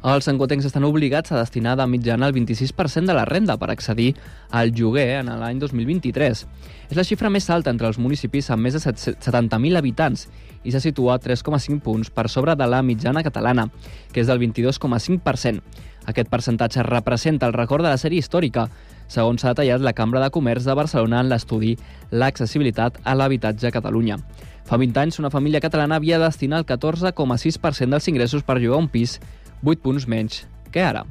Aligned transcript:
Els 0.00 0.24
encotencs 0.32 0.64
estan 0.64 0.86
obligats 0.88 1.28
a 1.28 1.36
destinar 1.36 1.74
de 1.76 1.84
mitjana 1.84 2.30
el 2.30 2.32
26% 2.32 3.04
de 3.04 3.12
la 3.12 3.26
renda 3.28 3.58
per 3.60 3.68
accedir 3.68 4.14
al 4.48 4.70
lloguer 4.72 5.18
en 5.18 5.28
l'any 5.28 5.58
2023. 5.60 6.44
És 6.88 6.96
la 6.96 7.04
xifra 7.04 7.28
més 7.28 7.50
alta 7.52 7.68
entre 7.68 7.90
els 7.90 7.98
municipis 8.00 8.48
amb 8.48 8.64
més 8.64 8.78
de 8.78 8.80
70.000 8.80 9.76
habitants 9.76 10.24
i 10.64 10.72
se 10.72 10.80
situa 10.80 11.18
3,5 11.20 11.82
punts 11.84 12.08
per 12.08 12.30
sobre 12.32 12.54
de 12.56 12.66
la 12.66 12.80
mitjana 12.80 13.20
catalana, 13.22 13.66
que 14.12 14.22
és 14.24 14.30
del 14.30 14.40
22,5%. 14.40 15.60
Aquest 16.08 16.30
percentatge 16.32 16.82
representa 16.82 17.46
el 17.46 17.52
record 17.52 17.84
de 17.84 17.92
la 17.92 18.00
sèrie 18.00 18.24
històrica, 18.24 18.70
segons 19.06 19.42
s'ha 19.42 19.52
detallat 19.52 19.84
la 19.84 19.92
Cambra 19.92 20.22
de 20.24 20.30
Comerç 20.32 20.64
de 20.64 20.78
Barcelona 20.78 21.20
en 21.20 21.28
l'estudi 21.28 21.74
L'accessibilitat 22.10 23.02
a 23.04 23.14
l'habitatge 23.14 23.68
a 23.68 23.74
Catalunya. 23.74 24.16
Fa 24.64 24.78
20 24.78 25.00
anys, 25.02 25.18
una 25.18 25.32
família 25.34 25.60
catalana 25.60 25.96
havia 25.98 26.18
de 26.18 26.24
destinar 26.24 26.60
el 26.62 26.66
14,6% 26.66 27.90
dels 27.90 28.08
ingressos 28.08 28.44
per 28.46 28.60
llogar 28.62 28.78
un 28.78 28.88
pis 28.88 29.18
8 29.64 29.82
punts 29.82 30.06
menys 30.08 30.44
que 30.72 30.82
ara. 30.82 31.04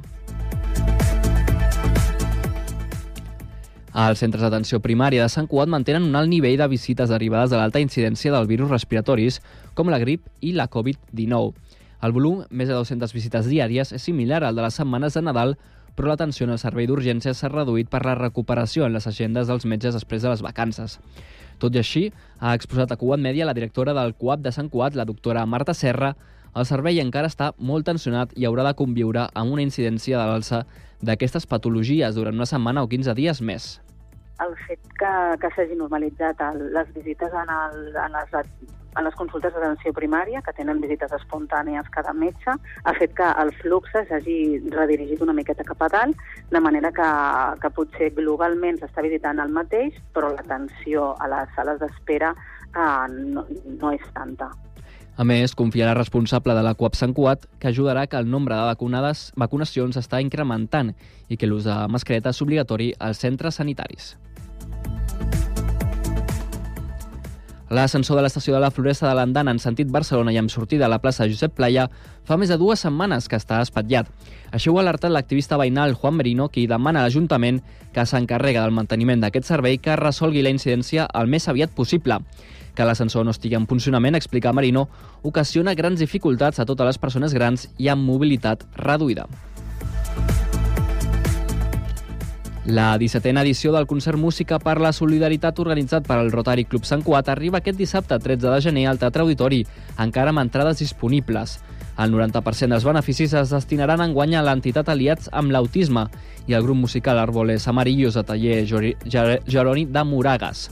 Els 3.90 4.20
centres 4.22 4.42
d'atenció 4.42 4.78
primària 4.78 5.24
de 5.24 5.32
Sant 5.32 5.48
Cugat 5.50 5.70
mantenen 5.70 6.04
un 6.06 6.14
alt 6.14 6.30
nivell 6.30 6.56
de 6.60 6.68
visites 6.70 7.10
derivades 7.10 7.50
de 7.50 7.58
l'alta 7.58 7.82
incidència 7.82 8.30
del 8.30 8.46
virus 8.46 8.70
respiratoris, 8.70 9.40
com 9.74 9.90
la 9.90 9.98
grip 9.98 10.28
i 10.40 10.52
la 10.54 10.68
Covid-19. 10.70 11.50
El 12.00 12.14
volum, 12.16 12.44
més 12.50 12.70
de 12.70 12.78
200 12.78 13.12
visites 13.12 13.50
diàries, 13.50 13.90
és 13.92 14.02
similar 14.02 14.44
al 14.44 14.54
de 14.54 14.62
les 14.62 14.78
setmanes 14.78 15.18
de 15.18 15.22
Nadal, 15.26 15.56
però 15.98 16.08
l'atenció 16.08 16.46
en 16.46 16.54
el 16.54 16.62
servei 16.62 16.86
d'urgències 16.86 17.36
s'ha 17.36 17.50
reduït 17.50 17.90
per 17.90 18.04
la 18.06 18.14
recuperació 18.14 18.86
en 18.86 18.94
les 18.94 19.06
agendes 19.10 19.50
dels 19.50 19.66
metges 19.66 19.98
després 19.98 20.22
de 20.22 20.30
les 20.30 20.42
vacances. 20.42 21.00
Tot 21.60 21.74
i 21.74 21.82
així, 21.82 22.06
ha 22.38 22.54
exposat 22.54 22.94
a 22.94 22.96
Cugat 22.96 23.20
Mèdia 23.20 23.44
la 23.44 23.56
directora 23.58 23.92
del 23.92 24.14
CUAP 24.14 24.46
de 24.46 24.52
Sant 24.54 24.70
Cugat, 24.70 24.94
la 24.96 25.04
doctora 25.04 25.44
Marta 25.44 25.74
Serra, 25.74 26.14
el 26.56 26.66
servei 26.66 26.98
encara 27.02 27.30
està 27.30 27.52
molt 27.58 27.86
tensionat 27.86 28.32
i 28.36 28.46
haurà 28.48 28.64
de 28.66 28.74
conviure 28.78 29.28
amb 29.34 29.54
una 29.54 29.62
incidència 29.62 30.18
de 30.18 30.26
l'alça 30.26 30.64
d'aquestes 31.00 31.46
patologies 31.46 32.16
durant 32.16 32.34
una 32.34 32.48
setmana 32.48 32.82
o 32.82 32.90
15 32.90 33.14
dies 33.14 33.40
més. 33.40 33.70
El 34.40 34.54
fet 34.66 34.80
que, 34.98 35.12
que 35.40 35.50
s'hagi 35.54 35.76
normalitzat 35.76 36.40
les 36.58 36.92
visites 36.96 37.32
en, 37.36 37.50
el, 37.52 37.90
en, 37.92 38.16
les, 38.16 38.46
en 38.96 39.04
les 39.04 39.18
consultes 39.18 39.52
d'atenció 39.52 39.92
primària, 39.96 40.40
que 40.42 40.54
tenen 40.56 40.80
visites 40.80 41.12
espontànies 41.12 41.90
cada 41.92 42.14
metge, 42.16 42.56
ha 42.56 42.94
fet 42.96 43.12
que 43.18 43.28
el 43.42 43.52
flux 43.60 43.92
s'hagi 43.92 44.38
redirigit 44.72 45.20
una 45.22 45.36
miqueta 45.36 45.66
cap 45.68 45.84
a 45.84 45.90
dalt, 45.92 46.24
de 46.50 46.64
manera 46.64 46.90
que, 46.96 47.10
que 47.60 47.72
potser 47.76 48.10
globalment 48.16 48.80
s'està 48.80 49.04
visitant 49.04 49.44
el 49.44 49.52
mateix, 49.52 50.00
però 50.16 50.32
l'atenció 50.32 51.12
a 51.20 51.30
les 51.36 51.54
sales 51.54 51.84
d'espera 51.84 52.32
eh, 52.32 53.06
no, 53.36 53.44
no 53.76 53.92
és 53.92 54.10
tanta. 54.16 54.50
A 55.20 55.24
més, 55.28 55.52
confia 55.52 55.84
la 55.84 55.92
responsable 55.98 56.54
de 56.56 56.62
la 56.64 56.72
CUAP 56.72 56.94
Sant 56.96 57.12
Cuat 57.12 57.42
que 57.60 57.68
ajudarà 57.68 58.06
que 58.08 58.16
el 58.16 58.30
nombre 58.32 58.56
de 58.56 58.68
vacunades, 58.70 59.26
vacunacions 59.36 59.98
està 60.00 60.16
incrementant 60.24 60.94
i 61.28 61.36
que 61.36 61.44
l'ús 61.44 61.66
de 61.68 61.74
mascareta 61.92 62.32
és 62.32 62.40
obligatori 62.40 62.86
als 62.96 63.20
centres 63.20 63.58
sanitaris. 63.60 64.14
L'ascensor 67.68 68.16
de 68.16 68.22
l'estació 68.24 68.54
de 68.54 68.62
la 68.64 68.70
Floresta 68.72 69.10
de 69.10 69.12
l'Andana 69.14 69.52
en 69.52 69.60
sentit 69.62 69.90
Barcelona 69.92 70.32
i 70.32 70.38
amb 70.40 70.50
sortida 70.50 70.88
a 70.88 70.90
la 70.90 70.98
plaça 71.02 71.28
Josep 71.28 71.52
Playa 71.54 71.84
fa 72.24 72.38
més 72.40 72.48
de 72.48 72.56
dues 72.58 72.80
setmanes 72.80 73.28
que 73.28 73.36
està 73.36 73.60
espatllat. 73.60 74.08
Això 74.56 74.72
ho 74.72 74.78
ha 74.80 74.82
alertat 74.86 75.12
l'activista 75.12 75.58
veïnal 75.60 75.94
Juan 76.00 76.16
Merino, 76.16 76.48
qui 76.48 76.64
demana 76.66 77.04
a 77.04 77.06
l'Ajuntament 77.06 77.60
que 77.92 78.06
s'encarrega 78.08 78.64
del 78.64 78.74
manteniment 78.74 79.20
d'aquest 79.20 79.52
servei 79.52 79.76
que 79.78 80.00
resolgui 80.00 80.42
la 80.42 80.50
incidència 80.56 81.06
el 81.12 81.28
més 81.28 81.46
aviat 81.46 81.76
possible. 81.76 82.18
Que 82.74 82.86
l'ascensor 82.86 83.24
no 83.24 83.34
estigui 83.34 83.58
en 83.58 83.66
funcionament, 83.66 84.16
explica 84.16 84.52
Marino, 84.52 84.88
ocasiona 85.22 85.74
grans 85.74 86.00
dificultats 86.00 86.60
a 86.60 86.66
totes 86.66 86.92
les 86.92 86.98
persones 86.98 87.34
grans 87.34 87.68
i 87.78 87.88
amb 87.88 88.06
mobilitat 88.06 88.66
reduïda. 88.76 89.28
La 92.70 92.98
17a 92.98 93.40
edició 93.40 93.72
del 93.72 93.86
concert 93.88 94.18
Música 94.20 94.58
per 94.60 94.76
la 94.78 94.92
Solidaritat 94.92 95.58
organitzat 95.58 96.04
per 96.06 96.18
al 96.20 96.28
Rotary 96.30 96.66
Club 96.68 96.84
Sant 96.84 97.02
Cuat 97.02 97.30
arriba 97.32 97.58
aquest 97.58 97.78
dissabte 97.78 98.18
13 98.20 98.46
de 98.46 98.60
gener 98.60 98.84
al 98.86 99.00
Teatre 99.00 99.24
Auditori, 99.24 99.64
encara 99.98 100.30
amb 100.30 100.42
entrades 100.44 100.78
disponibles. 100.78 101.56
El 101.98 102.12
90% 102.14 102.70
dels 102.70 102.84
beneficis 102.84 103.32
es 103.34 103.50
destinaran 103.50 104.04
en 104.04 104.12
guanya 104.14 104.38
a 104.38 104.44
l'entitat 104.46 104.88
Aliats 104.92 105.32
amb 105.32 105.50
l'Autisme 105.50 106.06
i 106.46 106.54
el 106.54 106.62
grup 106.62 106.78
musical 106.78 107.18
Arboles 107.18 107.66
Amarillos 107.66 108.14
de 108.14 108.22
taller 108.28 108.60
Jeroni 108.68 109.86
de 109.86 110.04
Moragas. 110.04 110.68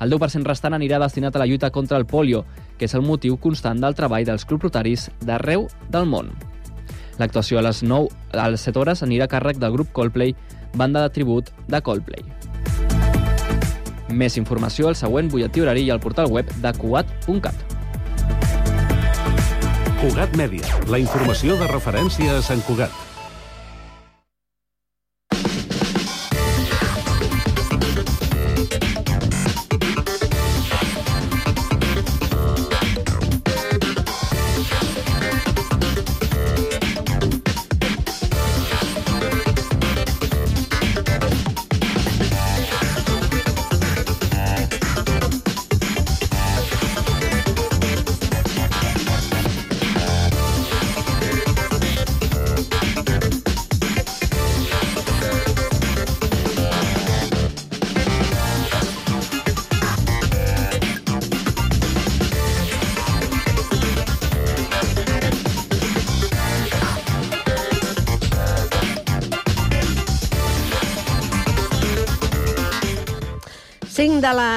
El 0.00 0.12
10% 0.12 0.44
restant 0.44 0.76
anirà 0.76 0.98
destinat 1.00 1.36
a 1.36 1.40
la 1.40 1.46
lluita 1.48 1.70
contra 1.72 1.96
el 1.96 2.06
polio, 2.06 2.44
que 2.76 2.84
és 2.84 2.94
el 2.94 3.04
motiu 3.06 3.38
constant 3.40 3.80
del 3.80 3.96
treball 3.96 4.26
dels 4.28 4.44
clubs 4.44 4.68
rotaris 4.68 5.08
d'arreu 5.24 5.68
del 5.88 6.08
món. 6.10 6.34
L'actuació 7.16 7.58
a 7.58 7.64
les 7.64 7.82
9 7.82 8.10
a 8.36 8.50
les 8.52 8.66
7 8.68 8.82
hores 8.82 9.02
anirà 9.02 9.24
a 9.24 9.32
càrrec 9.32 9.60
del 9.62 9.72
grup 9.72 9.92
Coldplay 9.96 10.34
banda 10.76 11.02
de 11.06 11.10
tribut 11.10 11.48
de 11.68 11.80
Coldplay. 11.80 12.24
Més 14.12 14.36
informació 14.36 14.88
al 14.88 14.96
següent 15.00 15.32
butlletí 15.32 15.64
horari 15.64 15.86
i 15.88 15.90
al 15.90 16.00
portal 16.00 16.30
web 16.30 16.52
de 16.62 16.72
cugat.cat. 16.76 17.64
Cugat 19.96 20.36
Mèdia, 20.36 20.84
la 20.92 21.00
informació 21.00 21.56
de 21.56 21.72
referència 21.72 22.36
a 22.36 22.44
Sant 22.44 22.60
Cugat. 22.68 23.05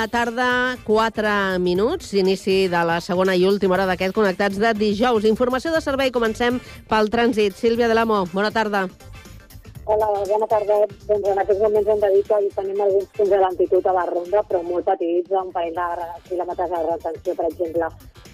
Tarda, 0.07 0.77
4 0.85 1.59
minuts, 1.59 2.13
inici 2.13 2.67
de 2.71 2.79
la 2.87 3.01
segona 3.01 3.35
i 3.35 3.43
última 3.45 3.75
hora 3.75 3.87
d'aquest 3.89 4.15
Connectats 4.15 4.59
de 4.61 4.71
dijous. 4.77 5.25
Informació 5.27 5.73
de 5.73 5.81
servei, 5.83 6.11
comencem 6.15 6.61
pel 6.87 7.09
trànsit. 7.11 7.57
Sílvia 7.57 7.89
de 7.89 7.97
l'Amo, 7.97 8.23
bona 8.31 8.51
tarda. 8.55 8.85
Hola, 9.89 10.07
bona 10.29 10.47
tarda. 10.47 10.77
Doncs 11.09 11.27
en 11.33 11.41
aquests 11.43 11.63
moments 11.65 11.89
hem 11.89 11.99
de 12.05 12.09
dir 12.13 12.23
que 12.29 12.39
tenim 12.55 12.81
alguns 12.85 13.09
punts 13.17 13.31
de 13.33 13.39
lentitud 13.43 13.87
a 13.89 13.95
la 13.97 14.05
ronda, 14.11 14.43
però 14.47 14.61
molt 14.63 14.85
petits, 14.85 15.31
un 15.33 15.51
parell 15.51 15.75
de 15.75 16.09
quilòmetres 16.29 16.69
de 16.75 16.83
retenció, 16.85 17.35
per 17.35 17.47
exemple, 17.49 17.89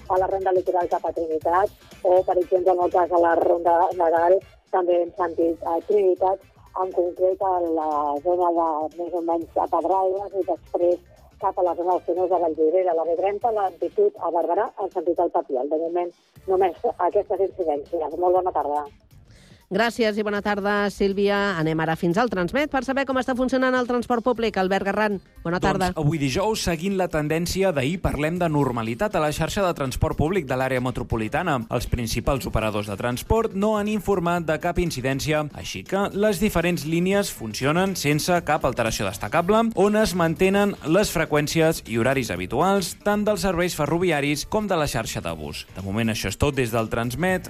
a 0.09 0.19
la 0.21 0.27
ronda 0.33 0.53
litoral 0.53 0.91
cap 0.91 1.05
a 1.07 1.13
Trinitat, 1.15 1.71
o, 2.03 2.21
per 2.27 2.37
exemple, 2.43 2.75
en 2.75 2.83
el 2.85 2.91
cas 2.91 3.09
a 3.09 3.23
la 3.23 3.33
ronda 3.39 3.79
legal, 4.03 4.37
també 4.75 5.01
hem 5.01 5.15
sentit 5.17 5.63
a 5.63 5.79
Trinitat, 5.87 6.51
en 6.83 6.91
concret 6.91 7.41
a 7.41 7.53
la 7.63 7.89
zona 8.23 8.49
de 8.59 8.69
més 8.99 9.13
o 9.15 9.21
menys 9.31 9.59
a 9.63 9.67
Pedralbes 9.71 10.33
i 10.35 10.43
després 10.51 11.14
cap 11.41 11.57
a 11.59 11.66
la 11.68 11.75
zona 11.78 11.96
dels 11.96 12.06
túnels 12.09 12.29
de 12.34 12.41
Vallvidrera. 12.44 12.94
La 12.97 13.07
B30, 13.09 13.53
l'altitud 13.57 14.19
a 14.19 14.31
Barberà, 14.35 14.69
en 14.84 14.94
sentit 14.94 15.19
al 15.19 15.34
Papiol. 15.34 15.72
De 15.72 15.81
moment, 15.81 16.13
només 16.47 16.85
aquestes 17.09 17.47
incidències. 17.49 18.17
Molt 18.22 18.40
bona 18.40 18.55
tarda. 18.55 18.85
Gràcies 19.73 20.17
i 20.17 20.23
bona 20.23 20.44
tarda, 20.46 20.91
Sílvia. 20.94 21.58
Anem 21.58 21.79
ara 21.82 21.96
fins 21.97 22.20
al 22.22 22.29
Transmet 22.29 22.70
per 22.70 22.84
saber 22.85 23.06
com 23.09 23.17
està 23.17 23.34
funcionant 23.38 23.73
el 23.73 23.88
transport 23.90 24.22
públic. 24.23 24.59
Albert 24.62 24.85
Garran, 24.85 25.17
bona 25.44 25.59
tarda. 25.59 25.90
Doncs 25.90 26.06
avui 26.06 26.22
dijous, 26.22 26.62
seguint 26.67 27.00
la 27.00 27.08
tendència 27.09 27.72
d'ahir, 27.73 27.97
parlem 28.03 28.38
de 28.38 28.50
normalitat 28.50 29.16
a 29.17 29.23
la 29.23 29.32
xarxa 29.34 29.66
de 29.66 29.73
transport 29.73 30.17
públic 30.20 30.46
de 30.46 30.58
l'àrea 30.59 30.84
metropolitana. 30.85 31.58
Els 31.73 31.90
principals 31.90 32.46
operadors 32.46 32.91
de 32.91 32.97
transport 33.00 33.58
no 33.58 33.73
han 33.79 33.90
informat 33.90 34.46
de 34.46 34.59
cap 34.62 34.78
incidència, 34.79 35.47
així 35.58 35.82
que 35.84 36.06
les 36.14 36.40
diferents 36.44 36.85
línies 36.85 37.34
funcionen 37.34 37.97
sense 37.97 38.38
cap 38.46 38.70
alteració 38.70 39.09
destacable, 39.09 39.72
on 39.73 39.97
es 39.97 40.14
mantenen 40.14 40.76
les 40.85 41.09
freqüències 41.09 41.82
i 41.90 41.97
horaris 41.97 42.29
habituals 42.29 42.94
tant 43.02 43.26
dels 43.26 43.41
serveis 43.41 43.73
ferroviaris 43.73 44.46
com 44.46 44.70
de 44.70 44.78
la 44.78 44.85
xarxa 44.85 45.26
de 45.26 45.34
bus. 45.34 45.66
De 45.73 45.82
moment 45.82 46.14
això 46.14 46.29
és 46.29 46.38
tot 46.38 46.53
des 46.53 46.70
del 46.70 46.91
Transmet. 46.94 47.50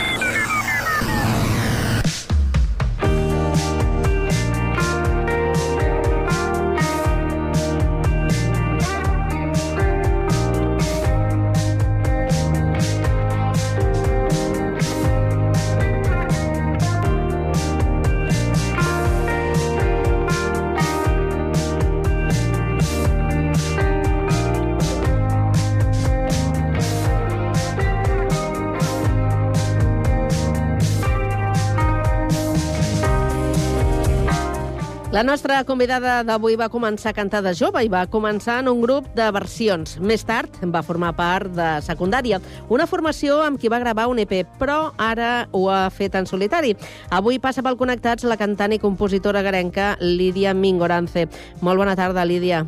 La 35.21 35.25
nostra 35.27 35.59
convidada 35.69 36.23
d'avui 36.25 36.55
va 36.57 36.65
començar 36.73 37.11
a 37.11 37.13
cantar 37.13 37.43
de 37.45 37.51
jove 37.53 37.83
i 37.85 37.89
va 37.93 38.07
començar 38.09 38.55
en 38.63 38.71
un 38.71 38.79
grup 38.81 39.05
de 39.13 39.27
versions. 39.29 39.99
Més 40.01 40.23
tard 40.25 40.57
va 40.73 40.81
formar 40.81 41.11
part 41.13 41.51
de 41.53 41.67
secundària, 41.85 42.39
una 42.73 42.87
formació 42.89 43.37
amb 43.45 43.61
qui 43.61 43.69
va 43.69 43.77
gravar 43.83 44.07
un 44.09 44.23
EP, 44.23 44.33
però 44.57 44.79
ara 44.97 45.45
ho 45.53 45.67
ha 45.69 45.83
fet 45.93 46.17
en 46.17 46.25
solitari. 46.25 46.73
Avui 47.13 47.37
passa 47.37 47.61
pel 47.61 47.77
Connectats 47.77 48.25
la 48.25 48.39
cantant 48.41 48.73
i 48.73 48.81
compositora 48.81 49.45
garenca 49.45 49.93
Lídia 50.01 50.55
Mingorance. 50.57 51.27
Molt 51.61 51.85
bona 51.85 51.93
tarda, 51.93 52.25
Lídia. 52.25 52.65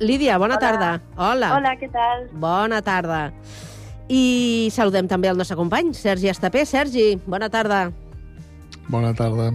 Lídia, 0.00 0.40
bona 0.40 0.56
Hola. 0.56 0.64
tarda. 0.64 0.92
Hola. 1.18 1.56
Hola, 1.60 1.76
què 1.76 1.92
tal? 1.92 2.30
Bona 2.32 2.80
tarda. 2.80 3.26
I 4.08 4.68
saludem 4.72 5.08
també 5.08 5.28
el 5.28 5.36
nostre 5.36 5.56
company, 5.56 5.92
Sergi 5.92 6.30
Estapé. 6.32 6.64
Sergi, 6.64 7.18
bona 7.28 7.50
tarda. 7.52 7.90
Bona 8.88 9.12
tarda. 9.12 9.50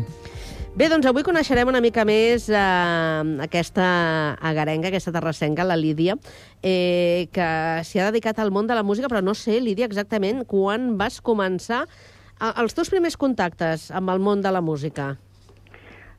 Bé, 0.74 0.88
doncs 0.90 1.06
avui 1.06 1.22
coneixerem 1.26 1.70
una 1.70 1.82
mica 1.86 2.02
més 2.06 2.48
eh, 2.50 2.60
aquesta 3.46 3.84
agarenga, 4.42 4.90
aquesta 4.90 5.12
terrassenca, 5.14 5.66
la 5.66 5.78
Lídia, 5.78 6.16
eh, 6.66 7.30
que 7.34 7.50
s'hi 7.86 8.02
ha 8.02 8.08
dedicat 8.10 8.42
al 8.42 8.50
món 8.54 8.70
de 8.70 8.78
la 8.78 8.82
música, 8.82 9.10
però 9.10 9.22
no 9.22 9.36
sé, 9.38 9.60
Lídia, 9.62 9.86
exactament 9.86 10.42
quan 10.50 10.96
vas 10.98 11.20
començar 11.22 11.84
eh, 11.86 12.50
els 12.50 12.74
teus 12.74 12.90
primers 12.94 13.18
contactes 13.18 13.92
amb 13.94 14.10
el 14.14 14.22
món 14.22 14.42
de 14.42 14.54
la 14.54 14.62
música. 14.66 15.16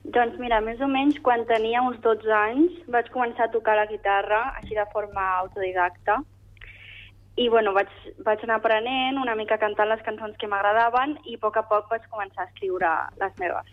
Doncs 0.04 0.38
mira, 0.38 0.60
més 0.62 0.78
o 0.78 0.86
menys 0.86 1.18
quan 1.24 1.42
tenia 1.50 1.82
uns 1.82 1.98
12 2.04 2.30
anys 2.36 2.78
vaig 2.94 3.10
començar 3.10 3.48
a 3.48 3.54
tocar 3.54 3.74
la 3.78 3.88
guitarra, 3.90 4.44
així 4.60 4.78
de 4.78 4.86
forma 4.92 5.22
autodidacta. 5.40 6.20
I 7.36 7.48
bueno, 7.48 7.72
vaig, 7.74 7.90
vaig 8.22 8.42
anar 8.46 8.60
aprenent 8.60 9.18
una 9.18 9.34
mica 9.34 9.58
cantant 9.58 9.90
les 9.90 10.02
cançons 10.06 10.36
que 10.38 10.46
m'agradaven 10.50 11.16
i 11.26 11.34
a 11.34 11.42
poc 11.42 11.56
a 11.58 11.64
poc 11.66 11.88
vaig 11.90 12.04
començar 12.10 12.44
a 12.44 12.50
escriure 12.52 12.90
les 13.18 13.40
meves. 13.42 13.72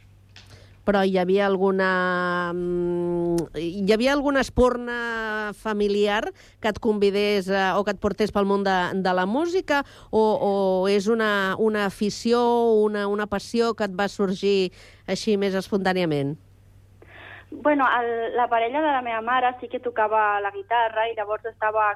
Però 0.82 1.04
hi 1.06 1.20
havia 1.22 1.46
alguna... 1.46 2.52
mm, 2.56 3.52
Hi 3.62 3.94
havia 3.94 4.14
alguna 4.14 4.42
espurna 4.42 5.52
familiar 5.54 6.32
que 6.60 6.72
et 6.74 6.80
convidés 6.80 7.50
eh, 7.50 7.70
o 7.78 7.84
que 7.86 7.94
et 7.94 8.02
portés 8.02 8.34
pel 8.34 8.50
món 8.50 8.66
de, 8.66 8.78
de 8.98 9.14
la 9.14 9.28
música 9.30 9.84
o, 10.10 10.22
o 10.22 10.52
és 10.90 11.08
una, 11.08 11.56
una 11.60 11.86
afició, 11.86 12.42
una, 12.82 13.06
una 13.08 13.28
passió 13.28 13.76
que 13.76 13.86
et 13.86 13.94
va 13.94 14.10
sorgir 14.10 14.72
així 15.06 15.38
més 15.38 15.54
espontàniament? 15.54 16.34
Bueno, 17.52 17.86
el, 18.00 18.36
la 18.36 18.48
parella 18.48 18.82
de 18.82 18.92
la 18.96 19.02
meva 19.06 19.22
mare 19.22 19.54
sí 19.60 19.68
que 19.68 19.84
tocava 19.84 20.40
la 20.42 20.54
guitarra 20.56 21.10
i 21.10 21.16
llavors 21.18 21.46
estava 21.46 21.92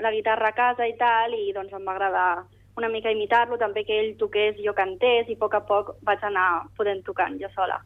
la 0.00 0.12
guitarra 0.12 0.48
a 0.48 0.56
casa 0.56 0.86
i 0.86 0.96
tal, 0.98 1.34
i 1.34 1.52
doncs 1.52 1.72
em 1.72 1.86
va 1.86 1.92
agradar 1.92 2.44
una 2.76 2.88
mica 2.88 3.12
imitar-lo, 3.12 3.58
també 3.58 3.84
que 3.84 3.96
ell 4.00 4.12
toqués 4.20 4.58
i 4.58 4.66
jo 4.66 4.74
cantés, 4.74 5.28
i 5.28 5.36
a 5.36 5.40
poc 5.40 5.54
a 5.54 5.62
poc 5.66 5.94
vaig 6.06 6.22
anar 6.24 6.66
podent 6.76 7.02
tocant 7.04 7.38
jo 7.40 7.48
sola. 7.54 7.80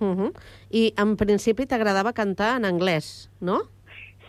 Uh 0.00 0.16
-huh. 0.16 0.32
I 0.70 0.94
en 0.96 1.16
principi 1.16 1.66
t'agradava 1.66 2.12
cantar 2.12 2.56
en 2.56 2.64
anglès, 2.64 3.30
no? 3.40 3.60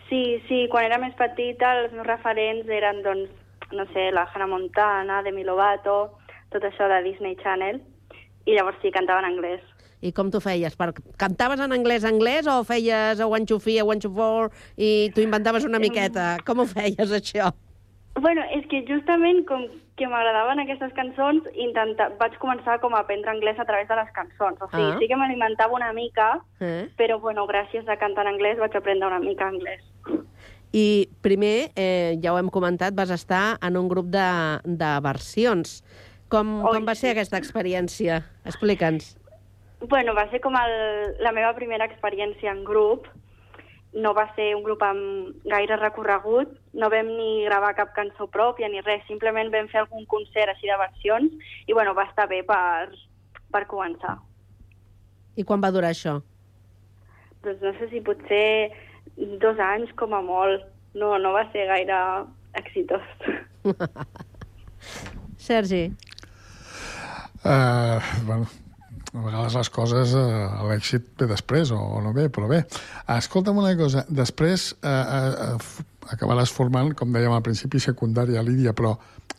Sí, 0.08 0.42
sí, 0.48 0.68
quan 0.70 0.84
era 0.84 0.98
més 0.98 1.14
petita 1.14 1.72
els 1.80 1.92
meus 1.92 2.06
referents 2.06 2.68
eren, 2.68 3.02
doncs, 3.02 3.30
no 3.72 3.86
sé, 3.94 4.10
la 4.12 4.28
Hannah 4.28 4.46
Montana, 4.46 5.22
Demi 5.22 5.44
Lovato, 5.44 6.18
tot 6.50 6.62
això 6.62 6.88
de 6.88 7.02
Disney 7.02 7.36
Channel, 7.36 7.80
i 8.44 8.52
llavors 8.52 8.76
sí, 8.82 8.90
cantava 8.90 9.20
en 9.20 9.32
anglès. 9.32 9.62
I 10.02 10.10
com 10.12 10.30
t'ho 10.30 10.40
feies? 10.42 10.74
Per... 10.76 10.90
Cantaves 11.20 11.60
en 11.62 11.72
anglès 11.72 12.04
anglès 12.04 12.48
o 12.50 12.60
feies 12.66 13.20
a 13.22 13.26
one, 13.30 13.46
two, 13.46 13.60
three, 13.62 13.78
a 13.78 13.84
one, 13.86 14.00
two, 14.02 14.10
four 14.12 14.50
i 14.76 15.10
t'ho 15.14 15.22
inventaves 15.22 15.64
una 15.68 15.78
miqueta? 15.82 16.36
Com 16.46 16.60
ho 16.64 16.66
feies, 16.66 17.12
això? 17.14 17.52
Bueno, 18.20 18.42
és 18.52 18.66
que 18.68 18.82
justament 18.84 19.44
com 19.48 19.62
que 19.96 20.08
m'agradaven 20.08 20.58
aquestes 20.60 20.92
cançons, 20.96 21.46
intenta... 21.54 22.10
vaig 22.20 22.34
començar 22.42 22.78
com 22.82 22.92
a 22.96 23.00
aprendre 23.04 23.30
anglès 23.30 23.58
a 23.60 23.64
través 23.68 23.86
de 23.88 23.96
les 23.96 24.10
cançons. 24.16 24.58
O 24.60 24.68
sigui, 24.72 24.90
Ah. 24.90 24.96
sí 24.98 25.08
que 25.08 25.16
m'alimentava 25.16 25.72
una 25.76 25.92
mica, 25.92 26.40
Eh? 26.60 26.88
però 26.98 27.18
bueno, 27.20 27.46
gràcies 27.46 27.88
a 27.88 27.96
cantar 27.96 28.26
en 28.26 28.34
anglès 28.34 28.58
vaig 28.58 28.74
aprendre 28.76 29.06
una 29.06 29.20
mica 29.20 29.46
anglès. 29.48 29.80
I 30.72 31.08
primer, 31.20 31.70
eh, 31.76 32.18
ja 32.22 32.32
ho 32.32 32.38
hem 32.38 32.48
comentat, 32.50 32.94
vas 32.94 33.10
estar 33.10 33.58
en 33.62 33.76
un 33.76 33.88
grup 33.88 34.06
de, 34.08 34.26
de 34.64 34.92
versions. 35.04 35.82
Com, 36.32 36.62
Oi, 36.64 36.72
com 36.78 36.86
va 36.88 36.94
ser 36.96 37.10
aquesta 37.12 37.36
experiència? 37.36 38.22
Explica'ns. 38.48 39.16
Bueno, 39.88 40.14
va 40.14 40.28
ser 40.30 40.40
com 40.40 40.54
el, 40.54 40.72
la 41.18 41.32
meva 41.34 41.54
primera 41.56 41.86
experiència 41.88 42.52
en 42.52 42.62
grup. 42.64 43.08
No 43.92 44.14
va 44.16 44.28
ser 44.36 44.52
un 44.56 44.62
grup 44.64 44.80
amb 44.86 45.42
gaire 45.52 45.76
recorregut, 45.76 46.54
no 46.72 46.88
vam 46.88 47.10
ni 47.12 47.44
gravar 47.44 47.74
cap 47.76 47.90
cançó 47.92 48.24
pròpia 48.32 48.70
ni 48.72 48.80
res, 48.80 49.02
simplement 49.04 49.50
vam 49.52 49.68
fer 49.68 49.82
algun 49.82 50.06
concert 50.08 50.48
així 50.54 50.70
de 50.70 50.78
versions 50.80 51.50
i 51.68 51.76
bueno, 51.76 51.92
va 51.92 52.06
estar 52.08 52.24
bé 52.30 52.40
per, 52.48 52.88
per 53.52 53.66
començar. 53.68 54.16
I 55.36 55.44
quan 55.44 55.60
va 55.60 55.72
durar 55.74 55.92
això? 55.92 56.22
Doncs 57.44 57.60
no 57.60 57.74
sé 57.76 57.90
si 57.92 58.00
potser 58.06 58.72
dos 59.44 59.60
anys 59.60 59.92
com 60.00 60.16
a 60.16 60.22
molt. 60.24 60.64
No, 60.96 61.18
no 61.20 61.32
va 61.36 61.44
ser 61.52 61.66
gaire 61.68 62.00
exitós. 62.60 63.04
Sergi. 65.48 65.84
Uh, 67.44 67.98
bueno, 68.24 68.46
a 69.12 69.22
vegades 69.22 69.56
les 69.58 69.70
coses, 69.72 70.14
uh, 70.16 70.62
l'èxit 70.68 71.10
ve 71.20 71.28
després 71.30 71.72
o, 71.74 71.78
o 71.78 72.00
no 72.04 72.14
ve, 72.16 72.28
però 72.32 72.48
bé. 72.48 72.62
Escolta'm 73.16 73.58
una 73.60 73.74
cosa, 73.76 74.06
després 74.08 74.70
uh, 74.80 74.88
uh, 74.88 75.56
uh, 75.56 76.14
acabaràs 76.14 76.52
formant, 76.54 76.94
com 76.96 77.12
dèiem 77.12 77.34
al 77.34 77.44
principi, 77.44 77.80
secundària, 77.82 78.44
Lídia, 78.44 78.72
però 78.76 78.94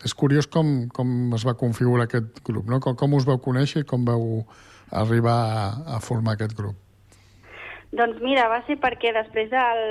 és 0.05 0.13
curiós 0.13 0.47
com, 0.51 0.87
com 0.93 1.33
es 1.33 1.45
va 1.47 1.57
configurar 1.57 2.05
aquest 2.07 2.43
grup, 2.45 2.69
no? 2.69 2.79
Com, 2.83 2.95
com 2.99 3.17
us 3.17 3.25
vau 3.25 3.41
conèixer 3.41 3.83
i 3.83 3.89
com 3.89 4.05
vau 4.05 4.45
arribar 4.93 5.37
a, 5.57 5.67
a 5.97 5.99
formar 6.03 6.37
aquest 6.37 6.55
grup. 6.57 6.77
Doncs 7.93 8.17
mira, 8.25 8.47
va 8.49 8.63
ser 8.65 8.79
perquè 8.81 9.11
després 9.13 9.51
del, 9.51 9.83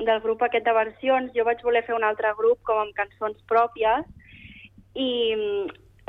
del 0.00 0.20
grup 0.24 0.42
aquest 0.46 0.64
de 0.64 0.72
versions 0.72 1.32
jo 1.36 1.44
vaig 1.44 1.60
voler 1.64 1.82
fer 1.84 1.92
un 1.96 2.06
altre 2.08 2.32
grup 2.38 2.62
com 2.64 2.80
amb 2.80 2.94
cançons 2.96 3.36
pròpies 3.48 4.06
i, 4.96 5.10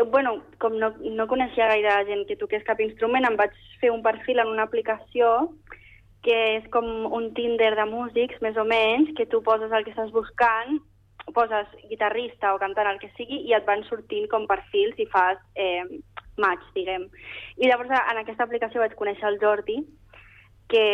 bueno, 0.06 0.42
com 0.62 0.78
no, 0.80 0.94
no 1.02 1.28
coneixia 1.28 1.68
gaire 1.72 1.98
gent 2.08 2.26
que 2.30 2.40
toqués 2.40 2.64
cap 2.68 2.80
instrument, 2.84 3.28
em 3.28 3.38
vaig 3.40 3.56
fer 3.82 3.92
un 3.92 4.04
perfil 4.06 4.40
en 4.40 4.54
una 4.54 4.66
aplicació 4.70 5.52
que 6.26 6.38
és 6.58 6.68
com 6.74 6.86
un 7.18 7.32
Tinder 7.34 7.74
de 7.76 7.86
músics, 7.90 8.40
més 8.46 8.58
o 8.58 8.66
menys, 8.68 9.10
que 9.18 9.26
tu 9.26 9.42
poses 9.44 9.72
el 9.74 9.84
que 9.84 9.94
estàs 9.94 10.12
buscant, 10.14 10.78
poses 11.34 11.70
guitarrista 11.90 12.54
o 12.54 12.60
cantant, 12.62 12.90
el 12.92 13.00
que 13.02 13.10
sigui, 13.18 13.42
i 13.50 13.56
et 13.58 13.66
van 13.66 13.84
sortint 13.88 14.28
com 14.30 14.46
perfils 14.50 15.00
i 15.02 15.08
fas 15.10 15.42
eh, 15.56 15.84
match, 16.42 16.66
diguem. 16.76 17.08
I 17.58 17.70
llavors 17.70 17.92
en 17.98 18.22
aquesta 18.22 18.46
aplicació 18.46 18.84
vaig 18.84 18.96
conèixer 19.00 19.28
el 19.30 19.40
Jordi, 19.42 19.80
que 20.72 20.86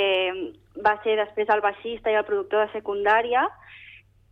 va 0.84 0.96
ser 1.04 1.18
després 1.20 1.50
el 1.54 1.62
baixista 1.62 2.12
i 2.12 2.18
el 2.18 2.26
productor 2.26 2.66
de 2.66 2.74
secundària 2.74 3.46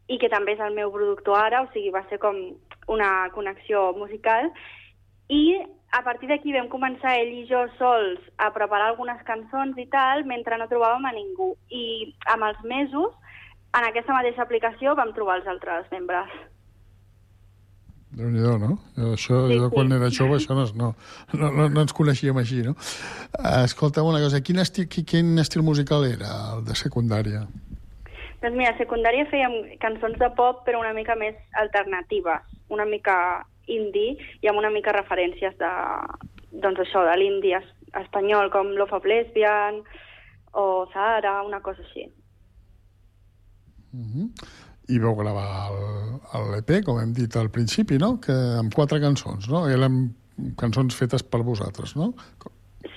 i 0.09 0.17
que 0.21 0.29
també 0.29 0.55
és 0.55 0.61
el 0.61 0.73
meu 0.73 0.91
productor 0.93 1.37
ara, 1.37 1.61
o 1.65 1.69
sigui, 1.73 1.91
va 1.93 2.05
ser 2.09 2.19
com 2.21 2.39
una 2.87 3.29
connexió 3.33 3.93
musical. 3.97 4.51
I 5.29 5.57
a 5.91 6.01
partir 6.03 6.27
d'aquí 6.29 6.51
vam 6.53 6.67
començar 6.69 7.15
ell 7.17 7.31
i 7.33 7.45
jo 7.49 7.63
sols 7.79 8.19
a 8.37 8.51
preparar 8.53 8.89
algunes 8.91 9.21
cançons 9.25 9.77
i 9.77 9.85
tal, 9.87 10.25
mentre 10.25 10.57
no 10.57 10.67
trobàvem 10.67 11.05
a 11.07 11.13
ningú. 11.15 11.55
I 11.69 12.13
amb 12.33 12.43
els 12.49 12.59
mesos, 12.63 13.13
en 13.77 13.83
aquesta 13.87 14.13
mateixa 14.13 14.43
aplicació, 14.43 14.95
vam 14.95 15.13
trobar 15.13 15.39
els 15.39 15.47
altres 15.47 15.87
membres. 15.91 16.29
déu 18.15 18.29
nhi 18.31 18.39
no? 18.39 18.77
Això, 19.11 19.47
Sí, 19.49 19.57
jo 19.57 19.65
sí. 19.67 19.73
quan 19.75 19.91
era 19.91 20.09
jove, 20.09 20.37
això 20.37 20.55
no, 20.55 20.63
no, 21.33 21.49
no, 21.51 21.67
no, 21.69 21.81
ens 21.81 21.91
coneixíem 21.91 22.37
així, 22.37 22.61
no? 22.63 22.75
Escolta'm 23.65 24.07
una 24.07 24.21
cosa, 24.23 24.39
quin 24.41 24.59
estil, 24.59 24.87
qui- 24.87 25.03
quin 25.03 25.37
estil 25.39 25.63
musical 25.63 26.05
era 26.05 26.53
el 26.55 26.63
de 26.63 26.75
secundària? 26.75 27.41
Doncs 28.45 28.59
mira, 28.59 28.75
a 28.75 28.77
secundària 28.77 29.25
fèiem 29.25 29.53
cançons 29.81 30.19
de 30.21 30.27
pop, 30.37 30.59
però 30.67 30.77
una 30.77 30.93
mica 30.93 31.15
més 31.17 31.33
alternatives, 31.57 32.43
una 32.69 32.85
mica 32.85 33.15
indie 33.65 34.19
i 34.43 34.49
amb 34.51 34.61
una 34.61 34.69
mica 34.69 34.93
referències 34.93 35.55
de, 35.57 35.71
doncs 36.61 36.83
això, 36.83 37.01
de 37.07 37.15
l'indie 37.17 37.57
es- 37.57 37.71
espanyol, 38.03 38.51
com 38.53 38.69
Love 38.77 38.99
of 38.99 39.07
Lesbian 39.09 39.81
o 40.53 40.85
Zahara, 40.93 41.41
una 41.41 41.61
cosa 41.65 41.81
així. 41.81 42.05
Uh 43.95 44.05
-huh. 44.05 44.29
I 44.93 44.99
vau 44.99 45.15
gravar 45.15 45.71
l'EP, 46.51 46.83
com 46.85 46.99
hem 46.99 47.13
dit 47.13 47.35
al 47.35 47.49
principi, 47.49 47.97
no? 47.97 48.19
Que 48.21 48.35
amb 48.59 48.71
quatre 48.73 48.99
cançons, 48.99 49.49
no? 49.49 49.67
Eren 49.67 50.13
cançons 50.55 50.95
fetes 50.95 51.23
per 51.23 51.41
vosaltres, 51.41 51.95
no? 51.95 52.13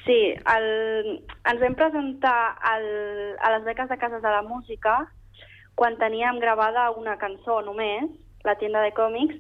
Sí, 0.04 0.34
el, 0.56 1.24
ens 1.44 1.60
vam 1.60 1.74
presentar 1.74 2.58
al, 2.60 2.84
a 3.40 3.56
les 3.56 3.64
beques 3.64 3.88
de 3.88 3.96
Cases 3.96 4.20
de 4.20 4.28
la 4.28 4.42
Música 4.42 5.08
quan 5.78 5.94
teníem 5.96 6.40
gravada 6.42 6.90
una 6.90 7.14
cançó 7.22 7.60
només, 7.62 8.10
la 8.42 8.56
tienda 8.58 8.82
de 8.82 8.90
còmics, 8.96 9.36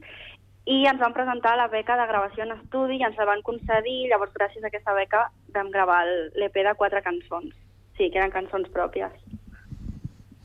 i 0.70 0.84
ens 0.86 1.00
van 1.00 1.14
presentar 1.16 1.56
la 1.58 1.66
beca 1.72 1.96
de 1.98 2.06
gravació 2.06 2.44
en 2.44 2.52
estudi 2.54 3.00
i 3.00 3.06
ens 3.06 3.18
la 3.18 3.26
van 3.26 3.42
concedir, 3.42 3.96
i 4.04 4.10
llavors 4.10 4.34
gràcies 4.36 4.62
a 4.62 4.68
aquesta 4.70 4.94
beca 4.94 5.24
vam 5.56 5.72
gravar 5.74 6.04
l'EP 6.38 6.60
de 6.62 6.74
quatre 6.78 7.02
cançons. 7.02 7.50
Sí, 7.96 8.06
que 8.06 8.20
eren 8.20 8.30
cançons 8.30 8.68
pròpies. 8.70 9.10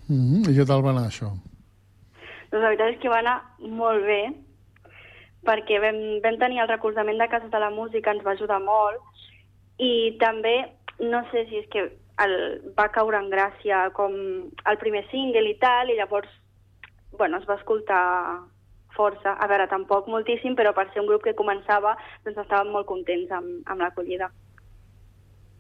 Uh 0.10 0.18
-huh. 0.18 0.42
I 0.50 0.56
què 0.58 0.66
tal 0.66 0.82
va 0.82 0.90
anar 0.96 1.06
això? 1.10 1.30
Doncs 2.50 2.64
la 2.64 2.70
veritat 2.70 2.94
és 2.94 3.00
que 3.02 3.10
va 3.10 3.20
anar 3.20 3.42
molt 3.60 4.02
bé, 4.06 4.34
perquè 5.46 5.80
vam, 5.80 6.00
vam 6.24 6.38
tenir 6.40 6.62
el 6.62 6.68
recolzament 6.68 7.20
de 7.20 7.28
Cases 7.28 7.52
de 7.52 7.60
la 7.60 7.70
Música, 7.70 8.12
ens 8.12 8.26
va 8.26 8.32
ajudar 8.32 8.60
molt, 8.60 8.98
i 9.78 10.18
també, 10.20 10.72
no 11.00 11.22
sé 11.32 11.46
si 11.50 11.58
és 11.58 11.68
que 11.70 11.92
el, 12.22 12.34
va 12.78 12.90
caure 12.94 13.18
en 13.18 13.30
gràcia 13.32 13.88
com 13.98 14.14
el 14.14 14.80
primer 14.82 15.04
single 15.10 15.50
i 15.50 15.58
tal, 15.62 15.90
i 15.90 15.98
llavors, 15.98 16.30
bueno, 17.18 17.40
es 17.40 17.48
va 17.50 17.58
escoltar 17.58 18.04
força. 18.94 19.34
A 19.34 19.48
veure, 19.50 19.68
tampoc 19.72 20.08
moltíssim, 20.12 20.56
però 20.56 20.74
per 20.74 20.90
ser 20.92 21.02
un 21.02 21.10
grup 21.10 21.24
que 21.26 21.38
començava, 21.38 21.96
doncs 22.26 22.44
estàvem 22.46 22.74
molt 22.74 22.88
contents 22.90 23.32
amb, 23.34 23.64
amb 23.66 23.82
l'acollida. 23.82 24.30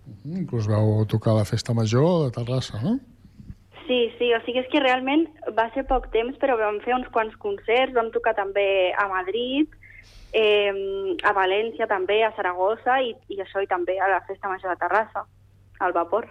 Uh 0.06 0.14
-huh. 0.14 0.38
Inclús 0.42 0.68
vau 0.68 1.06
tocar 1.06 1.34
la 1.34 1.46
festa 1.46 1.74
major 1.74 2.26
de 2.26 2.32
Terrassa, 2.32 2.82
no? 2.84 3.00
Sí, 3.88 4.14
sí, 4.18 4.34
o 4.34 4.40
sigui, 4.46 4.60
és 4.60 4.70
que 4.72 4.80
realment 4.80 5.28
va 5.58 5.70
ser 5.74 5.84
poc 5.86 6.10
temps, 6.12 6.38
però 6.40 6.58
vam 6.58 6.80
fer 6.80 6.94
uns 6.96 7.08
quants 7.10 7.36
concerts, 7.36 7.94
vam 7.94 8.12
tocar 8.12 8.34
també 8.34 8.94
a 8.94 9.08
Madrid, 9.08 9.68
eh, 10.32 10.72
a 11.24 11.34
València 11.34 11.88
també, 11.88 12.24
a 12.24 12.32
Saragossa, 12.36 13.02
i, 13.02 13.16
i 13.28 13.42
això, 13.42 13.62
i 13.62 13.68
també 13.68 14.00
a 14.00 14.08
la 14.08 14.22
Festa 14.22 14.48
Major 14.48 14.70
de 14.72 14.80
Terrassa, 14.80 15.26
al 15.84 15.96
Vapor. 15.96 16.30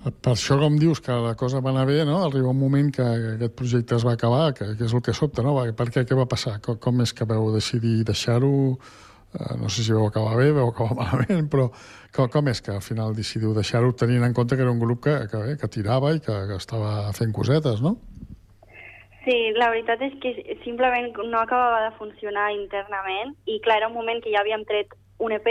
Per 0.00 0.32
això, 0.32 0.56
com 0.56 0.78
dius, 0.80 1.02
que 1.04 1.12
la 1.12 1.34
cosa 1.36 1.60
va 1.60 1.74
anar 1.74 1.84
bé, 1.84 1.98
no? 2.08 2.22
Arriba 2.24 2.54
un 2.54 2.58
moment 2.58 2.88
que, 2.88 3.04
que 3.04 3.32
aquest 3.34 3.56
projecte 3.58 3.98
es 3.98 4.06
va 4.06 4.14
acabar, 4.16 4.54
que, 4.56 4.70
que 4.78 4.86
és 4.88 4.94
el 4.96 5.02
que 5.04 5.12
sobta, 5.12 5.44
no? 5.44 5.58
Per 5.76 5.88
què? 5.92 6.06
Què 6.08 6.16
va 6.16 6.24
passar? 6.28 6.56
Com, 6.64 6.78
com 6.80 7.02
és 7.04 7.12
que 7.12 7.28
vau 7.28 7.50
decidir 7.52 7.98
deixar-ho? 8.08 8.78
Eh, 9.30 9.58
no 9.60 9.68
sé 9.68 9.84
si 9.84 9.92
vau 9.92 10.08
acabar 10.08 10.38
bé, 10.40 10.48
vau 10.56 10.72
acabar 10.72 10.96
malament, 11.02 11.50
però 11.52 11.68
com, 12.16 12.32
com 12.32 12.48
és 12.48 12.64
que 12.64 12.72
al 12.72 12.80
final 12.82 13.12
decidiu 13.14 13.52
deixar-ho 13.54 13.92
tenint 13.92 14.24
en 14.24 14.32
compte 14.34 14.56
que 14.56 14.64
era 14.64 14.72
un 14.72 14.80
grup 14.80 15.04
que, 15.04 15.18
que, 15.30 15.42
que 15.60 15.70
tirava 15.76 16.14
i 16.16 16.24
que, 16.24 16.38
que 16.48 16.56
estava 16.56 17.12
fent 17.16 17.36
cosetes, 17.36 17.84
no? 17.84 17.98
Sí, 19.20 19.36
la 19.60 19.68
veritat 19.68 20.00
és 20.02 20.16
que 20.22 20.32
simplement 20.64 21.12
no 21.28 21.44
acabava 21.44 21.84
de 21.84 21.92
funcionar 22.00 22.50
internament 22.56 23.36
i 23.44 23.60
clar, 23.60 23.82
era 23.82 23.92
un 23.92 23.98
moment 24.00 24.24
que 24.24 24.32
ja 24.32 24.40
havíem 24.40 24.64
tret 24.64 24.96
un 25.20 25.36
EP, 25.36 25.50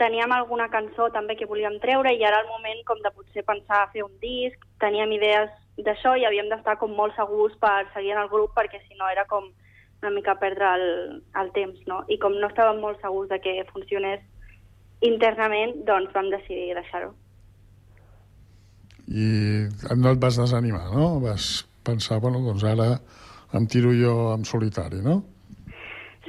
teníem 0.00 0.32
alguna 0.32 0.68
cançó 0.70 1.08
també 1.14 1.36
que 1.38 1.46
volíem 1.46 1.78
treure 1.82 2.12
i 2.14 2.24
ara 2.24 2.40
el 2.42 2.48
moment 2.50 2.80
com 2.86 3.00
de 3.02 3.12
potser 3.14 3.44
pensar 3.46 3.82
a 3.82 3.90
fer 3.92 4.02
un 4.04 4.14
disc, 4.22 4.58
teníem 4.82 5.12
idees 5.16 5.50
d'això 5.86 6.14
i 6.16 6.24
havíem 6.26 6.50
d'estar 6.50 6.76
com 6.78 6.94
molt 6.94 7.14
segurs 7.18 7.54
per 7.62 7.86
seguir 7.94 8.14
en 8.14 8.22
el 8.24 8.30
grup 8.32 8.54
perquè 8.58 8.80
si 8.84 8.98
no 8.98 9.08
era 9.10 9.26
com 9.30 9.50
una 10.02 10.12
mica 10.14 10.34
perdre 10.38 10.68
el, 10.76 10.86
el 11.40 11.50
temps, 11.56 11.80
no? 11.88 12.02
I 12.12 12.18
com 12.20 12.34
no 12.36 12.50
estàvem 12.50 12.80
molt 12.82 13.00
segurs 13.00 13.30
de 13.30 13.38
que 13.40 13.54
funcionés 13.72 14.20
internament, 15.04 15.78
doncs 15.88 16.12
vam 16.14 16.28
decidir 16.32 16.74
deixar-ho. 16.76 17.14
I 19.08 19.28
no 20.00 20.12
et 20.12 20.20
vas 20.20 20.38
desanimar, 20.40 20.86
no? 20.92 21.20
Vas 21.24 21.64
pensar, 21.84 22.20
bueno, 22.20 22.42
doncs 22.44 22.64
ara 22.68 22.90
em 23.56 23.66
tiro 23.70 23.92
jo 23.96 24.34
en 24.34 24.44
solitari, 24.48 25.00
no? 25.04 25.22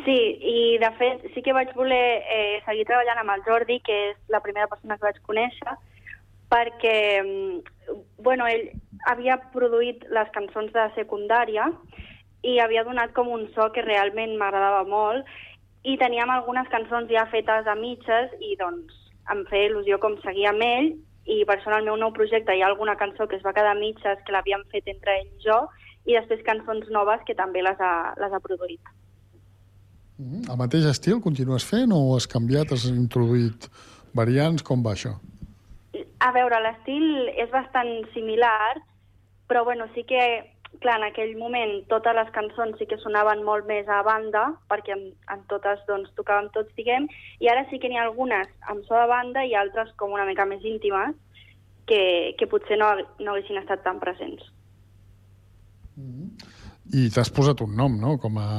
Sí, 0.06 0.16
i 0.38 0.78
de 0.78 0.90
fet 1.00 1.24
sí 1.34 1.42
que 1.42 1.54
vaig 1.58 1.72
voler 1.74 2.22
eh, 2.30 2.62
seguir 2.68 2.86
treballant 2.86 3.24
amb 3.24 3.34
el 3.34 3.44
Jordi, 3.48 3.80
que 3.82 3.96
és 4.12 4.18
la 4.30 4.42
primera 4.46 4.70
persona 4.70 5.00
que 5.00 5.08
vaig 5.08 5.18
conèixer, 5.26 5.74
perquè 6.52 6.98
mm, 7.24 7.96
bueno, 8.22 8.46
ell 8.46 8.68
havia 9.10 9.40
produït 9.54 10.06
les 10.14 10.30
cançons 10.36 10.70
de 10.76 10.86
secundària 10.98 11.72
i 12.46 12.60
havia 12.62 12.84
donat 12.86 13.16
com 13.18 13.32
un 13.34 13.48
so 13.56 13.72
que 13.74 13.82
realment 13.86 14.36
m'agradava 14.38 14.84
molt 14.90 15.26
i 15.86 15.98
teníem 16.02 16.30
algunes 16.34 16.70
cançons 16.74 17.10
ja 17.10 17.26
fetes 17.32 17.66
a 17.66 17.76
mitges 17.80 18.34
i 18.42 18.54
doncs 18.62 18.94
em 19.34 19.42
feia 19.50 19.72
il·lusió 19.72 19.98
com 20.02 20.20
seguir 20.22 20.46
amb 20.52 20.66
ell 20.66 20.92
i 21.26 21.40
per 21.50 21.58
això 21.58 21.72
en 21.72 21.80
el 21.80 21.90
meu 21.90 21.98
nou 22.02 22.14
projecte 22.14 22.54
hi 22.54 22.62
ha 22.62 22.70
alguna 22.70 22.98
cançó 23.02 23.26
que 23.28 23.40
es 23.40 23.46
va 23.46 23.54
quedar 23.58 23.74
a 23.74 23.82
mitges 23.82 24.22
que 24.26 24.38
l'havíem 24.38 24.66
fet 24.74 24.94
entre 24.94 25.18
ell 25.18 25.32
i 25.32 25.48
jo 25.48 25.64
i 26.06 26.14
després 26.14 26.46
cançons 26.46 26.94
noves 26.94 27.26
que 27.26 27.38
també 27.38 27.66
les 27.66 27.82
ha, 27.82 28.14
les 28.22 28.34
ha 28.34 28.42
produït. 28.42 28.94
Mm, 30.18 30.48
El 30.50 30.60
mateix 30.60 30.88
estil 30.88 31.22
continues 31.24 31.66
fent 31.68 31.92
o 31.92 32.02
has 32.16 32.28
canviat, 32.32 32.72
has 32.72 32.88
introduït 32.92 33.70
variants? 34.16 34.64
Com 34.64 34.84
va 34.86 34.96
això? 34.96 35.16
A 36.24 36.32
veure, 36.36 36.60
l'estil 36.64 37.30
és 37.36 37.50
bastant 37.52 37.92
similar, 38.14 38.80
però 39.50 39.66
bueno, 39.68 39.90
sí 39.94 40.06
que, 40.08 40.22
clar, 40.82 40.96
en 41.02 41.10
aquell 41.10 41.36
moment 41.38 41.82
totes 41.92 42.16
les 42.16 42.32
cançons 42.38 42.80
sí 42.80 42.88
que 42.90 42.98
sonaven 43.04 43.44
molt 43.44 43.68
més 43.68 43.90
a 43.92 44.00
banda, 44.08 44.46
perquè 44.72 44.96
en, 44.96 45.04
en 45.36 45.44
totes 45.52 45.84
doncs, 45.90 46.14
tocàvem 46.18 46.48
tots, 46.56 46.72
diguem, 46.80 47.10
i 47.44 47.52
ara 47.52 47.68
sí 47.70 47.82
que 47.82 47.92
n'hi 47.92 48.00
ha 48.00 48.08
algunes 48.08 48.50
amb 48.72 48.88
so 48.88 48.96
de 48.96 49.06
banda 49.12 49.44
i 49.44 49.54
altres 49.60 49.92
com 50.00 50.16
una 50.16 50.26
mica 50.26 50.48
més 50.48 50.64
íntimes, 50.64 51.14
que, 51.86 52.34
que 52.40 52.48
potser 52.50 52.80
no, 52.82 52.96
no 53.20 53.36
haguessin 53.36 53.60
estat 53.62 53.84
tan 53.86 54.00
presents. 54.02 54.48
I 56.96 57.06
t'has 57.14 57.30
posat 57.36 57.62
un 57.62 57.76
nom, 57.78 58.00
no?, 58.00 58.16
com 58.22 58.40
a, 58.42 58.50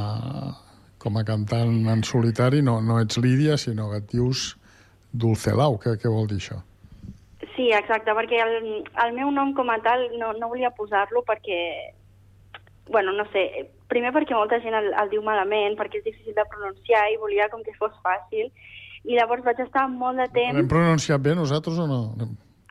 com 1.07 1.19
a 1.21 1.25
cantant 1.27 1.87
en 1.93 2.03
solitari. 2.05 2.63
No, 2.67 2.81
no 2.83 2.99
ets 3.03 3.21
Lídia, 3.23 3.57
sinó 3.61 3.91
que 3.93 4.03
et 4.03 4.09
dius 4.11 4.49
Dulcelau. 5.15 5.79
Què, 5.83 5.95
què 6.03 6.11
vol 6.11 6.27
dir 6.31 6.41
això? 6.43 6.59
Sí, 7.55 7.71
exacte, 7.73 8.13
perquè 8.17 8.41
el, 8.43 8.57
el 9.05 9.15
meu 9.17 9.31
nom 9.33 9.55
com 9.57 9.71
a 9.73 9.79
tal 9.85 10.03
no, 10.19 10.33
no 10.37 10.51
volia 10.51 10.73
posar-lo 10.77 11.23
perquè, 11.25 11.61
bueno, 12.91 13.15
no 13.17 13.25
sé, 13.33 13.47
primer 13.89 14.13
perquè 14.13 14.37
molta 14.37 14.59
gent 14.65 14.77
el, 14.77 14.91
el 14.93 15.13
diu 15.13 15.23
malament, 15.25 15.77
perquè 15.79 16.03
és 16.03 16.09
difícil 16.11 16.37
de 16.37 16.45
pronunciar 16.53 17.07
i 17.13 17.21
volia 17.23 17.49
com 17.53 17.63
que 17.65 17.73
fos 17.79 17.95
fàcil, 18.05 18.51
i 19.07 19.17
llavors 19.17 19.47
vaig 19.47 19.63
estar 19.65 19.87
molt 19.89 20.21
de 20.21 20.27
temps... 20.35 20.59
L'hem 20.59 20.69
pronunciat 20.69 21.23
bé 21.23 21.37
nosaltres 21.39 21.81
o 21.81 21.87
no? 21.89 22.03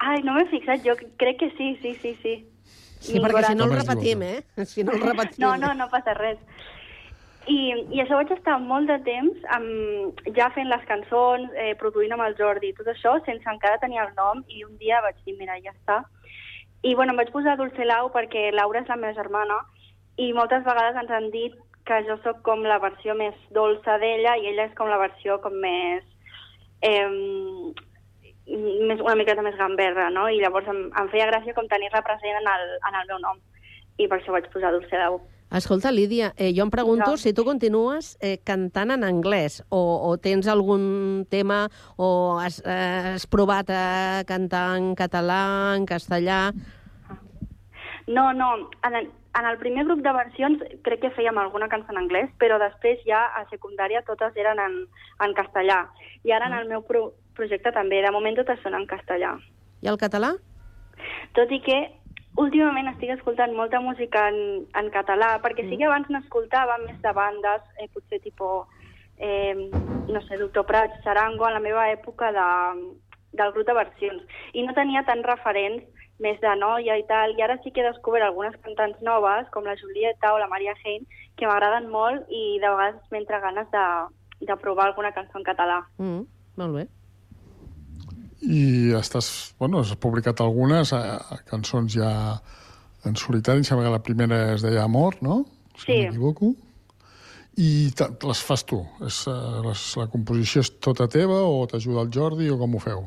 Ai, 0.06 0.20
no 0.28 0.36
m'he 0.36 0.46
fixat, 0.52 0.84
jo 0.86 0.94
crec 1.22 1.40
que 1.42 1.50
sí, 1.56 1.72
sí, 1.82 1.96
sí, 2.04 2.14
sí. 2.22 2.36
Sí, 3.06 3.20
perquè 3.22 3.46
si 3.48 3.58
no 3.58 3.70
el 3.70 3.76
repetim, 3.80 4.22
eh? 4.26 4.66
Si 4.70 4.86
no 4.86 4.94
el 4.98 5.02
repetim. 5.02 5.42
No, 5.46 5.56
no, 5.62 5.74
no 5.78 5.90
passa 5.90 6.14
res. 6.18 6.42
I, 7.46 7.58
I 7.94 8.02
això 8.02 8.18
vaig 8.18 8.32
estar 8.34 8.56
molt 8.62 8.90
de 8.90 8.98
temps 9.06 9.44
amb, 9.54 10.22
ja 10.38 10.48
fent 10.56 10.70
les 10.72 10.86
cançons, 10.90 11.52
eh, 11.62 11.76
produint 11.78 12.16
amb 12.16 12.26
el 12.26 12.38
Jordi, 12.40 12.72
tot 12.78 12.90
això, 12.90 13.20
sense 13.26 13.50
encara 13.52 13.82
tenir 13.82 14.02
el 14.02 14.14
nom, 14.18 14.42
i 14.50 14.64
un 14.66 14.74
dia 14.82 15.02
vaig 15.06 15.20
dir, 15.26 15.36
mira, 15.38 15.60
ja 15.62 15.74
està. 15.76 16.00
I 16.82 16.96
bueno, 16.98 17.14
em 17.14 17.22
vaig 17.22 17.30
posar 17.34 17.58
Dulce 17.60 17.86
Lau 17.86 18.10
perquè 18.14 18.50
Laura 18.54 18.82
és 18.82 18.90
la 18.90 18.98
meva 18.98 19.14
germana, 19.18 19.60
i 20.18 20.32
moltes 20.34 20.66
vegades 20.66 20.98
ens 21.02 21.12
han 21.12 21.30
dit 21.34 21.54
que 21.86 22.02
jo 22.08 22.18
sóc 22.24 22.42
com 22.46 22.64
la 22.66 22.80
versió 22.82 23.14
més 23.14 23.36
dolça 23.54 24.00
d'ella 24.02 24.38
i 24.42 24.50
ella 24.50 24.66
és 24.70 24.78
com 24.78 24.90
la 24.90 25.02
versió 25.02 25.38
com 25.44 25.54
més... 25.62 26.06
Eh, 26.82 27.10
més 28.46 29.00
una 29.02 29.16
miqueta 29.18 29.42
més 29.42 29.56
gamberra, 29.58 30.12
no? 30.14 30.28
I 30.30 30.38
llavors 30.38 30.68
em, 30.70 30.84
em 31.02 31.08
feia 31.10 31.26
gràcia 31.32 31.54
com 31.58 31.66
tenir-la 31.70 32.04
present 32.06 32.38
en 32.42 32.50
el, 32.50 32.68
en 32.90 32.98
el 33.00 33.08
meu 33.10 33.22
nom. 33.24 33.40
I 33.98 34.06
per 34.06 34.20
això 34.20 34.36
vaig 34.36 34.50
posar 34.54 34.74
Dulce 34.74 35.00
Lau. 35.02 35.18
Escolta, 35.56 35.90
Lídia, 35.90 36.34
eh, 36.36 36.52
jo 36.54 36.64
em 36.66 36.70
pregunto 36.70 37.12
No. 37.12 37.18
si 37.18 37.32
tu 37.34 37.46
continues 37.46 38.18
eh, 38.20 38.40
cantant 38.44 38.92
en 38.92 39.06
anglès 39.08 39.64
o, 39.70 39.80
o 40.04 40.18
tens 40.18 40.50
algun 40.52 41.26
tema 41.32 41.70
o 41.96 42.38
has, 42.40 42.60
eh, 42.66 43.16
has 43.16 43.26
provat 43.26 43.70
a 43.72 44.24
cantar 44.28 44.76
en 44.78 44.96
català, 44.96 45.76
en 45.78 45.86
castellà... 45.86 46.52
No, 48.08 48.34
no, 48.34 48.70
en 48.84 48.96
el, 48.96 49.08
en 49.40 49.46
el 49.46 49.58
primer 49.58 49.86
grup 49.86 50.04
de 50.04 50.12
versions 50.14 50.60
crec 50.84 51.00
que 51.02 51.14
fèiem 51.16 51.40
alguna 51.40 51.70
cançó 51.72 51.96
en 51.96 52.04
anglès, 52.04 52.30
però 52.38 52.60
després 52.60 53.00
ja 53.08 53.24
a 53.40 53.48
secundària 53.50 54.04
totes 54.06 54.36
eren 54.36 54.60
en, 54.60 54.76
en 55.24 55.34
castellà. 55.34 55.86
I 56.28 56.36
ara 56.36 56.52
en 56.52 56.60
el 56.60 56.68
meu 56.68 56.84
pro 56.84 57.14
projecte 57.36 57.72
també, 57.72 58.04
de 58.04 58.12
moment 58.12 58.36
totes 58.36 58.60
són 58.62 58.76
en 58.76 58.86
castellà. 58.88 59.34
I 59.82 59.88
el 59.88 59.98
català? 59.98 60.36
Tot 61.34 61.52
i 61.52 61.64
que 61.64 61.80
últimament 62.42 62.90
estic 62.92 63.14
escoltant 63.16 63.54
molta 63.56 63.80
música 63.82 64.28
en, 64.32 64.66
en 64.76 64.92
català, 64.94 65.36
perquè 65.44 65.66
sí 65.70 65.80
que 65.80 65.88
abans 65.88 66.10
n'escoltava 66.12 66.78
més 66.84 66.98
de 67.04 67.14
bandes, 67.16 67.64
eh, 67.80 67.88
potser 67.94 68.20
tipus, 68.24 68.68
eh, 69.18 69.56
no 69.56 70.22
sé, 70.28 70.38
Doctor 70.42 70.66
Prats, 70.68 71.02
Sarango, 71.04 71.48
en 71.48 71.56
la 71.56 71.64
meva 71.64 71.88
època 71.92 72.32
de, 72.36 72.48
del 73.40 73.54
grup 73.56 73.68
de 73.68 73.78
versions. 73.78 74.42
I 74.54 74.66
no 74.66 74.76
tenia 74.76 75.06
tants 75.08 75.28
referents 75.28 75.88
més 76.20 76.40
de 76.40 76.52
noia 76.60 76.98
i 77.00 77.06
tal, 77.08 77.36
i 77.36 77.44
ara 77.44 77.58
sí 77.64 77.72
que 77.72 77.84
he 77.84 77.88
descobert 77.88 78.28
algunes 78.28 78.56
cantants 78.64 79.00
noves, 79.04 79.48
com 79.56 79.68
la 79.68 79.78
Julieta 79.80 80.34
o 80.34 80.40
la 80.40 80.52
Maria 80.52 80.76
Hein, 80.84 81.08
que 81.36 81.48
m'agraden 81.48 81.90
molt 81.92 82.28
i 82.32 82.60
de 82.64 82.70
vegades 82.70 83.12
m'entra 83.12 83.42
ganes 83.44 83.68
de, 83.72 83.88
de 84.48 84.56
provar 84.62 84.88
alguna 84.88 85.12
cançó 85.16 85.40
en 85.40 85.48
català. 85.48 85.82
Mm, 85.98 86.24
molt 86.60 86.80
bé. 86.80 86.88
I 88.42 88.92
estàs, 89.00 89.54
bueno, 89.60 89.80
has 89.80 89.96
publicat 89.96 90.42
algunes 90.44 90.92
eh, 90.94 91.18
cançons 91.50 91.96
ja 91.96 92.12
en 93.06 93.16
solitari, 93.16 93.62
em 93.62 93.68
sembla 93.68 93.86
que 93.88 93.94
la 93.96 94.04
primera 94.04 94.40
es 94.54 94.62
deia 94.66 94.84
Amor, 94.84 95.18
no? 95.22 95.46
Si 95.78 95.86
Sí. 95.86 95.92
no 95.94 96.04
m'equivoco. 96.06 96.54
I 97.58 97.92
les 98.28 98.42
fas 98.44 98.66
tu? 98.66 98.82
És, 99.06 99.28
eh, 99.28 99.62
les, 99.66 99.84
la 99.98 100.08
composició 100.12 100.60
és 100.62 100.72
tota 100.80 101.08
teva 101.08 101.42
o 101.48 101.66
t'ajuda 101.68 102.02
el 102.04 102.12
Jordi 102.12 102.50
o 102.50 102.58
com 102.60 102.76
ho 102.76 102.80
feu? 102.80 103.06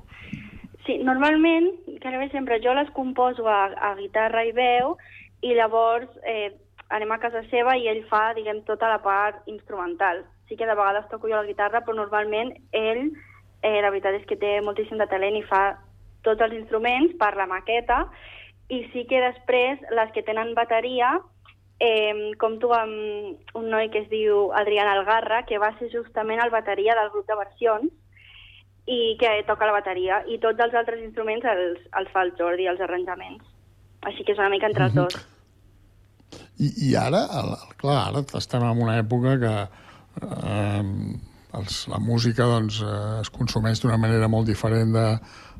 Sí, 0.86 0.96
normalment, 1.04 1.68
gairebé 2.00 2.30
sempre, 2.32 2.60
jo 2.64 2.72
les 2.72 2.88
composo 2.96 3.46
a, 3.46 3.66
a 3.76 3.94
guitarra 3.98 4.44
i 4.48 4.52
veu 4.56 4.96
i 5.44 5.52
llavors 5.54 6.08
eh, 6.24 6.54
anem 6.88 7.12
a 7.12 7.18
casa 7.20 7.42
seva 7.50 7.76
i 7.76 7.86
ell 7.88 8.06
fa, 8.08 8.32
diguem, 8.34 8.62
tota 8.64 8.88
la 8.88 9.02
part 9.04 9.44
instrumental. 9.46 10.24
Sí 10.48 10.56
que 10.56 10.64
de 10.64 10.72
vegades 10.74 11.04
toco 11.10 11.28
jo 11.28 11.36
la 11.36 11.44
guitarra, 11.44 11.82
però 11.84 11.94
normalment 11.98 12.54
ell, 12.72 13.10
eh, 13.62 13.80
la 13.82 13.90
veritat 13.90 14.18
és 14.20 14.26
que 14.28 14.38
té 14.40 14.58
moltíssim 14.64 14.98
de 15.00 15.08
talent 15.10 15.36
i 15.38 15.46
fa 15.46 15.62
tots 16.26 16.42
els 16.44 16.56
instruments 16.58 17.14
per 17.18 17.34
la 17.38 17.48
maqueta 17.50 18.04
i 18.68 18.82
sí 18.92 19.06
que 19.08 19.20
després 19.22 19.80
les 19.96 20.10
que 20.14 20.24
tenen 20.26 20.54
bateria 20.56 21.16
eh, 21.80 22.34
compto 22.38 22.72
amb 22.74 23.56
un 23.56 23.70
noi 23.70 23.88
que 23.92 24.02
es 24.04 24.10
diu 24.10 24.50
Adrián 24.58 24.90
Algarra, 24.90 25.44
que 25.46 25.60
va 25.62 25.72
ser 25.78 25.90
justament 25.92 26.42
el 26.42 26.50
bateria 26.50 26.96
del 26.98 27.10
grup 27.14 27.26
de 27.28 27.38
versions, 27.38 27.92
i 28.88 29.16
que 29.20 29.30
toca 29.46 29.68
la 29.68 29.76
bateria, 29.76 30.22
i 30.26 30.38
tots 30.40 30.60
els 30.64 30.74
altres 30.74 31.00
instruments 31.04 31.44
els, 31.44 31.80
els 32.00 32.12
fa 32.12 32.24
el 32.24 32.32
Jordi, 32.38 32.66
els 32.70 32.80
arranjaments. 32.80 33.44
Així 34.08 34.24
que 34.24 34.32
és 34.32 34.40
una 34.40 34.48
mica 34.52 34.68
entre 34.70 34.88
els 34.88 34.96
dos. 34.96 35.18
I, 36.58 36.70
i 36.88 36.94
ara, 36.96 37.20
el, 37.40 37.52
el, 37.54 37.74
clar, 37.80 37.98
ara 38.08 38.22
estem 38.40 38.64
en 38.64 38.80
una 38.84 38.96
època 39.02 39.36
que 39.42 39.52
eh, 40.24 40.82
els, 41.56 41.86
la 41.88 41.98
música 41.98 42.44
doncs, 42.44 42.80
eh, 42.84 43.20
es 43.22 43.30
consumeix 43.32 43.80
d'una 43.80 43.96
manera 43.96 44.28
molt 44.28 44.46
diferent 44.50 44.92
de- 44.92 45.18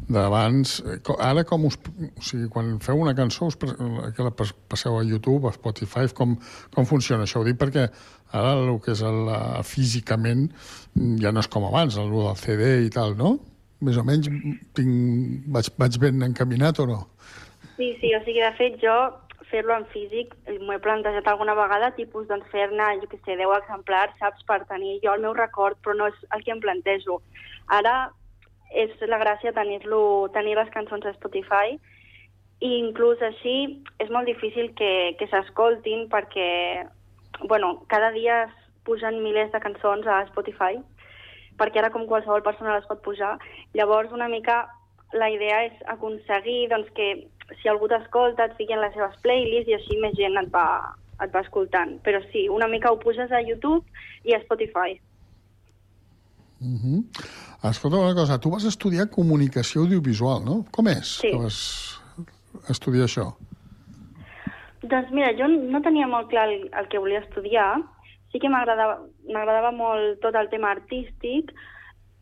d'abans. 0.09 0.81
Eh, 0.85 0.99
Ara, 1.19 1.45
com 1.45 1.65
us... 1.67 1.79
O 2.19 2.23
sigui, 2.23 2.49
quan 2.53 2.79
feu 2.85 3.01
una 3.01 3.15
cançó, 3.17 3.47
us, 3.49 3.57
que 3.57 4.23
la 4.23 4.31
pas- 4.31 4.53
passeu 4.69 4.99
a 4.99 5.05
YouTube, 5.05 5.49
a 5.49 5.53
Spotify, 5.57 6.07
com, 6.15 6.37
com 6.75 6.87
funciona 6.87 7.25
això? 7.25 7.41
Ho 7.41 7.45
dic 7.49 7.57
perquè 7.61 7.89
ara 8.33 8.53
el 8.61 8.81
que 8.85 8.93
és 8.93 9.03
el, 9.03 9.23
eh, 9.33 9.63
físicament 9.65 10.49
mm, 10.95 11.17
ja 11.23 11.33
no 11.33 11.41
és 11.41 11.49
com 11.49 11.65
abans, 11.65 11.97
el 11.97 12.11
del 12.13 12.37
CD 12.37 12.75
i 12.87 12.91
tal, 12.93 13.17
no? 13.17 13.39
Més 13.81 13.97
o 13.97 14.03
menys 14.05 14.27
tinc, 14.75 15.45
vaig, 15.55 15.69
vaig 15.79 15.99
ben 16.03 16.23
encaminat 16.27 16.81
o 16.83 16.87
no? 16.91 16.99
Sí, 17.79 17.93
sí, 18.01 18.11
o 18.15 18.21
sigui, 18.27 18.41
de 18.43 18.53
fet, 18.59 18.77
jo 18.83 18.95
fer-lo 19.51 19.75
en 19.77 19.87
físic 19.93 20.35
m'ho 20.61 20.75
he 20.75 20.83
plantejat 20.85 21.29
alguna 21.29 21.55
vegada, 21.59 21.91
tipus, 21.97 22.27
doncs, 22.29 22.49
fer-ne, 22.53 22.89
jo 23.03 23.09
què 23.11 23.19
sé, 23.23 23.37
10 23.41 23.55
exemplars, 23.63 24.17
saps, 24.21 24.45
per 24.49 24.63
tenir 24.71 24.99
jo 25.05 25.15
el 25.15 25.25
meu 25.25 25.35
record, 25.37 25.79
però 25.83 25.97
no 25.97 26.09
és 26.13 26.19
el 26.37 26.45
que 26.45 26.55
em 26.55 26.61
plantejo. 26.65 27.21
Ara 27.79 27.97
és 28.71 28.93
la 29.09 29.21
gràcia 29.23 29.55
tenir-lo, 29.57 30.29
tenir 30.35 30.57
les 30.59 30.71
cançons 30.75 31.07
a 31.07 31.15
Spotify 31.17 31.79
i 32.61 32.71
inclús 32.83 33.21
així 33.23 33.57
és 34.03 34.11
molt 34.11 34.29
difícil 34.29 34.73
que, 34.77 35.15
que 35.19 35.29
s'escoltin 35.31 36.09
perquè, 36.13 36.85
bueno, 37.47 37.85
cada 37.89 38.11
dia 38.13 38.43
es 38.49 38.57
pugen 38.85 39.23
milers 39.23 39.53
de 39.53 39.61
cançons 39.63 40.07
a 40.07 40.25
Spotify 40.33 40.81
perquè 41.59 41.81
ara 41.81 41.91
com 41.95 42.07
qualsevol 42.07 42.45
persona 42.47 42.77
les 42.77 42.87
pot 42.87 43.01
pujar. 43.03 43.37
Llavors, 43.75 44.13
una 44.15 44.29
mica 44.29 44.67
la 45.13 45.31
idea 45.33 45.65
és 45.67 45.81
aconseguir 45.95 46.69
doncs, 46.71 46.91
que 46.95 47.09
si 47.57 47.69
algú 47.69 47.89
t'escolta 47.89 48.45
et 48.49 48.57
fiqui 48.59 48.75
en 48.77 48.83
les 48.85 48.95
seves 48.95 49.17
playlists 49.25 49.71
i 49.71 49.77
així 49.79 49.99
més 50.03 50.17
gent 50.19 50.37
et 50.41 50.51
va, 50.53 50.95
et 51.25 51.33
va 51.35 51.41
escoltant. 51.45 51.97
Però 52.05 52.21
sí, 52.33 52.49
una 52.49 52.69
mica 52.69 52.93
ho 52.93 52.99
puges 53.01 53.33
a 53.33 53.41
YouTube 53.41 53.85
i 54.25 54.35
a 54.35 54.43
Spotify. 54.45 54.99
Uh 56.61 56.79
-huh. 56.83 57.05
Escolta 57.71 57.97
una 57.97 58.15
cosa, 58.15 58.39
tu 58.39 58.51
vas 58.51 58.65
estudiar 58.65 59.11
comunicació 59.11 59.83
audiovisual, 59.83 60.45
no? 60.45 60.65
Com 60.71 60.89
és 60.89 61.19
Sí. 61.21 61.31
que 61.31 61.37
vas 61.37 62.01
estudiar 62.69 63.05
això? 63.05 63.35
Doncs 64.83 65.11
mira, 65.11 65.33
jo 65.37 65.49
no 65.49 65.81
tenia 65.83 66.07
molt 66.07 66.29
clar 66.29 66.49
el, 66.49 66.71
el 66.73 66.89
que 66.89 66.99
volia 66.99 67.21
estudiar. 67.21 67.83
Sí 68.33 68.39
que 68.39 68.49
m'agradava 68.49 69.73
molt 69.73 70.21
tot 70.21 70.35
el 70.35 70.49
tema 70.49 70.71
artístic 70.71 71.53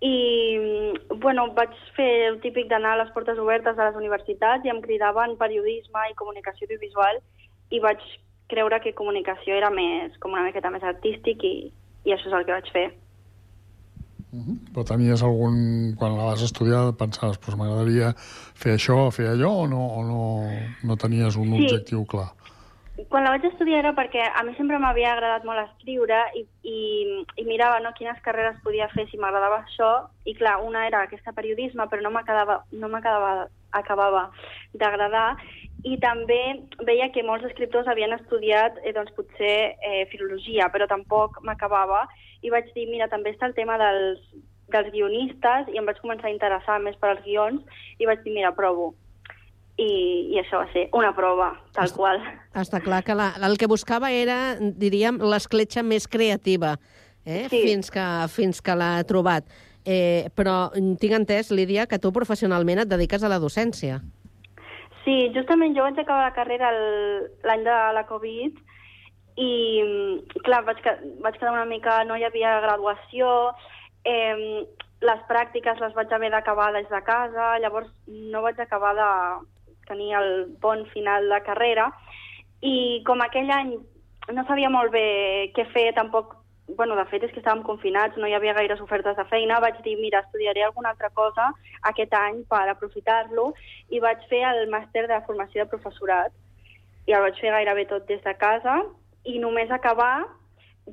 i, 0.05 0.93
bueno, 1.23 1.49
vaig 1.57 1.73
fer 1.97 2.11
el 2.29 2.41
típic 2.43 2.69
d'anar 2.69 2.93
a 2.95 3.01
les 3.05 3.13
portes 3.15 3.39
obertes 3.39 3.77
de 3.77 3.85
les 3.87 3.97
universitats 3.97 4.65
i 4.65 4.73
em 4.73 4.83
cridaven 4.85 5.39
periodisme 5.41 6.05
i 6.11 6.19
comunicació 6.19 6.67
audiovisual 6.67 7.23
i 7.71 7.81
vaig 7.81 8.03
creure 8.53 8.79
que 8.81 8.95
comunicació 8.95 9.57
era 9.57 9.71
més, 9.71 10.13
com 10.21 10.37
una 10.37 10.45
miqueta 10.45 10.71
més 10.71 10.85
artístic 10.85 11.43
i, 11.45 11.73
i 12.05 12.13
això 12.15 12.29
és 12.29 12.37
el 12.39 12.45
que 12.47 12.53
vaig 12.53 12.71
fer. 12.73 12.87
Uh 14.37 14.43
-huh. 14.43 14.57
Però 14.75 14.85
tenies 14.85 15.23
algun... 15.23 15.95
Quan 15.97 16.17
la 16.17 16.25
vas 16.25 16.43
estudiar 16.43 16.93
pensaves, 16.99 17.41
doncs 17.41 17.57
m'agradaria 17.57 18.13
fer 18.55 18.75
això, 18.75 19.11
fer 19.11 19.29
allò, 19.33 19.65
o 19.65 19.67
no, 19.67 19.87
o 19.99 20.03
no, 20.05 20.21
no 20.85 20.97
tenies 20.97 21.37
un 21.37 21.49
Sí. 21.49 21.65
objectiu 21.65 22.05
clar? 22.05 22.31
Quan 22.97 23.27
la 23.27 23.35
vaig 23.35 23.45
estudiar 23.45 23.83
era 23.83 23.91
perquè 23.93 24.23
a 24.25 24.43
mi 24.47 24.55
sempre 24.57 24.79
m'havia 24.81 25.11
agradat 25.13 25.43
molt 25.45 25.61
escriure 25.61 26.17
i, 26.39 26.47
i, 26.65 26.79
i 27.37 27.45
mirava 27.45 27.77
no, 27.85 27.93
quines 27.99 28.23
carreres 28.25 28.57
podia 28.65 28.89
fer 28.95 29.05
si 29.11 29.21
m'agradava 29.21 29.59
això. 29.61 29.91
I 30.25 30.33
clar, 30.39 30.55
una 30.65 30.87
era 30.89 31.03
aquesta 31.05 31.35
periodisme 31.37 31.85
però 31.93 32.07
no 32.07 32.15
m'acabava 32.15 32.57
no 32.73 32.91
acabava 33.77 34.25
d'agradar. 34.73 35.29
I 35.85 36.01
també 36.01 36.41
veia 36.89 37.11
que 37.13 37.23
molts 37.23 37.45
escriptors 37.51 37.87
havien 37.93 38.17
estudiat 38.17 38.81
eh, 38.83 38.97
doncs 38.97 39.13
potser 39.19 39.77
eh, 39.77 40.07
filologia 40.09 40.73
però 40.73 40.89
tampoc 40.89 41.43
m'acabava. 41.45 42.07
I 42.41 42.49
vaig 42.55 42.73
dir, 42.73 42.89
mira, 42.89 43.13
també 43.13 43.37
està 43.37 43.51
el 43.51 43.59
tema 43.61 43.77
dels, 43.77 44.25
dels 44.73 44.89
guionistes 44.97 45.69
i 45.69 45.77
em 45.77 45.85
vaig 45.85 46.01
començar 46.01 46.33
a 46.33 46.37
interessar 46.39 46.81
més 46.81 46.97
per 46.97 47.13
als 47.13 47.27
guions. 47.29 47.61
I 48.01 48.09
vaig 48.09 48.25
dir, 48.25 48.33
mira, 48.41 48.57
provo 48.57 48.95
i, 49.77 50.33
i 50.33 50.39
això 50.41 50.62
va 50.62 50.69
ser 50.73 50.87
una 50.97 51.12
prova, 51.17 51.51
tal 51.77 51.93
qual. 51.93 52.21
Està 52.57 52.81
clar 52.85 53.03
que 53.05 53.17
la, 53.17 53.31
el 53.45 53.57
que 53.61 53.69
buscava 53.69 54.11
era, 54.12 54.57
diríem, 54.61 55.21
l'escletxa 55.21 55.85
més 55.85 56.09
creativa, 56.09 56.77
eh? 57.25 57.47
Sí. 57.53 57.61
fins, 57.61 57.93
que, 57.93 58.05
fins 58.33 58.62
que 58.65 58.77
l'ha 58.77 59.05
trobat. 59.09 59.49
Eh, 59.87 60.33
però 60.35 60.73
tinc 60.75 61.12
entès, 61.15 61.53
Lídia, 61.55 61.87
que 61.87 62.01
tu 62.03 62.11
professionalment 62.15 62.83
et 62.83 62.91
dediques 62.91 63.23
a 63.23 63.31
la 63.31 63.39
docència. 63.43 64.01
Sí, 65.05 65.29
justament 65.37 65.77
jo 65.77 65.85
vaig 65.85 66.01
acabar 66.03 66.25
la 66.25 66.35
carrera 66.35 66.73
l'any 67.47 67.62
de 67.62 67.77
la 67.95 68.03
Covid 68.09 68.57
i, 69.37 69.51
mm, 69.85 70.41
clar, 70.43 70.65
vaig, 70.67 70.81
vaig 71.23 71.37
quedar 71.37 71.53
una 71.53 71.69
mica... 71.69 72.01
No 72.09 72.17
hi 72.17 72.25
havia 72.27 72.57
graduació, 72.65 73.53
eh, 74.09 74.65
les 75.05 75.21
pràctiques 75.29 75.79
les 75.79 75.95
vaig 75.95 76.11
haver 76.11 76.33
d'acabar 76.33 76.73
des 76.75 76.89
de 76.91 77.03
casa, 77.05 77.53
llavors 77.62 77.93
no 78.09 78.43
vaig 78.43 78.59
acabar 78.59 78.95
de 78.97 79.11
tenir 79.88 80.14
el 80.18 80.33
bon 80.62 80.85
final 80.92 81.29
de 81.33 81.42
carrera 81.46 81.90
i 82.62 83.03
com 83.07 83.22
aquell 83.22 83.51
any 83.51 83.77
no 84.35 84.42
sabia 84.46 84.70
molt 84.72 84.90
bé 84.90 85.53
què 85.55 85.66
fer, 85.72 85.92
tampoc 85.94 86.35
bueno, 86.66 86.96
de 86.99 87.05
fet 87.07 87.22
és 87.22 87.31
que 87.31 87.38
estàvem 87.38 87.62
confinats, 87.62 88.16
no 88.18 88.27
hi 88.27 88.35
havia 88.35 88.57
gaires 88.57 88.81
ofertes 88.83 89.14
de 89.16 89.25
feina, 89.31 89.61
vaig 89.62 89.77
dir, 89.85 89.94
mira, 90.01 90.25
estudiaré 90.25 90.64
alguna 90.66 90.90
altra 90.90 91.12
cosa 91.14 91.53
aquest 91.90 92.14
any 92.18 92.40
per 92.51 92.64
aprofitar-lo 92.72 93.53
i 93.94 94.03
vaig 94.03 94.25
fer 94.31 94.42
el 94.49 94.66
màster 94.72 95.07
de 95.07 95.20
formació 95.29 95.62
de 95.62 95.70
professorat 95.70 96.35
i 97.07 97.14
el 97.14 97.22
vaig 97.22 97.38
fer 97.38 97.55
gairebé 97.55 97.87
tot 97.92 98.09
des 98.11 98.22
de 98.25 98.35
casa 98.40 98.81
i 99.25 99.38
només 99.38 99.70
acabar 99.70 100.27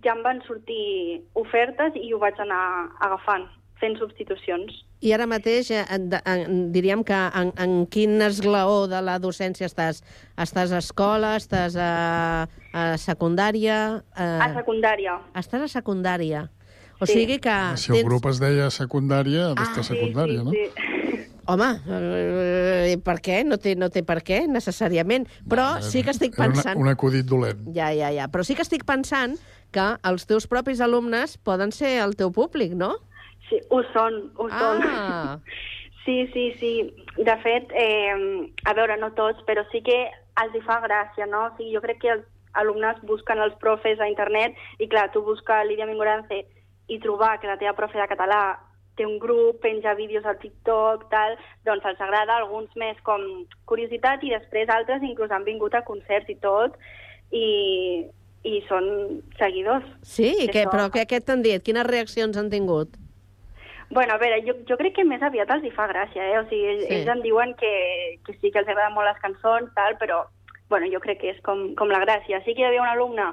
ja 0.06 0.14
em 0.14 0.22
van 0.26 0.42
sortir 0.46 1.24
ofertes 1.38 1.98
i 1.98 2.14
ho 2.14 2.22
vaig 2.22 2.38
anar 2.42 2.90
agafant, 3.06 3.50
fent 3.82 3.98
substitucions. 3.98 4.84
I 5.04 5.12
ara 5.12 5.26
mateix, 5.28 5.68
eh, 5.76 5.84
en, 5.92 6.06
en, 6.24 6.72
diríem 6.72 7.02
que 7.04 7.14
en, 7.36 7.50
en 7.60 7.74
quin 7.92 8.22
esglaó 8.24 8.86
de 8.88 9.02
la 9.04 9.18
docència 9.20 9.68
estàs? 9.68 10.00
Estàs 10.40 10.72
a 10.72 10.80
escola, 10.80 11.34
estàs 11.42 11.76
a, 11.76 11.90
a 12.72 12.86
secundària... 13.02 13.80
Eh, 14.16 14.40
A 14.48 14.48
secundària. 14.56 15.18
Estàs 15.36 15.66
a 15.68 15.72
secundària. 15.74 16.46
O 17.02 17.06
Sí. 17.06 17.18
sigui 17.20 17.40
que... 17.44 17.54
Si 17.76 17.92
el 17.92 18.06
grup 18.08 18.30
es 18.32 18.40
deia 18.40 18.70
secundària, 18.72 19.50
ha 19.52 19.56
d'estar 19.60 19.82
Ah, 19.84 19.84
sí, 19.84 19.92
secundària, 19.92 20.40
sí, 20.40 20.46
no? 20.46 20.52
Sí. 20.56 20.92
Home, 21.52 21.68
eh, 21.92 22.98
per 23.04 23.18
què? 23.20 23.42
No 23.44 23.58
té, 23.60 23.74
no 23.76 23.90
té 23.92 24.06
per 24.08 24.22
què, 24.24 24.46
necessàriament. 24.48 25.26
Però 25.50 25.82
sí 25.84 26.00
que 26.06 26.14
estic 26.16 26.38
Era 26.40 26.48
pensant... 26.48 26.78
Una, 26.80 26.94
un 26.94 26.96
acudit 26.96 27.28
dolent. 27.28 27.66
Ja, 27.76 27.90
ja, 27.92 28.14
ja. 28.16 28.30
Però 28.32 28.46
sí 28.48 28.56
que 28.56 28.64
estic 28.64 28.86
pensant 28.88 29.36
que 29.76 29.88
els 30.08 30.24
teus 30.30 30.48
propis 30.48 30.80
alumnes 30.86 31.36
poden 31.44 31.74
ser 31.76 31.98
el 32.06 32.16
teu 32.16 32.32
públic, 32.32 32.72
no? 32.80 32.94
Sí, 33.54 33.62
ho 33.70 33.84
són, 33.94 34.20
ho 34.42 34.50
són. 34.50 34.84
Ah, 34.90 35.38
Sí, 36.04 36.28
sí, 36.34 36.52
sí. 36.60 36.72
De 37.16 37.36
fet, 37.38 37.70
eh, 37.72 38.12
a 38.66 38.74
veure, 38.74 38.98
no 39.00 39.14
tots, 39.16 39.40
però 39.48 39.64
sí 39.72 39.80
que 39.86 39.96
els 40.42 40.56
hi 40.56 40.62
fa 40.66 40.82
gràcia, 40.84 41.28
no? 41.30 41.46
O 41.46 41.52
sigui, 41.56 41.72
jo 41.76 41.82
crec 41.84 42.02
que 42.02 42.12
els 42.12 42.26
alumnes 42.60 43.00
busquen 43.08 43.40
els 43.40 43.56
profes 43.62 44.02
a 44.02 44.10
internet 44.10 44.58
i, 44.80 44.90
clar, 44.92 45.10
tu 45.14 45.24
busques 45.24 45.68
Lídia 45.68 45.88
Mingorance 45.88 46.44
i 46.92 47.00
trobar 47.00 47.38
que 47.40 47.48
la 47.48 47.58
teva 47.62 47.76
profe 47.78 48.02
de 48.02 48.08
català 48.12 48.42
té 48.98 49.08
un 49.08 49.16
grup, 49.18 49.62
penja 49.64 49.96
vídeos 49.98 50.26
al 50.26 50.38
TikTok, 50.42 51.08
tal, 51.10 51.38
doncs 51.66 51.88
els 51.90 52.02
agrada, 52.04 52.36
alguns 52.36 52.76
més 52.76 53.00
com 53.08 53.24
curiositat 53.66 54.22
i 54.28 54.34
després 54.36 54.70
altres 54.70 55.02
inclús 55.08 55.32
han 55.32 55.48
vingut 55.48 55.74
a 55.74 55.82
concerts 55.88 56.30
i 56.30 56.36
tot 56.44 56.76
i, 57.32 57.48
i 58.44 58.60
són 58.68 59.24
seguidors. 59.40 59.88
Sí, 60.04 60.30
i 60.44 60.52
què, 60.52 60.68
però 60.70 60.92
què, 60.94 61.08
què 61.10 61.24
t'han 61.24 61.42
dit? 61.42 61.64
Quines 61.66 61.90
reaccions 61.90 62.38
han 62.38 62.52
tingut? 62.54 63.00
Bueno, 63.94 64.14
a 64.16 64.18
veure, 64.18 64.42
jo, 64.48 64.56
jo 64.70 64.78
crec 64.80 64.96
que 64.98 65.06
més 65.06 65.22
aviat 65.24 65.50
els 65.54 65.64
hi 65.68 65.72
fa 65.76 65.86
gràcia, 65.92 66.24
eh? 66.32 66.38
O 66.40 66.46
sigui, 66.50 66.66
ells, 66.72 66.84
Sí. 66.84 66.88
sí. 66.90 66.96
ells 67.00 67.12
em 67.16 67.22
diuen 67.22 67.54
que, 67.60 67.74
que 68.26 68.34
sí, 68.40 68.52
que 68.52 68.60
els 68.64 68.68
agraden 68.68 68.94
molt 68.96 69.08
les 69.12 69.20
cançons, 69.22 69.70
tal, 69.76 69.98
però, 70.02 70.24
bueno, 70.70 70.88
jo 70.92 71.00
crec 71.04 71.20
que 71.22 71.30
és 71.36 71.42
com, 71.46 71.74
com 71.80 71.90
la 71.94 72.02
gràcia. 72.04 72.42
Sí 72.44 72.56
que 72.56 72.62
hi 72.66 72.70
havia 72.72 72.82
un 72.82 72.90
alumne 72.90 73.30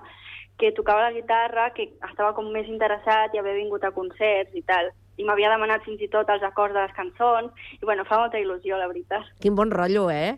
que 0.61 0.73
tocava 0.77 1.07
la 1.09 1.13
guitarra, 1.17 1.71
que 1.73 1.89
estava 2.11 2.35
com 2.37 2.51
més 2.53 2.69
interessat 2.69 3.33
i 3.35 3.39
havia 3.41 3.55
vingut 3.57 3.85
a 3.85 3.91
concerts 3.97 4.53
i 4.55 4.61
tal, 4.69 4.91
i 5.17 5.25
m'havia 5.25 5.49
demanat 5.49 5.83
fins 5.87 6.01
i 6.05 6.09
tot 6.13 6.29
els 6.29 6.43
acords 6.45 6.75
de 6.77 6.83
les 6.85 6.93
cançons, 6.93 7.53
i 7.81 7.85
bueno, 7.89 8.05
fa 8.05 8.19
molta 8.21 8.39
il·lusió, 8.39 8.77
la 8.77 8.87
veritat. 8.93 9.25
Quin 9.41 9.57
bon 9.57 9.71
rotllo, 9.73 10.11
eh? 10.13 10.37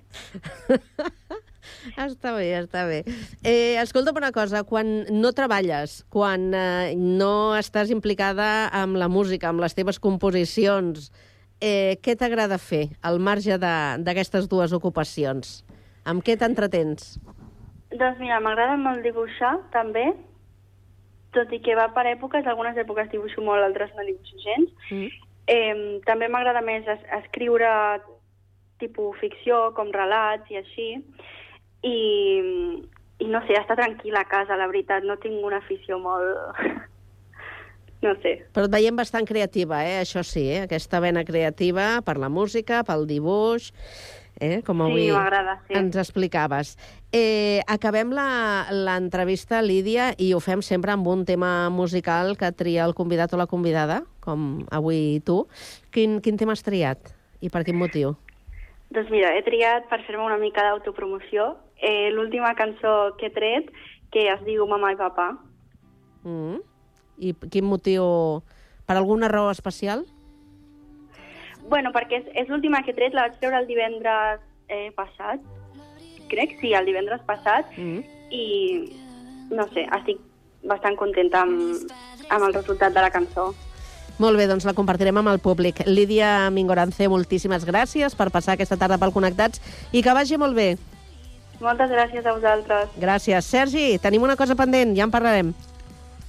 està 1.96 2.32
bé, 2.36 2.48
està 2.58 2.86
bé. 2.88 3.02
Eh, 3.44 3.76
escolta'm 3.82 4.16
una 4.16 4.32
cosa, 4.32 4.64
quan 4.64 5.04
no 5.10 5.32
treballes, 5.36 6.02
quan 6.10 6.52
eh, 6.54 6.94
no 6.96 7.54
estàs 7.58 7.90
implicada 7.90 8.68
amb 8.72 8.96
la 8.96 9.08
música, 9.08 9.48
amb 9.50 9.60
les 9.60 9.74
teves 9.74 9.98
composicions, 9.98 11.12
eh, 11.60 11.98
què 12.02 12.16
t'agrada 12.18 12.58
fer 12.58 12.88
al 13.02 13.20
marge 13.20 13.58
de- 13.58 13.96
d'aquestes 14.02 14.48
dues 14.48 14.72
ocupacions? 14.72 15.64
Amb 16.04 16.22
què 16.26 16.36
t'entretens? 16.36 17.18
Doncs 17.92 18.18
mira, 18.18 18.40
m'agrada 18.40 18.76
molt 18.80 19.02
dibuixar, 19.04 19.58
també, 19.70 20.08
tot 21.32 21.52
i 21.52 21.60
que 21.60 21.74
va 21.76 21.92
per 21.94 22.06
èpoques, 22.10 22.46
algunes 22.46 22.76
èpoques 22.76 23.10
dibuixo 23.12 23.40
molt, 23.44 23.62
altres 23.62 23.92
no 23.96 24.02
dibuixo 24.04 24.36
gens. 24.42 24.70
Mm. 24.90 25.06
Eh, 25.46 26.00
també 26.06 26.28
m'agrada 26.28 26.60
més 26.62 26.86
es 26.88 27.00
escriure 27.22 28.00
tipus 28.78 29.16
ficció, 29.20 29.72
com 29.76 29.92
relats 29.94 30.50
i 30.50 30.56
així. 30.58 30.88
I, 31.82 31.96
i 33.18 33.26
no 33.30 33.40
sé, 33.46 33.56
estar 33.58 33.76
tranquil·la 33.78 34.22
a 34.24 34.30
casa, 34.30 34.56
la 34.58 34.68
veritat, 34.70 35.04
no 35.06 35.18
tinc 35.22 35.42
una 35.44 35.58
afició 35.62 35.98
molt... 36.02 36.58
no 38.02 38.16
sé. 38.22 38.38
Però 38.54 38.66
et 38.66 38.72
veiem 38.74 38.96
bastant 38.98 39.26
creativa, 39.28 39.84
eh? 39.86 40.00
això 40.02 40.24
sí, 40.26 40.48
eh? 40.50 40.64
aquesta 40.66 41.00
vena 41.02 41.22
creativa 41.24 42.00
per 42.06 42.18
la 42.18 42.30
música, 42.32 42.82
pel 42.86 43.06
dibuix, 43.06 43.68
eh? 44.42 44.60
com 44.66 44.82
Sí, 44.82 44.88
avui 44.88 45.06
m'agrada, 45.14 45.56
sí. 45.68 45.76
ens 45.78 45.98
explicaves. 46.02 46.74
Eh, 47.14 47.60
acabem 47.70 48.10
la- 48.14 48.66
l'entrevista, 48.74 49.62
Lídia, 49.62 50.12
i 50.18 50.32
ho 50.34 50.40
fem 50.42 50.62
sempre 50.66 50.90
amb 50.94 51.06
un 51.06 51.24
tema 51.28 51.70
musical 51.70 52.36
que 52.38 52.50
tria 52.52 52.84
el 52.88 52.94
convidat 52.98 53.34
o 53.34 53.38
la 53.38 53.46
convidada, 53.46 54.02
com 54.20 54.64
avui 54.70 55.20
tu. 55.26 55.44
Quin, 55.94 56.18
quin 56.22 56.38
tema 56.38 56.56
has 56.58 56.66
triat 56.66 57.14
i 57.42 57.50
per 57.50 57.62
quin 57.66 57.78
motiu? 57.78 58.16
Doncs 58.92 59.08
mira, 59.14 59.30
he 59.38 59.42
triat 59.46 59.86
per 59.88 60.02
fer-me 60.04 60.26
una 60.26 60.36
mica 60.36 60.66
d'autopromoció 60.66 61.54
eh, 61.82 62.10
l'última 62.14 62.54
cançó 62.54 63.12
que 63.18 63.28
he 63.28 63.34
tret, 63.34 63.68
que 64.12 64.28
es 64.32 64.40
diu 64.46 64.64
Mamà 64.70 64.94
i 64.94 64.98
Papà. 65.00 65.32
Mm. 66.24 66.60
I 67.18 67.34
quin 67.50 67.66
motiu? 67.68 68.42
Per 68.86 68.96
alguna 68.96 69.28
raó 69.28 69.50
especial? 69.50 70.06
Bueno, 71.68 71.92
perquè 71.94 72.18
és, 72.20 72.30
és 72.34 72.48
l'última 72.50 72.82
que 72.82 72.92
he 72.92 72.96
tret, 72.96 73.14
la 73.14 73.26
vaig 73.28 73.38
treure 73.40 73.60
el 73.60 73.68
divendres 73.68 74.40
eh, 74.68 74.90
passat, 74.96 75.42
crec, 76.32 76.56
sí, 76.60 76.72
el 76.74 76.88
divendres 76.88 77.22
passat, 77.28 77.68
Mm. 77.76 78.02
i 78.32 78.44
no 79.52 79.66
sé, 79.74 79.84
estic 79.98 80.18
bastant 80.64 80.96
contenta 80.96 81.42
amb, 81.42 81.90
amb 82.30 82.46
el 82.46 82.54
resultat 82.54 82.94
de 82.94 83.02
la 83.04 83.10
cançó. 83.12 83.52
Molt 84.22 84.36
bé, 84.38 84.46
doncs 84.46 84.64
la 84.68 84.74
compartirem 84.76 85.16
amb 85.18 85.28
el 85.32 85.40
públic. 85.40 85.82
Lídia 85.86 86.50
Mingorance, 86.50 87.08
moltíssimes 87.08 87.64
gràcies 87.66 88.14
per 88.14 88.30
passar 88.30 88.54
aquesta 88.54 88.76
tarda 88.76 88.98
pel 89.00 89.12
Connectats 89.12 89.60
i 89.92 90.02
que 90.04 90.14
vagi 90.14 90.38
molt 90.38 90.54
bé. 90.54 90.76
Moltes 91.62 91.92
gràcies 91.94 92.26
a 92.26 92.32
vosaltres. 92.34 92.90
Gràcies. 92.98 93.46
Sergi, 93.46 93.84
tenim 94.02 94.24
una 94.26 94.34
cosa 94.36 94.56
pendent, 94.58 94.96
ja 94.98 95.06
en 95.06 95.12
parlarem. 95.14 95.52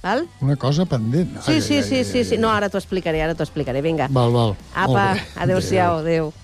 Val? 0.04 0.26
Una 0.44 0.54
cosa 0.60 0.84
pendent. 0.86 1.40
Sí, 1.42 1.60
sí, 1.64 1.82
sí, 1.82 2.04
sí, 2.04 2.24
sí. 2.28 2.38
No, 2.38 2.52
ara 2.52 2.68
t'ho 2.70 2.78
explicaré, 2.78 3.22
ara 3.24 3.34
t'ho 3.34 3.42
explicaré. 3.42 3.82
Vinga. 3.82 4.06
Val, 4.12 4.30
val. 4.30 4.54
Apa, 4.76 5.16
adéu-siau, 5.40 6.02
adéu. 6.04 6.30
Me 6.30 6.43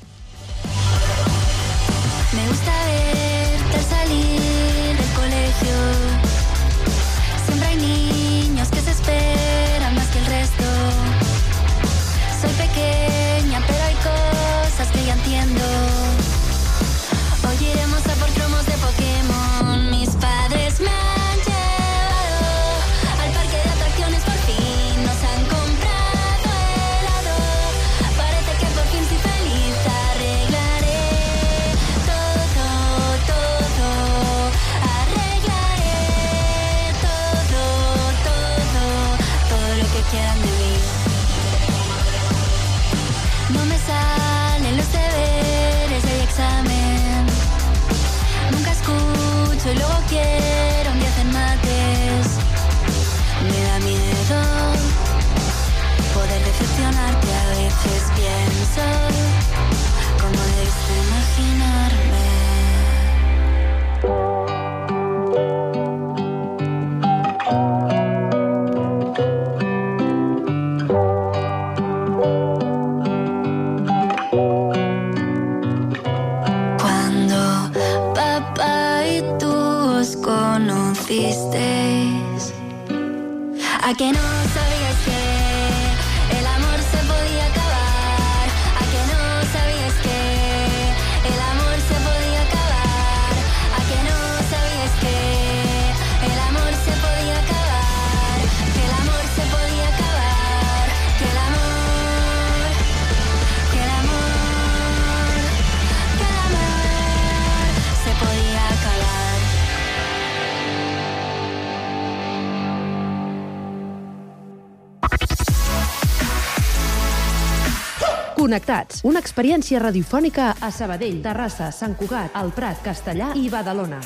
Connectats, 118.51 119.05
una 119.07 119.21
experiència 119.23 119.79
radiofònica 119.79 120.49
a 120.59 120.73
Sabadell, 120.75 121.21
Terrassa, 121.23 121.69
Sant 121.71 121.93
Cugat, 121.95 122.35
El 122.35 122.51
Prat, 122.51 122.81
Castellà 122.83 123.29
i 123.39 123.47
Badalona. 123.47 124.01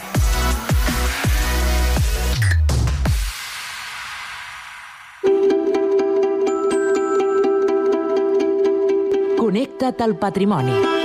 Connecta't 9.41 10.05
al 10.05 10.19
patrimoni. 10.21 11.04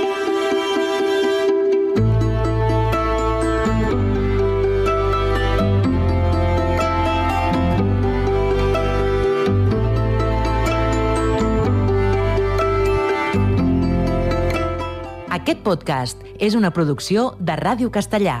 Podcast 15.70 16.24
és 16.42 16.56
una 16.58 16.72
producció 16.74 17.28
de 17.38 17.54
Ràdio 17.54 17.92
Castellà. 17.94 18.40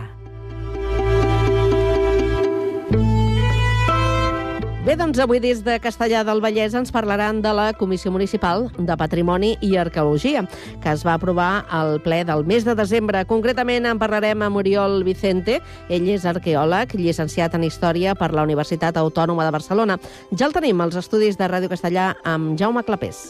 Bé, 4.82 4.96
doncs 4.98 5.20
avui 5.22 5.38
des 5.38 5.60
de 5.62 5.76
Castellà 5.78 6.24
del 6.26 6.40
Vallès 6.42 6.74
ens 6.74 6.90
parlaran 6.90 7.38
de 7.44 7.52
la 7.54 7.68
Comissió 7.78 8.10
Municipal 8.10 8.66
de 8.74 8.96
Patrimoni 8.98 9.52
i 9.62 9.76
Arqueologia, 9.78 10.42
que 10.82 10.90
es 10.90 11.04
va 11.06 11.14
aprovar 11.14 11.66
al 11.70 12.00
ple 12.02 12.24
del 12.26 12.42
mes 12.48 12.66
de 12.66 12.74
desembre. 12.74 13.22
Concretament 13.30 13.86
en 13.86 14.00
parlarem 14.02 14.42
amb 14.42 14.58
Oriol 14.58 15.04
Vicente. 15.06 15.60
Ell 15.86 16.08
és 16.10 16.26
arqueòleg, 16.26 16.96
llicenciat 16.98 17.54
en 17.54 17.68
Història 17.68 18.16
per 18.18 18.32
la 18.34 18.42
Universitat 18.48 18.98
Autònoma 18.98 19.46
de 19.46 19.54
Barcelona. 19.54 20.00
Ja 20.34 20.50
el 20.50 20.58
tenim 20.58 20.82
als 20.82 20.98
estudis 20.98 21.38
de 21.38 21.46
Ràdio 21.46 21.70
Castellà 21.70 22.16
amb 22.24 22.58
Jaume 22.58 22.82
Clapés. 22.82 23.28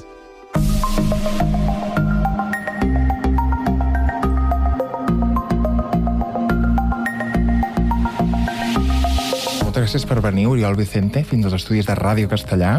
Gràcies 9.90 10.06
per 10.06 10.20
venir, 10.22 10.44
Oriol 10.46 10.76
Vicente, 10.78 11.24
fins 11.26 11.48
als 11.48 11.56
estudis 11.56 11.88
de 11.88 11.96
Ràdio 11.98 12.28
Castellà. 12.30 12.76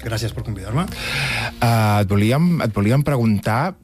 Gràcies 0.00 0.32
per 0.32 0.46
convidar-me. 0.46 0.86
Uh, 0.88 2.00
et, 2.00 2.08
volíem, 2.08 2.46
et 2.64 2.72
volíem 2.72 3.02
preguntar 3.04 3.74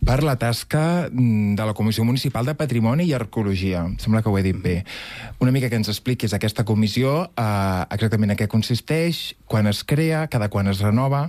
per 0.00 0.22
la 0.24 0.38
tasca 0.40 1.10
mm, 1.10 1.58
de 1.58 1.66
la 1.68 1.74
Comissió 1.76 2.00
Municipal 2.08 2.48
de 2.48 2.54
Patrimoni 2.56 3.04
i 3.04 3.12
Arqueologia. 3.12 3.82
Em 3.84 3.98
sembla 4.00 4.22
que 4.24 4.32
ho 4.32 4.38
he 4.40 4.44
dit 4.46 4.56
bé. 4.56 4.78
Una 5.44 5.52
mica 5.52 5.68
que 5.68 5.76
ens 5.76 5.92
expliquis 5.92 6.32
aquesta 6.32 6.64
comissió, 6.64 7.26
uh, 7.28 7.84
exactament 7.92 8.32
en 8.32 8.40
què 8.40 8.48
consisteix, 8.48 9.34
quan 9.44 9.68
es 9.68 9.84
crea, 9.84 10.24
cada 10.32 10.48
quan 10.48 10.72
es 10.72 10.80
renova... 10.80 11.26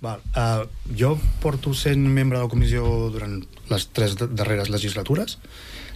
Val. 0.00 0.22
Uh, 0.30 0.62
jo 0.94 1.16
porto 1.42 1.74
sent 1.74 2.06
membre 2.06 2.38
de 2.38 2.46
la 2.46 2.54
comissió 2.54 2.86
durant 3.10 3.40
les 3.68 3.90
tres 3.90 4.14
darreres 4.22 4.70
legislatures. 4.70 5.40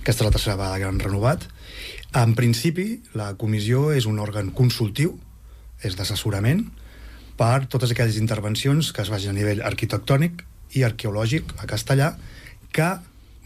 Aquesta 0.03 0.25
és 0.25 0.27
la 0.27 0.35
tercera 0.35 0.59
vegada 0.59 0.83
que 0.83 0.91
han 0.91 0.99
renovat. 1.07 1.47
En 2.15 2.37
principi, 2.39 3.01
la 3.19 3.33
comissió 3.35 3.89
és 3.91 4.05
un 4.07 4.21
òrgan 4.23 4.53
consultiu, 4.55 5.17
és 5.83 5.97
d'assessorament, 5.99 6.61
per 7.35 7.67
totes 7.67 7.91
aquelles 7.91 8.21
intervencions 8.21 8.93
que 8.95 9.03
es 9.03 9.11
vagin 9.11 9.33
a 9.33 9.35
nivell 9.35 9.63
arquitectònic 9.67 10.45
i 10.79 10.85
arqueològic 10.87 11.57
a 11.59 11.67
castellà 11.67 12.13
que 12.71 12.87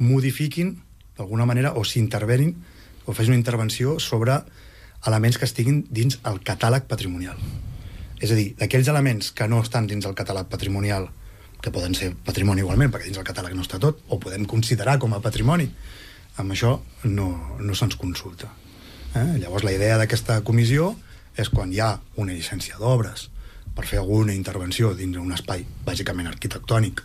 modifiquin 0.05 0.75
d'alguna 1.17 1.47
manera 1.49 1.73
o 1.81 1.85
s'intervenin 1.85 2.53
o 3.07 3.15
facin 3.17 3.33
una 3.33 3.41
intervenció 3.41 3.97
sobre 4.05 4.37
elements 5.09 5.39
que 5.41 5.49
estiguin 5.49 5.87
dins 5.89 6.19
el 6.29 6.43
catàleg 6.45 6.85
patrimonial. 6.91 7.41
És 8.21 8.35
a 8.35 8.37
dir, 8.37 8.51
d'aquells 8.59 8.91
elements 8.93 9.33
que 9.33 9.49
no 9.49 9.63
estan 9.65 9.89
dins 9.89 10.05
el 10.05 10.17
catàleg 10.19 10.51
patrimonial, 10.53 11.09
que 11.65 11.73
poden 11.73 11.97
ser 11.97 12.13
patrimoni 12.27 12.61
igualment, 12.61 12.93
perquè 12.93 13.09
dins 13.09 13.19
el 13.23 13.27
catàleg 13.27 13.57
no 13.57 13.65
està 13.65 13.81
tot, 13.81 14.05
o 14.13 14.21
podem 14.21 14.45
considerar 14.45 14.99
com 15.01 15.17
a 15.17 15.25
patrimoni, 15.25 15.71
amb 16.39 16.55
això 16.55 16.77
no, 17.05 17.29
no 17.61 17.75
se'ns 17.75 17.99
consulta. 18.01 18.51
Eh? 19.15 19.39
Llavors, 19.43 19.67
la 19.67 19.75
idea 19.75 19.99
d'aquesta 19.99 20.41
comissió 20.47 20.93
és 21.39 21.51
quan 21.51 21.73
hi 21.73 21.81
ha 21.83 21.97
una 22.17 22.35
llicència 22.35 22.79
d'obres 22.81 23.29
per 23.75 23.87
fer 23.87 24.01
alguna 24.01 24.35
intervenció 24.35 24.93
dins 24.99 25.15
d'un 25.15 25.35
espai 25.35 25.65
bàsicament 25.87 26.31
arquitectònic 26.31 27.03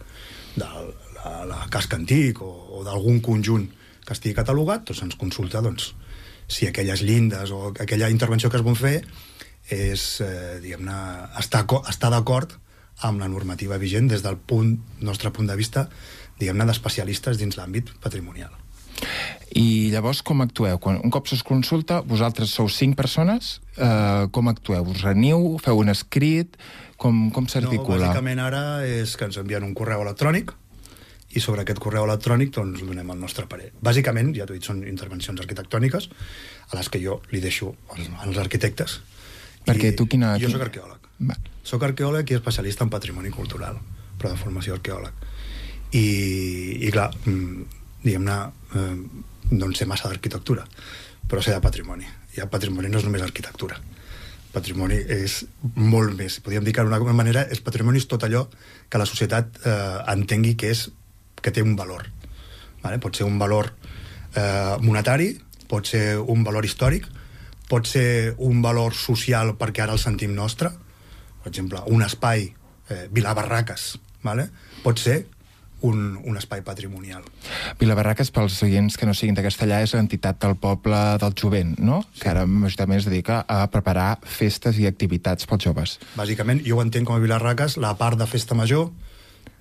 de 0.55 0.69
la, 0.69 1.33
la 1.49 1.59
casca 1.73 1.99
antic 1.99 2.41
o, 2.41 2.49
o 2.79 2.83
d'algun 2.85 3.21
conjunt 3.25 3.67
que 4.03 4.15
estigui 4.15 4.35
catalogat, 4.37 4.87
doncs 4.87 5.03
ens 5.05 5.19
consulta 5.19 5.61
doncs, 5.63 5.93
si 6.49 6.67
aquelles 6.67 7.01
llindes 7.05 7.53
o 7.55 7.69
aquella 7.71 8.09
intervenció 8.11 8.49
que 8.51 8.59
es 8.59 8.65
vol 8.65 8.75
fer 8.77 8.97
és, 9.71 10.03
eh, 10.21 10.59
diguem-ne, 10.63 10.97
està, 11.39 11.63
està 11.89 12.11
d'acord 12.11 12.57
amb 13.07 13.23
la 13.23 13.29
normativa 13.31 13.79
vigent 13.81 14.09
des 14.11 14.25
del 14.25 14.37
punt, 14.37 14.75
nostre 15.01 15.31
punt 15.31 15.47
de 15.49 15.55
vista, 15.57 15.87
diguem-ne, 16.39 16.67
d'especialistes 16.67 17.39
dins 17.39 17.57
l'àmbit 17.57 17.95
patrimonial. 18.03 18.62
I 19.53 19.91
llavors 19.93 20.23
com 20.25 20.41
actueu? 20.41 20.79
Quan 20.81 20.97
un 21.05 21.13
cop 21.13 21.27
se'ls 21.29 21.43
consulta, 21.45 21.99
vosaltres 22.01 22.55
sou 22.57 22.69
cinc 22.73 22.97
persones, 22.97 23.59
eh, 23.77 24.25
com 24.33 24.49
actueu? 24.49 24.87
Us 24.89 25.03
reniu? 25.05 25.59
Feu 25.61 25.77
un 25.77 25.93
escrit? 25.93 26.57
Com, 26.97 27.27
com 27.35 27.47
s'articula? 27.51 27.99
No, 27.99 28.07
bàsicament 28.07 28.41
ara 28.41 28.63
és 28.87 29.13
que 29.19 29.27
ens 29.29 29.37
envien 29.37 29.65
un 29.65 29.75
correu 29.77 30.01
electrònic 30.01 30.53
i 31.33 31.41
sobre 31.41 31.63
aquest 31.63 31.81
correu 31.81 32.05
electrònic 32.07 32.53
doncs, 32.55 32.81
donem 32.85 33.09
el 33.13 33.19
nostre 33.21 33.45
parer. 33.49 33.71
Bàsicament, 33.81 34.31
ja 34.37 34.47
t'ho 34.47 34.55
he 34.55 34.61
dit, 34.61 34.69
són 34.69 34.83
intervencions 34.89 35.41
arquitectòniques 35.41 36.09
a 36.69 36.77
les 36.77 36.89
que 36.89 37.01
jo 37.01 37.19
li 37.33 37.41
deixo 37.43 37.73
als, 37.93 38.09
als 38.25 38.41
arquitectes. 38.41 38.99
Perquè 39.67 39.93
I 39.93 39.97
tu 39.97 40.07
quina... 40.09 40.33
Jo 40.41 40.49
sóc 40.53 40.65
arqueòleg. 40.65 41.09
Va. 41.29 41.37
Soc 41.63 41.85
arqueòleg 41.85 42.33
i 42.33 42.37
especialista 42.37 42.85
en 42.85 42.91
patrimoni 42.93 43.31
cultural, 43.33 43.77
però 44.19 44.33
de 44.33 44.39
formació 44.39 44.77
arqueòleg. 44.77 45.29
I, 45.93 46.05
i 46.87 46.91
clar, 46.93 47.11
mm, 47.25 47.82
diguem-ne, 48.03 48.37
eh, 48.75 48.95
no 49.51 49.65
en 49.65 49.75
sé 49.75 49.87
massa 49.89 50.09
d'arquitectura, 50.11 50.65
però 51.29 51.41
sé 51.41 51.55
de 51.55 51.61
patrimoni. 51.63 52.07
I 52.37 52.43
el 52.43 52.49
patrimoni 52.51 52.89
no 52.89 52.99
és 52.99 53.07
només 53.07 53.23
arquitectura. 53.23 53.79
Patrimoni 54.53 54.99
és 55.09 55.39
molt 55.75 56.13
més. 56.17 56.37
Podríem 56.45 56.65
dir 56.65 56.75
que 56.75 56.85
d'una 56.85 57.15
manera 57.17 57.47
és 57.49 57.61
patrimoni 57.63 58.01
és 58.01 58.07
tot 58.09 58.23
allò 58.23 58.45
que 58.89 59.01
la 59.01 59.09
societat 59.09 59.63
eh, 59.65 60.13
entengui 60.13 60.55
que 60.55 60.69
és 60.73 60.87
que 61.41 61.51
té 61.51 61.63
un 61.65 61.75
valor. 61.75 62.05
Vale? 62.83 62.99
Pot 62.99 63.17
ser 63.17 63.25
un 63.25 63.39
valor 63.39 63.71
eh, 64.35 64.77
monetari, 64.81 65.33
pot 65.67 65.87
ser 65.89 66.19
un 66.19 66.43
valor 66.45 66.65
històric, 66.65 67.07
pot 67.69 67.87
ser 67.89 68.35
un 68.37 68.61
valor 68.61 68.93
social 68.93 69.55
perquè 69.57 69.83
ara 69.85 69.95
el 69.95 70.01
sentim 70.01 70.35
nostre, 70.35 70.69
per 71.43 71.51
exemple, 71.51 71.81
un 71.89 72.03
espai, 72.05 72.51
eh, 72.89 73.07
Vilabarraques, 73.11 73.97
vale? 74.23 74.49
pot 74.83 74.99
ser 74.99 75.23
un, 75.83 76.17
un 76.23 76.39
espai 76.39 76.63
patrimonial. 76.63 77.25
Vilabarraques, 77.79 78.31
pels 78.33 78.57
oients 78.65 78.97
que 78.97 79.07
no 79.07 79.13
siguin 79.17 79.35
de 79.37 79.43
Castellà, 79.45 79.81
és 79.83 79.93
l'entitat 79.95 80.39
del 80.41 80.55
poble 80.59 80.99
del 81.21 81.35
jovent, 81.39 81.75
no? 81.83 82.01
Sí. 82.13 82.23
Que 82.23 82.33
ara 82.33 82.47
també 82.79 82.99
es 82.99 83.07
dedica 83.09 83.43
a 83.47 83.65
preparar 83.71 84.17
festes 84.23 84.79
i 84.79 84.87
activitats 84.89 85.49
pels 85.49 85.67
joves. 85.67 85.97
Bàsicament, 86.15 86.63
jo 86.65 86.79
ho 86.79 86.85
entenc 86.85 87.09
com 87.09 87.19
a 87.19 87.23
Vilabarraques, 87.23 87.77
la 87.83 87.93
part 87.99 88.19
de 88.19 88.29
festa 88.31 88.55
major, 88.55 88.89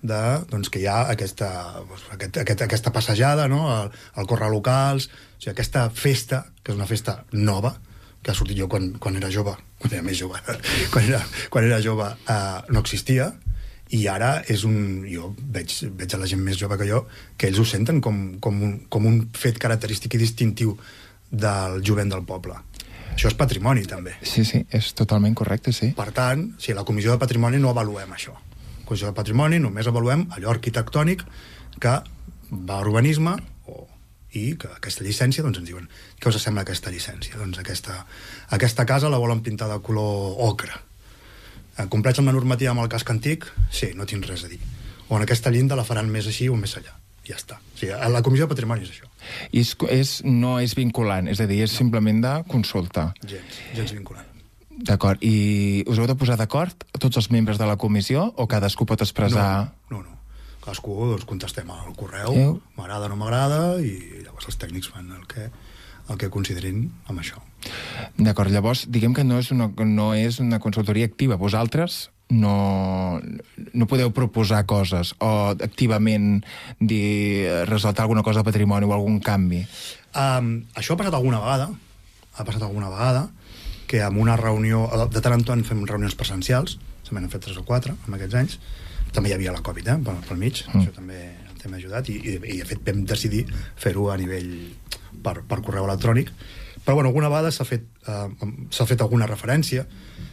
de, 0.03 0.23
doncs, 0.51 0.71
que 0.71 0.83
hi 0.83 0.89
ha 0.91 1.03
aquesta, 1.13 1.49
doncs, 1.87 2.07
aquest, 2.15 2.43
aquest, 2.43 2.67
aquesta 2.67 2.93
passejada, 2.95 3.47
no? 3.51 3.65
el, 3.71 3.91
el 4.19 4.29
córrer 4.31 4.51
locals, 4.55 5.09
o 5.09 5.41
sigui, 5.43 5.55
aquesta 5.55 5.89
festa, 5.91 6.45
que 6.63 6.75
és 6.75 6.79
una 6.79 6.91
festa 6.91 7.23
nova, 7.33 7.77
que 8.23 8.31
ha 8.31 8.39
sortit 8.39 8.59
jo 8.59 8.69
quan, 8.71 8.93
quan 9.03 9.19
era 9.19 9.31
jove, 9.35 9.55
quan 9.83 9.95
era 9.95 10.07
més 10.07 10.19
jove, 10.19 10.39
quan 10.95 11.07
era, 11.07 11.23
quan 11.51 11.67
era 11.67 11.81
jove 11.83 12.07
eh, 12.07 12.59
no 12.71 12.83
existia, 12.83 13.33
i 13.93 14.07
ara 14.09 14.33
és 14.51 14.65
un... 14.69 15.05
Jo 15.09 15.33
veig, 15.37 15.75
veig 15.99 16.15
a 16.17 16.21
la 16.21 16.29
gent 16.31 16.41
més 16.43 16.59
jove 16.61 16.79
que 16.81 16.89
jo 16.89 17.05
que 17.37 17.51
ells 17.51 17.61
ho 17.61 17.67
senten 17.69 18.01
com, 18.05 18.21
com, 18.43 18.61
un, 18.65 18.75
com 18.93 19.09
un 19.09 19.19
fet 19.37 19.61
característic 19.61 20.17
i 20.17 20.23
distintiu 20.23 20.77
del 21.31 21.81
jovent 21.85 22.13
del 22.13 22.25
poble. 22.29 22.57
Això 23.13 23.29
és 23.29 23.37
patrimoni, 23.37 23.85
també. 23.89 24.15
Sí, 24.25 24.45
sí, 24.49 24.63
és 24.73 24.93
totalment 24.97 25.35
correcte, 25.37 25.75
sí. 25.77 25.91
Per 25.97 26.09
tant, 26.17 26.47
si 26.61 26.73
la 26.77 26.85
Comissió 26.89 27.13
de 27.13 27.21
Patrimoni 27.21 27.61
no 27.61 27.73
avaluem 27.73 28.15
això. 28.17 28.33
La 28.33 28.87
Comissió 28.89 29.11
de 29.11 29.17
Patrimoni 29.17 29.61
només 29.61 29.89
avaluem 29.89 30.25
allò 30.33 30.53
arquitectònic 30.55 31.25
que 31.81 31.97
va 32.53 32.79
a 32.79 32.87
urbanisme 32.87 33.35
o, 33.69 33.85
i 34.37 34.47
que 34.61 34.71
aquesta 34.73 35.05
llicència, 35.05 35.45
doncs 35.45 35.61
ens 35.61 35.69
diuen 35.69 35.91
què 36.21 36.33
us 36.33 36.41
sembla 36.41 36.65
aquesta 36.65 36.93
llicència? 36.93 37.37
Doncs 37.41 37.61
aquesta, 37.61 37.99
aquesta 38.57 38.89
casa 38.89 39.13
la 39.13 39.21
volen 39.21 39.45
pintar 39.45 39.69
de 39.69 39.79
color 39.85 40.41
ocre 40.49 40.81
Eh, 41.79 41.87
complets 41.89 42.21
amb 42.21 42.29
la 42.29 42.35
normativa 42.37 42.73
amb 42.75 42.85
el 42.85 42.91
casc 42.93 43.11
antic? 43.13 43.47
Sí, 43.73 43.93
no 43.97 44.07
tinc 44.09 44.27
res 44.29 44.45
a 44.45 44.51
dir. 44.51 44.61
O 45.09 45.17
en 45.17 45.25
aquesta 45.25 45.53
llinda 45.53 45.79
la 45.79 45.87
faran 45.89 46.11
més 46.13 46.29
així 46.29 46.49
o 46.53 46.57
més 46.59 46.77
allà. 46.77 46.95
Ja 47.27 47.37
està. 47.39 47.61
O 47.63 47.79
sigui, 47.79 47.93
a 47.95 48.09
la 48.11 48.23
Comissió 48.27 48.49
de 48.49 48.55
Patrimoni 48.55 48.85
és 48.85 48.91
això. 48.91 49.09
I 49.55 49.63
és, 49.63 49.73
és, 49.95 50.13
no 50.27 50.57
és 50.61 50.75
vinculant, 50.75 51.29
és 51.31 51.41
a 51.41 51.47
dir, 51.47 51.63
és 51.63 51.71
no. 51.71 51.79
simplement 51.85 52.23
de 52.25 52.33
consulta. 52.51 53.13
Gens, 53.23 53.61
gens 53.77 53.95
vinculant. 53.95 54.29
D'acord. 54.83 55.23
I 55.23 55.85
us 55.87 56.01
heu 56.01 56.09
de 56.11 56.17
posar 56.19 56.39
d'acord 56.41 56.87
tots 56.99 57.21
els 57.21 57.31
membres 57.31 57.61
de 57.61 57.69
la 57.69 57.77
comissió 57.79 58.33
o 58.37 58.49
cadascú 58.51 58.89
pot 58.89 59.05
expressar... 59.05 59.53
No, 59.93 60.01
no. 60.01 60.09
no. 60.09 60.19
Cadascú 60.63 60.95
doncs, 61.11 61.27
contestem 61.27 61.71
al 61.75 61.95
correu, 61.99 62.37
m'agrada 62.79 63.09
o 63.09 63.11
no 63.11 63.17
m'agrada, 63.19 63.63
i 63.83 64.23
llavors 64.23 64.47
els 64.47 64.59
tècnics 64.63 64.93
fan 64.95 65.09
el 65.11 65.25
que, 65.27 65.49
el 66.13 66.21
que 66.21 66.31
considerin 66.33 66.87
amb 67.09 67.23
això. 67.23 67.41
D'acord, 68.19 68.53
llavors, 68.53 68.87
diguem 68.93 69.15
que 69.17 69.25
no 69.25 69.39
és, 69.41 69.51
una, 69.55 69.71
no 69.89 70.13
és 70.15 70.41
una 70.43 70.61
consultoria 70.63 71.09
activa. 71.09 71.41
Vosaltres 71.41 72.11
no, 72.33 73.21
no 73.73 73.89
podeu 73.91 74.13
proposar 74.17 74.65
coses 74.69 75.13
o 75.21 75.53
activament 75.53 76.43
dir, 76.81 77.49
resaltar 77.69 78.07
alguna 78.07 78.25
cosa 78.25 78.41
de 78.41 78.49
patrimoni 78.49 78.89
o 78.89 78.95
algun 78.97 79.21
canvi? 79.25 79.63
Um, 80.13 80.55
això 80.77 80.95
ha 80.95 81.01
passat 81.01 81.17
alguna 81.17 81.43
vegada, 81.43 81.71
ha 82.33 82.47
passat 82.49 82.65
alguna 82.65 82.91
vegada, 82.93 83.29
que 83.89 84.01
en 84.01 84.17
una 84.17 84.39
reunió, 84.41 84.87
de 85.13 85.21
tant 85.21 85.37
en 85.37 85.45
tant 85.45 85.65
fem 85.69 85.85
reunions 85.89 86.17
presencials, 86.17 86.79
se 87.05 87.13
m'han 87.13 87.29
fet 87.33 87.45
tres 87.45 87.59
o 87.61 87.67
quatre 87.69 87.95
en 88.09 88.17
aquests 88.17 88.39
anys, 88.41 88.59
també 89.13 89.29
hi 89.29 89.37
havia 89.37 89.53
la 89.53 89.61
Covid, 89.65 89.91
eh, 89.93 89.99
pel, 90.01 90.21
pel 90.29 90.41
mig, 90.41 90.63
mm. 90.65 90.81
això 90.81 90.97
també 90.97 91.23
també 91.63 91.77
ha 91.77 91.83
ajudat, 91.83 92.09
i, 92.11 92.17
i, 92.17 92.39
i 92.57 92.59
de 92.59 92.67
fet 92.67 92.81
vam 92.87 93.05
decidir 93.07 93.45
fer-ho 93.79 94.09
a 94.11 94.17
nivell 94.19 94.51
per, 95.25 95.41
per 95.49 95.61
correu 95.63 95.87
electrònic, 95.89 96.33
però 96.83 96.97
bueno, 96.99 97.13
alguna 97.13 97.31
vegada 97.31 97.53
s'ha 97.55 97.67
fet, 97.69 97.85
eh, 98.07 98.87
fet 98.89 99.05
alguna 99.05 99.29
referència, 99.31 99.87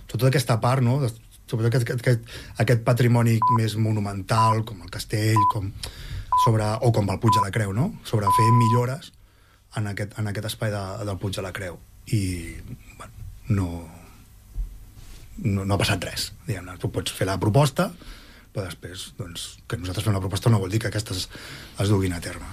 tota 0.10 0.30
aquesta 0.30 0.60
part, 0.62 0.86
no?, 0.86 1.02
sobretot 1.50 1.82
aquest, 1.82 2.02
aquest, 2.06 2.34
aquest 2.62 2.84
patrimoni 2.86 3.40
més 3.58 3.76
monumental, 3.82 4.64
com 4.66 4.82
el 4.86 4.92
castell, 4.94 5.40
com 5.54 5.72
sobre, 6.44 6.66
o 6.86 6.92
com 6.96 7.10
el 7.10 7.20
Puig 7.20 7.36
de 7.36 7.46
la 7.46 7.52
Creu, 7.52 7.74
no? 7.74 7.92
sobre 8.08 8.30
fer 8.38 8.50
millores 8.56 9.12
en 9.78 9.90
aquest, 9.92 10.16
en 10.20 10.30
aquest 10.30 10.50
espai 10.52 10.72
de, 10.74 10.84
del 11.06 11.18
Puig 11.22 11.36
de 11.36 11.46
la 11.46 11.54
Creu. 11.56 11.80
I, 12.14 12.22
bueno, 12.98 13.26
no... 13.50 13.68
no, 15.44 15.66
no 15.66 15.74
ha 15.74 15.82
passat 15.82 16.06
res. 16.06 16.30
Diguem-ne, 16.48 16.78
tu 16.82 16.92
pots 16.94 17.14
fer 17.16 17.28
la 17.30 17.40
proposta, 17.42 17.90
però 18.54 18.66
després, 18.66 19.10
doncs, 19.20 19.50
que 19.68 19.78
nosaltres 19.82 20.08
fem 20.08 20.16
una 20.16 20.24
proposta 20.24 20.52
no 20.54 20.62
vol 20.62 20.74
dir 20.74 20.82
que 20.84 20.90
aquestes 20.90 21.28
es 21.30 21.92
duguin 21.92 22.16
a 22.16 22.24
terme. 22.24 22.50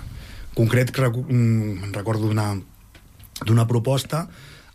Concret, 0.56 0.90
mm, 0.96 1.92
recordo 1.92 2.30
d'una 2.32 3.66
proposta 3.68 4.26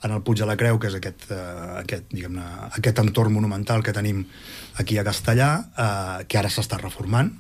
en 0.04 0.12
el 0.12 0.22
Puig 0.22 0.38
de 0.38 0.46
la 0.46 0.58
Creu, 0.58 0.78
que 0.80 0.90
és 0.90 0.96
aquest, 0.98 1.30
eh, 1.32 1.38
aquest, 1.82 2.10
diguem-ne, 2.14 2.44
aquest 2.78 3.00
entorn 3.02 3.34
monumental 3.34 3.82
que 3.82 3.94
tenim 3.94 4.26
aquí 4.78 4.98
a 4.98 5.04
Castellà, 5.04 5.50
eh, 5.78 6.26
que 6.28 6.38
ara 6.38 6.50
s'està 6.50 6.78
reformant, 6.82 7.32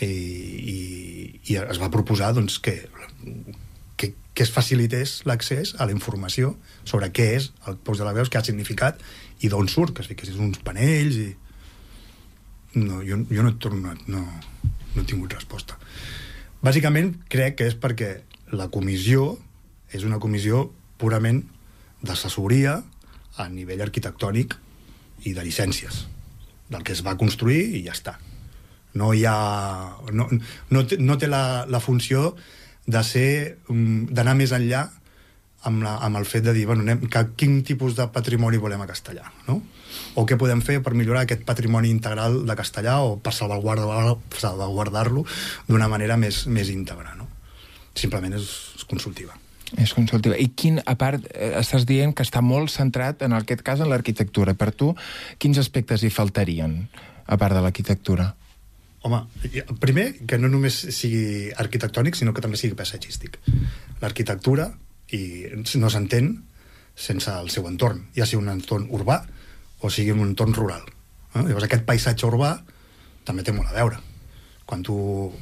i, 0.00 0.06
i, 0.06 0.78
i 1.50 1.56
es 1.58 1.80
va 1.80 1.90
proposar 1.90 2.32
doncs, 2.32 2.58
que, 2.58 2.88
que, 3.96 4.14
que 4.32 4.46
es 4.46 4.52
facilités 4.54 5.22
l'accés 5.26 5.74
a 5.78 5.86
la 5.86 5.92
informació 5.92 6.54
sobre 6.84 7.10
què 7.10 7.34
és 7.36 7.50
el 7.66 7.76
Puig 7.76 7.98
de 7.98 8.06
la 8.06 8.14
Creus, 8.14 8.30
què 8.30 8.38
ha 8.40 8.46
significat 8.46 9.00
i 9.40 9.50
d'on 9.52 9.68
surt, 9.68 10.00
que 10.08 10.28
es 10.28 10.36
uns 10.36 10.60
panells 10.64 11.20
i... 11.20 11.28
No, 12.78 13.00
jo, 13.02 13.16
jo 13.32 13.42
no, 13.42 13.50
he 13.50 13.58
tornat, 13.58 14.08
no, 14.12 14.20
no 14.22 15.02
he 15.02 15.04
tingut 15.08 15.32
resposta. 15.34 15.76
Bàsicament 16.64 17.12
crec 17.30 17.60
que 17.60 17.68
és 17.70 17.76
perquè 17.78 18.16
la 18.58 18.66
comissió 18.74 19.36
és 19.94 20.04
una 20.04 20.18
comissió 20.18 20.66
purament 20.98 21.44
d'assessoria 22.02 22.80
a 23.38 23.46
nivell 23.52 23.84
arquitectònic 23.84 24.56
i 25.28 25.34
de 25.36 25.44
llicències 25.46 26.06
del 26.68 26.82
que 26.82 26.94
es 26.96 27.04
va 27.06 27.16
construir 27.20 27.60
i 27.78 27.84
ja 27.86 27.94
està 27.94 28.18
no 28.98 29.12
hi 29.14 29.24
ha 29.28 29.36
no, 30.12 30.26
no, 30.70 30.82
no 30.82 31.18
té 31.18 31.28
la, 31.30 31.64
la 31.70 31.80
funció 31.80 32.32
de 32.88 33.02
ser 33.04 33.30
mm, 33.68 34.10
d'anar 34.10 34.34
més 34.38 34.54
enllà 34.56 34.86
amb, 35.68 35.82
la, 35.84 35.98
amb 36.02 36.18
el 36.18 36.26
fet 36.26 36.46
de 36.46 36.54
dir 36.56 36.66
bueno, 36.66 36.82
anem, 36.86 37.06
que, 37.06 37.24
quin 37.36 37.60
tipus 37.66 37.96
de 37.98 38.08
patrimoni 38.14 38.58
volem 38.58 38.82
a 38.82 38.88
Castellà 38.90 39.30
no? 39.46 39.60
O 40.18 40.24
què 40.26 40.38
podem 40.38 40.62
fer 40.64 40.80
per 40.84 40.94
millorar 40.98 41.24
aquest 41.24 41.44
patrimoni 41.48 41.90
integral 41.90 42.40
de 42.46 42.56
Castellà 42.58 42.98
o 43.04 43.16
per 43.22 43.34
salvaguardar-lo 43.34 44.18
salvaguardar 44.38 45.04
d'una 45.68 45.88
manera 45.88 46.16
més, 46.16 46.46
més 46.46 46.70
íntegra 46.72 47.14
no? 47.18 47.28
simplement 47.94 48.34
és, 48.38 48.48
és 48.78 48.88
consultiva 48.88 49.36
És 49.76 49.92
consultiva. 49.92 50.32
I 50.40 50.48
quin, 50.56 50.78
a 50.80 50.94
part, 50.96 51.26
eh, 51.28 51.52
estàs 51.60 51.84
dient 51.84 52.14
que 52.16 52.24
està 52.24 52.40
molt 52.40 52.72
centrat, 52.72 53.20
en 53.26 53.34
aquest 53.36 53.60
cas, 53.60 53.82
en 53.84 53.90
l'arquitectura. 53.92 54.54
Per 54.56 54.70
tu, 54.72 54.94
quins 55.36 55.58
aspectes 55.60 56.00
hi 56.02 56.08
faltarien, 56.08 56.78
a 57.26 57.36
part 57.36 57.52
de 57.52 57.60
l'arquitectura? 57.60 58.30
Home, 59.04 59.20
primer, 59.78 60.06
que 60.26 60.38
no 60.40 60.48
només 60.48 60.78
sigui 60.96 61.52
arquitectònic, 61.52 62.16
sinó 62.16 62.32
que 62.32 62.40
també 62.40 62.56
sigui 62.56 62.78
paisatgístic. 62.80 63.36
L'arquitectura 64.00 64.70
i 65.12 65.20
no 65.52 65.92
s'entén 65.92 66.32
sense 66.98 67.30
el 67.30 67.52
seu 67.52 67.68
entorn, 67.68 68.08
ja 68.16 68.26
sigui 68.26 68.42
un 68.42 68.50
entorn 68.56 68.88
urbà 68.90 69.20
o 69.80 69.90
sigui 69.90 70.14
un 70.14 70.24
entorn 70.26 70.54
rural. 70.56 70.84
Eh? 71.34 71.44
Llavors, 71.44 71.68
aquest 71.68 71.86
paisatge 71.88 72.26
urbà 72.28 72.56
també 73.28 73.44
té 73.44 73.54
molt 73.54 73.70
a 73.70 73.76
veure. 73.76 74.00
Quan 74.68 74.82
tu 74.84 74.96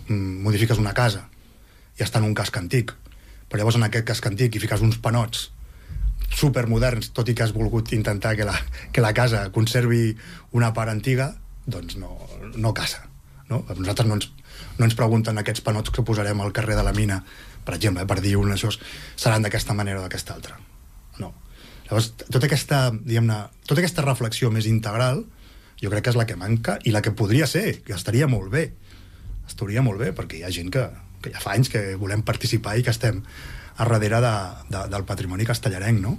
mm, 0.09 0.43
modifiques 0.47 0.79
una 0.83 0.95
casa 0.95 1.27
i 1.97 2.05
està 2.05 2.21
en 2.21 2.29
un 2.29 2.37
casc 2.37 2.57
antic, 2.59 2.93
però 3.49 3.63
llavors 3.63 3.79
en 3.79 3.87
aquest 3.87 4.07
casc 4.09 4.27
antic 4.29 4.55
hi 4.57 4.63
fiques 4.63 4.83
uns 4.85 4.99
panots 5.03 5.51
supermoderns, 6.37 7.13
tot 7.17 7.29
i 7.31 7.35
que 7.37 7.45
has 7.45 7.55
volgut 7.55 7.93
intentar 7.95 8.35
que 8.37 8.45
la, 8.45 8.57
que 8.93 9.05
la 9.05 9.15
casa 9.15 9.47
conservi 9.55 10.17
una 10.53 10.73
part 10.77 10.91
antiga, 10.93 11.31
doncs 11.67 11.97
no, 12.01 12.17
no 12.57 12.75
casa. 12.75 13.07
No? 13.49 13.63
A 13.69 13.77
nosaltres 13.79 14.09
no 14.09 14.19
ens, 14.19 14.31
no 14.79 14.89
ens 14.89 14.97
pregunten 14.99 15.39
aquests 15.39 15.63
panots 15.65 15.95
que 15.95 16.05
posarem 16.07 16.41
al 16.43 16.55
carrer 16.57 16.77
de 16.79 16.85
la 16.87 16.95
mina, 16.97 17.23
per 17.65 17.77
exemple, 17.79 18.03
eh, 18.03 18.11
per 18.11 18.21
dir 18.21 18.37
un 18.41 18.53
això, 18.53 18.73
seran 19.17 19.47
d'aquesta 19.47 19.75
manera 19.75 20.03
o 20.03 20.07
d'aquesta 20.07 20.35
altra. 20.35 20.59
Llavors, 21.87 22.11
tota 22.19 22.49
aquesta, 22.49 22.91
diguem-ne, 22.95 23.39
tota 23.67 23.83
aquesta 23.83 24.05
reflexió 24.05 24.51
més 24.51 24.67
integral, 24.67 25.23
jo 25.81 25.91
crec 25.93 26.07
que 26.07 26.15
és 26.15 26.19
la 26.19 26.27
que 26.27 26.39
manca 26.39 26.79
i 26.85 26.95
la 26.95 27.03
que 27.05 27.15
podria 27.15 27.47
ser, 27.47 27.83
que 27.87 27.95
estaria 27.95 28.27
molt 28.31 28.51
bé. 28.53 28.71
Estaria 29.47 29.85
molt 29.87 30.01
bé, 30.03 30.11
perquè 30.17 30.41
hi 30.41 30.47
ha 30.47 30.51
gent 30.55 30.73
que, 30.75 30.87
que 31.23 31.31
ja 31.35 31.43
fa 31.43 31.55
anys 31.55 31.71
que 31.71 31.85
volem 32.01 32.25
participar 32.27 32.75
i 32.79 32.85
que 32.87 32.95
estem 32.95 33.23
a 33.77 33.85
darrere 33.85 34.21
de, 34.25 34.35
de, 34.73 34.83
del 34.91 35.05
patrimoni 35.07 35.47
castellarenc, 35.47 36.01
no? 36.03 36.17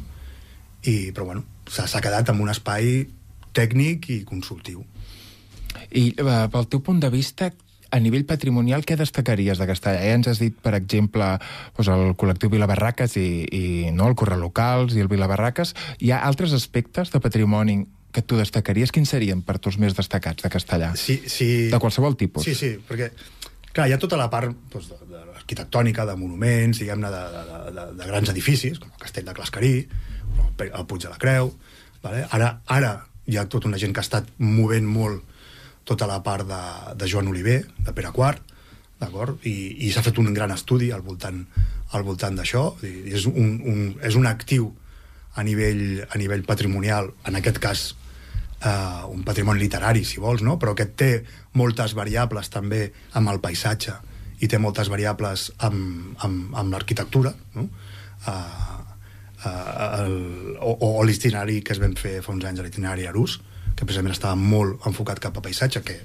I, 0.87 1.11
però 1.11 1.25
bueno, 1.27 1.43
s'ha 1.67 2.01
quedat 2.03 2.29
en 2.31 2.39
un 2.43 2.53
espai 2.53 3.07
tècnic 3.57 4.11
i 4.13 4.21
consultiu. 4.29 4.85
I 5.91 6.11
eh, 6.13 6.43
pel 6.53 6.69
teu 6.69 6.83
punt 6.85 7.01
de 7.01 7.09
vista, 7.11 7.49
a 7.91 7.99
nivell 8.03 8.25
patrimonial, 8.27 8.83
què 8.87 8.97
destacaries 8.99 9.59
de 9.61 9.67
Castellà? 9.69 10.01
Ja 10.03 10.15
ens 10.17 10.29
has 10.31 10.41
dit, 10.41 10.55
per 10.63 10.73
exemple, 10.77 11.29
doncs 11.77 11.91
el 11.93 12.15
col·lectiu 12.19 12.51
Vilabarraques 12.53 13.17
i, 13.19 13.27
i 13.47 13.63
no, 13.95 14.09
el 14.09 14.17
Correu 14.19 14.41
Locals 14.41 14.97
i 14.97 15.03
el 15.03 15.11
Vilabarraques. 15.11 15.73
Hi 16.03 16.11
ha 16.11 16.23
altres 16.27 16.55
aspectes 16.57 17.13
de 17.13 17.21
patrimoni 17.23 17.79
que 18.11 18.23
tu 18.23 18.39
destacaries? 18.39 18.91
Quins 18.95 19.09
serien 19.13 19.43
per 19.45 19.57
tu 19.59 19.71
els 19.71 19.79
més 19.81 19.95
destacats 19.97 20.43
de 20.43 20.51
Castellà? 20.51 20.93
Sí, 20.99 21.21
sí. 21.29 21.67
De 21.71 21.79
qualsevol 21.79 22.17
tipus. 22.19 22.47
Sí, 22.47 22.55
sí, 22.57 22.75
perquè 22.87 23.11
clar, 23.77 23.87
hi 23.87 23.93
ha 23.93 24.01
tota 24.01 24.17
la 24.17 24.29
part 24.33 24.53
doncs, 24.73 24.89
de, 24.89 24.97
de 25.11 25.23
arquitectònica, 25.37 26.05
de 26.09 26.17
monuments, 26.17 26.81
diguem-ne, 26.81 27.11
de, 27.13 27.23
de, 27.33 27.57
de, 27.75 27.87
de 27.99 28.07
grans 28.09 28.31
edificis, 28.33 28.79
com 28.81 28.89
el 28.89 29.03
Castell 29.03 29.27
de 29.27 29.35
Clascarí, 29.37 29.73
el 30.67 30.87
Puig 30.89 31.05
de 31.05 31.13
la 31.13 31.19
Creu. 31.21 31.53
Vale? 32.01 32.25
Ara, 32.33 32.55
ara 32.73 32.93
hi 33.27 33.37
ha 33.37 33.45
tota 33.51 33.69
una 33.69 33.77
gent 33.77 33.93
que 33.93 34.01
ha 34.01 34.07
estat 34.07 34.29
movent 34.41 34.87
molt 34.89 35.36
tota 35.87 36.07
la 36.09 36.19
part 36.23 36.47
de, 36.49 36.61
de 36.99 37.07
Joan 37.07 37.29
Oliver, 37.31 37.61
de 37.79 37.93
Pere 37.95 38.11
IV, 38.11 38.41
d'acord? 38.99 39.39
I, 39.47 39.55
i 39.87 39.91
s'ha 39.93 40.03
fet 40.05 40.19
un 40.19 40.33
gran 40.35 40.51
estudi 40.51 40.91
al 40.91 41.05
voltant, 41.05 41.45
al 41.95 42.03
voltant 42.03 42.35
d'això. 42.35 42.65
És, 42.83 43.27
un, 43.29 43.55
un, 43.63 43.87
és 44.03 44.17
un 44.19 44.27
actiu 44.27 44.73
a 45.37 45.45
nivell, 45.47 46.03
a 46.09 46.19
nivell 46.19 46.43
patrimonial, 46.47 47.11
en 47.29 47.39
aquest 47.39 47.61
cas 47.63 47.87
eh, 48.65 49.03
un 49.13 49.23
patrimoni 49.23 49.61
literari, 49.61 50.03
si 50.05 50.19
vols, 50.19 50.43
no? 50.43 50.57
però 50.59 50.73
que 50.75 50.89
té 50.89 51.11
moltes 51.57 51.93
variables 51.97 52.49
també 52.53 52.87
amb 53.17 53.31
el 53.33 53.41
paisatge 53.43 53.95
i 54.41 54.49
té 54.49 54.59
moltes 54.61 54.89
variables 54.93 55.51
amb, 55.65 56.17
amb, 56.25 56.55
amb 56.57 56.73
l'arquitectura, 56.73 57.33
no? 57.55 57.69
Eh, 58.27 58.33
eh, 59.45 59.53
el, 60.03 60.17
o, 60.61 60.73
o 60.99 61.05
l'itinerari 61.05 61.61
que 61.65 61.73
es 61.73 61.81
vam 61.81 61.95
fer 61.97 62.19
fa 62.25 62.33
uns 62.35 62.45
anys, 62.45 62.61
l'itinerari 62.65 63.07
Arús, 63.09 63.39
que 63.77 63.85
precisament 63.85 64.15
estava 64.15 64.35
molt 64.35 64.85
enfocat 64.89 65.21
cap 65.21 65.37
a 65.37 65.43
paisatge, 65.45 65.83
que 65.85 65.99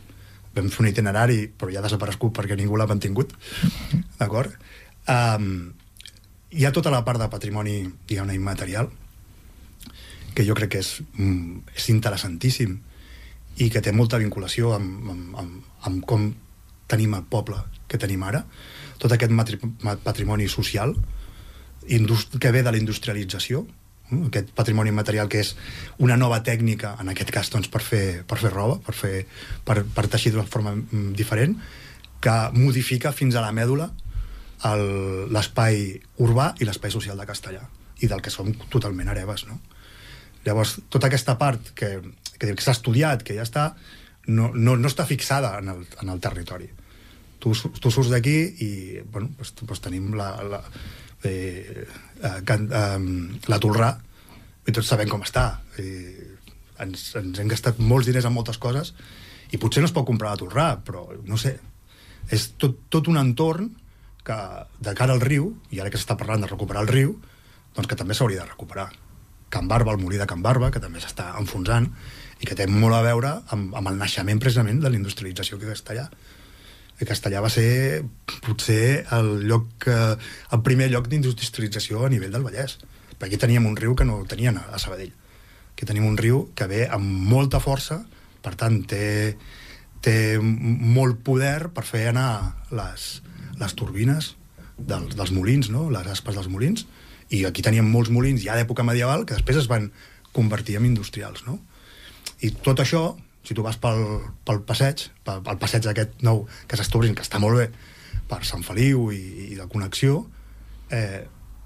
vam 0.53 0.69
fer 0.69 0.85
un 0.85 0.91
itinerari, 0.91 1.47
però 1.49 1.73
ja 1.73 1.81
ha 1.81 1.87
desaparegut 1.87 2.35
perquè 2.37 2.59
ningú 2.59 2.77
l'ha 2.77 2.89
mantingut, 2.91 3.33
d'acord? 4.21 4.53
Um, 5.09 5.73
hi 6.53 6.67
ha 6.69 6.73
tota 6.77 6.93
la 6.93 7.01
part 7.07 7.21
de 7.23 7.31
patrimoni, 7.33 7.81
diguem-ne, 8.09 8.37
immaterial, 8.37 8.91
que 10.37 10.45
jo 10.45 10.57
crec 10.57 10.75
que 10.77 10.83
és, 10.85 10.95
mm, 11.17 11.75
és 11.77 11.89
interessantíssim 11.93 12.79
i 13.61 13.69
que 13.73 13.83
té 13.85 13.93
molta 13.93 14.21
vinculació 14.21 14.73
amb, 14.77 15.11
amb, 15.13 15.35
amb, 15.41 15.73
amb 15.89 16.07
com 16.09 16.31
tenim 16.89 17.17
el 17.17 17.25
poble 17.29 17.59
que 17.89 18.01
tenim 18.01 18.23
ara, 18.25 18.45
tot 19.01 19.13
aquest 19.13 19.33
matri, 19.33 19.59
patrimoni 20.05 20.49
social 20.49 20.95
que 21.83 22.53
ve 22.53 22.63
de 22.63 22.71
la 22.71 22.79
industrialització? 22.79 23.67
Aquest 24.29 24.53
patrimoni 24.57 24.93
material 24.95 25.31
que 25.33 25.41
és 25.43 25.55
una 26.03 26.17
nova 26.21 26.43
tècnica, 26.45 26.97
en 27.01 27.13
aquest 27.13 27.33
cas 27.35 27.51
doncs, 27.53 27.71
per, 27.73 27.83
fer, 27.85 28.05
per 28.29 28.39
fer 28.41 28.53
roba, 28.53 28.79
per, 28.85 28.95
fer, 28.97 29.15
per, 29.65 29.83
per 29.85 30.07
teixir 30.13 30.35
d'una 30.35 30.49
forma 30.49 30.75
mm, 30.77 31.13
diferent, 31.19 31.57
que 32.23 32.37
modifica 32.55 33.13
fins 33.13 33.35
a 33.35 33.43
la 33.45 33.53
mèdula 33.55 33.91
l'espai 34.63 35.89
urbà 36.23 36.53
i 36.63 36.67
l'espai 36.69 36.93
social 36.95 37.19
de 37.19 37.27
Castellà 37.27 37.65
i 38.03 38.09
del 38.11 38.23
que 38.23 38.31
som 38.31 38.53
totalment 38.71 39.11
hereves, 39.11 39.47
no? 39.49 39.59
Llavors, 40.47 40.77
tota 40.91 41.09
aquesta 41.09 41.37
part 41.39 41.73
que, 41.79 41.97
que, 42.39 42.55
que 42.55 42.63
s'ha 42.63 42.75
estudiat, 42.75 43.23
que 43.27 43.35
ja 43.37 43.45
està, 43.47 43.73
no, 44.27 44.51
no, 44.55 44.77
no 44.79 44.91
està 44.91 45.07
fixada 45.07 45.57
en 45.59 45.71
el, 45.71 45.85
en 46.03 46.11
el 46.15 46.23
territori. 46.23 46.69
Tu, 47.43 47.55
tu 47.55 47.91
surts 47.91 48.11
d'aquí 48.11 48.37
i 48.63 48.71
bueno, 49.03 49.33
doncs, 49.39 49.55
doncs 49.63 49.83
tenim 49.83 50.13
la, 50.19 50.31
la, 50.47 50.61
eh, 51.29 51.87
can, 52.49 52.69
eh, 52.69 53.49
la 53.51 53.61
Tolrà 53.63 53.93
i 54.67 54.73
tots 54.73 54.89
sabem 54.89 55.11
com 55.11 55.25
està. 55.27 55.47
Eh, 55.79 56.31
ens, 56.83 57.11
ens 57.19 57.39
hem 57.39 57.51
gastat 57.51 57.79
molts 57.83 58.09
diners 58.09 58.27
en 58.29 58.35
moltes 58.35 58.59
coses 58.63 58.95
i 59.53 59.61
potser 59.61 59.83
no 59.83 59.91
es 59.91 59.95
pot 59.95 60.07
comprar 60.09 60.33
la 60.33 60.41
Tolrà, 60.41 60.67
però 60.85 61.05
no 61.29 61.39
sé, 61.41 61.57
és 62.33 62.53
tot, 62.61 62.79
tot 62.93 63.11
un 63.13 63.21
entorn 63.21 63.71
que 64.25 64.39
de 64.81 64.95
cara 64.97 65.15
al 65.17 65.23
riu, 65.23 65.51
i 65.75 65.81
ara 65.83 65.91
que 65.91 65.99
s'està 65.99 66.17
parlant 66.19 66.45
de 66.45 66.51
recuperar 66.51 66.85
el 66.87 66.91
riu, 66.93 67.17
doncs 67.77 67.89
que 67.91 67.99
també 67.99 68.15
s'hauria 68.15 68.45
de 68.45 68.51
recuperar. 68.53 68.89
Can 69.53 69.69
Barba, 69.69 69.93
el 69.93 70.01
molí 70.01 70.17
de 70.17 70.27
Can 70.31 70.41
Barba, 70.45 70.71
que 70.73 70.81
també 70.81 71.03
s'està 71.03 71.33
enfonsant, 71.41 71.91
i 72.41 72.49
que 72.49 72.57
té 72.59 72.67
molt 72.71 72.97
a 72.97 73.03
veure 73.05 73.33
amb, 73.55 73.75
amb 73.77 73.91
el 73.91 73.99
naixement 74.01 74.41
precisament 74.41 74.81
de 74.81 74.91
la 74.91 74.99
industrialització 74.99 75.59
que 75.61 75.69
Castellà. 75.69 76.07
I 76.09 76.32
Castellà 77.03 77.41
va 77.43 77.51
ser 77.51 78.05
potser 78.45 79.05
el, 79.17 79.31
lloc, 79.49 79.87
eh, 79.91 80.15
el 80.55 80.63
primer 80.63 80.91
lloc 80.93 81.09
d'industrialització 81.11 82.05
a 82.07 82.11
nivell 82.13 82.35
del 82.35 82.45
Vallès. 82.47 82.79
Perquè 83.19 83.39
teníem 83.39 83.67
un 83.67 83.77
riu 83.79 83.97
que 83.99 84.07
no 84.07 84.23
tenien 84.29 84.59
a, 84.59 84.79
Sabadell. 84.79 85.13
Aquí 85.73 85.89
tenim 85.89 86.07
un 86.07 86.19
riu 86.19 86.49
que 86.59 86.69
ve 86.71 86.87
amb 86.91 87.07
molta 87.33 87.61
força, 87.63 88.03
per 88.43 88.55
tant, 88.59 88.83
té, 88.87 89.37
té 90.03 90.39
molt 90.43 91.23
poder 91.27 91.71
per 91.75 91.85
fer 91.87 92.09
anar 92.11 92.59
les, 92.75 93.23
les 93.59 93.77
turbines 93.79 94.35
dels, 94.79 95.17
dels 95.17 95.33
molins, 95.35 95.71
no? 95.71 95.89
les 95.95 96.09
aspes 96.11 96.39
dels 96.39 96.51
molins, 96.51 96.87
i 97.33 97.45
aquí 97.49 97.65
teníem 97.65 97.89
molts 97.89 98.11
molins 98.13 98.43
ja 98.45 98.57
d'època 98.59 98.85
medieval 98.85 99.25
que 99.25 99.39
després 99.39 99.63
es 99.63 99.71
van 99.71 99.91
convertir 100.37 100.77
en 100.79 100.89
industrials, 100.89 101.45
no? 101.47 101.59
I 102.43 102.51
tot 102.65 102.81
això, 102.83 103.13
si 103.43 103.55
tu 103.55 103.63
vas 103.63 103.79
pel, 103.81 104.03
pel 104.47 104.63
passeig, 104.67 105.09
pel, 105.27 105.43
pel 105.43 105.59
passeig 105.59 105.89
aquest 105.91 106.23
nou 106.23 106.45
que 106.69 106.79
s'està 106.79 106.99
obrint, 106.99 107.17
que 107.19 107.25
està 107.27 107.41
molt 107.43 107.59
bé, 107.59 107.69
per 108.31 108.43
Sant 108.49 108.63
Feliu 108.67 109.11
i, 109.13 109.23
i 109.53 109.59
de 109.59 109.67
connexió, 109.71 110.23
eh, 110.95 111.25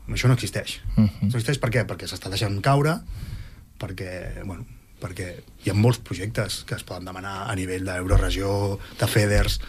això 0.08 0.30
no 0.30 0.34
existeix. 0.38 0.80
Uh 0.96 1.04
-huh. 1.04 1.28
No 1.28 1.34
existeix 1.34 1.58
per 1.58 1.70
què? 1.70 1.86
Perquè 1.86 2.06
s'està 2.06 2.30
deixant 2.30 2.60
caure, 2.62 3.00
perquè, 3.78 4.44
bueno, 4.44 4.64
perquè 5.00 5.42
hi 5.64 5.70
ha 5.70 5.74
molts 5.74 5.98
projectes 5.98 6.64
que 6.64 6.74
es 6.74 6.84
poden 6.84 7.04
demanar 7.04 7.50
a 7.50 7.54
nivell 7.54 7.84
d'Euroregió, 7.84 8.78
de 8.98 9.06
FEDERS, 9.06 9.60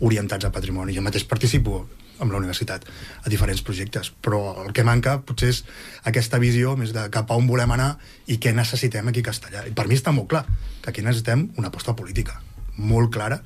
orientats 0.00 0.44
a 0.44 0.52
patrimoni. 0.52 0.94
Jo 0.94 1.02
mateix 1.02 1.24
participo 1.24 1.88
amb 2.18 2.30
la 2.30 2.38
universitat 2.38 2.84
a 3.22 3.32
diferents 3.32 3.62
projectes, 3.66 4.12
però 4.22 4.64
el 4.64 4.72
que 4.76 4.84
manca 4.86 5.18
potser 5.26 5.50
és 5.52 5.62
aquesta 6.10 6.38
visió 6.42 6.76
més 6.78 6.94
de 6.94 7.08
cap 7.14 7.30
a 7.30 7.38
on 7.38 7.48
volem 7.50 7.74
anar 7.74 7.94
i 8.30 8.38
què 8.38 8.54
necessitem 8.54 9.10
aquí 9.10 9.24
a 9.24 9.30
Castellà. 9.30 9.66
I 9.66 9.74
per 9.74 9.88
mi 9.90 9.98
està 9.98 10.14
molt 10.14 10.30
clar 10.30 10.44
que 10.80 10.90
aquí 10.92 11.02
necessitem 11.02 11.48
una 11.58 11.72
aposta 11.72 11.96
política 11.96 12.40
molt 12.76 13.12
clara 13.14 13.40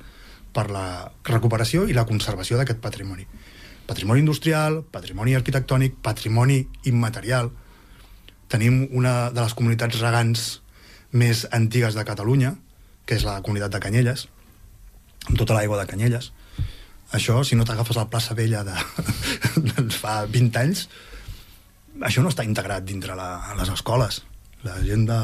per 0.53 0.69
la 0.73 1.11
recuperació 1.25 1.85
i 1.87 1.93
la 1.93 2.05
conservació 2.09 2.57
d'aquest 2.57 2.81
patrimoni. 2.81 3.25
Patrimoni 3.89 4.21
industrial, 4.21 4.83
patrimoni 4.91 5.35
arquitectònic, 5.37 5.97
patrimoni 6.05 6.61
immaterial. 6.89 7.51
Tenim 8.49 8.87
una 8.91 9.29
de 9.33 9.41
les 9.41 9.53
comunitats 9.57 10.01
regants 10.01 10.49
més 11.11 11.45
antigues 11.51 11.97
de 11.97 12.05
Catalunya, 12.05 12.55
que 13.05 13.17
és 13.17 13.25
la 13.25 13.39
comunitat 13.41 13.73
de 13.73 13.81
Canyelles, 13.81 14.27
amb 15.25 15.37
tota 15.37 15.57
l'aigua 15.57 15.79
de 15.81 15.87
Canyelles. 15.89 16.31
Això, 17.15 17.39
si 17.43 17.57
no 17.57 17.65
t'agafes 17.65 17.97
la 17.97 18.09
plaça 18.09 18.35
vella 18.37 18.61
de, 18.67 18.75
de 19.69 19.85
fa 19.93 20.21
20 20.29 20.59
anys, 20.61 20.85
això 22.05 22.21
no 22.21 22.29
està 22.29 22.45
integrat 22.45 22.85
dintre 22.85 23.15
la, 23.17 23.29
les 23.59 23.71
escoles. 23.73 24.21
La 24.65 24.77
gent 24.83 25.07
de... 25.09 25.19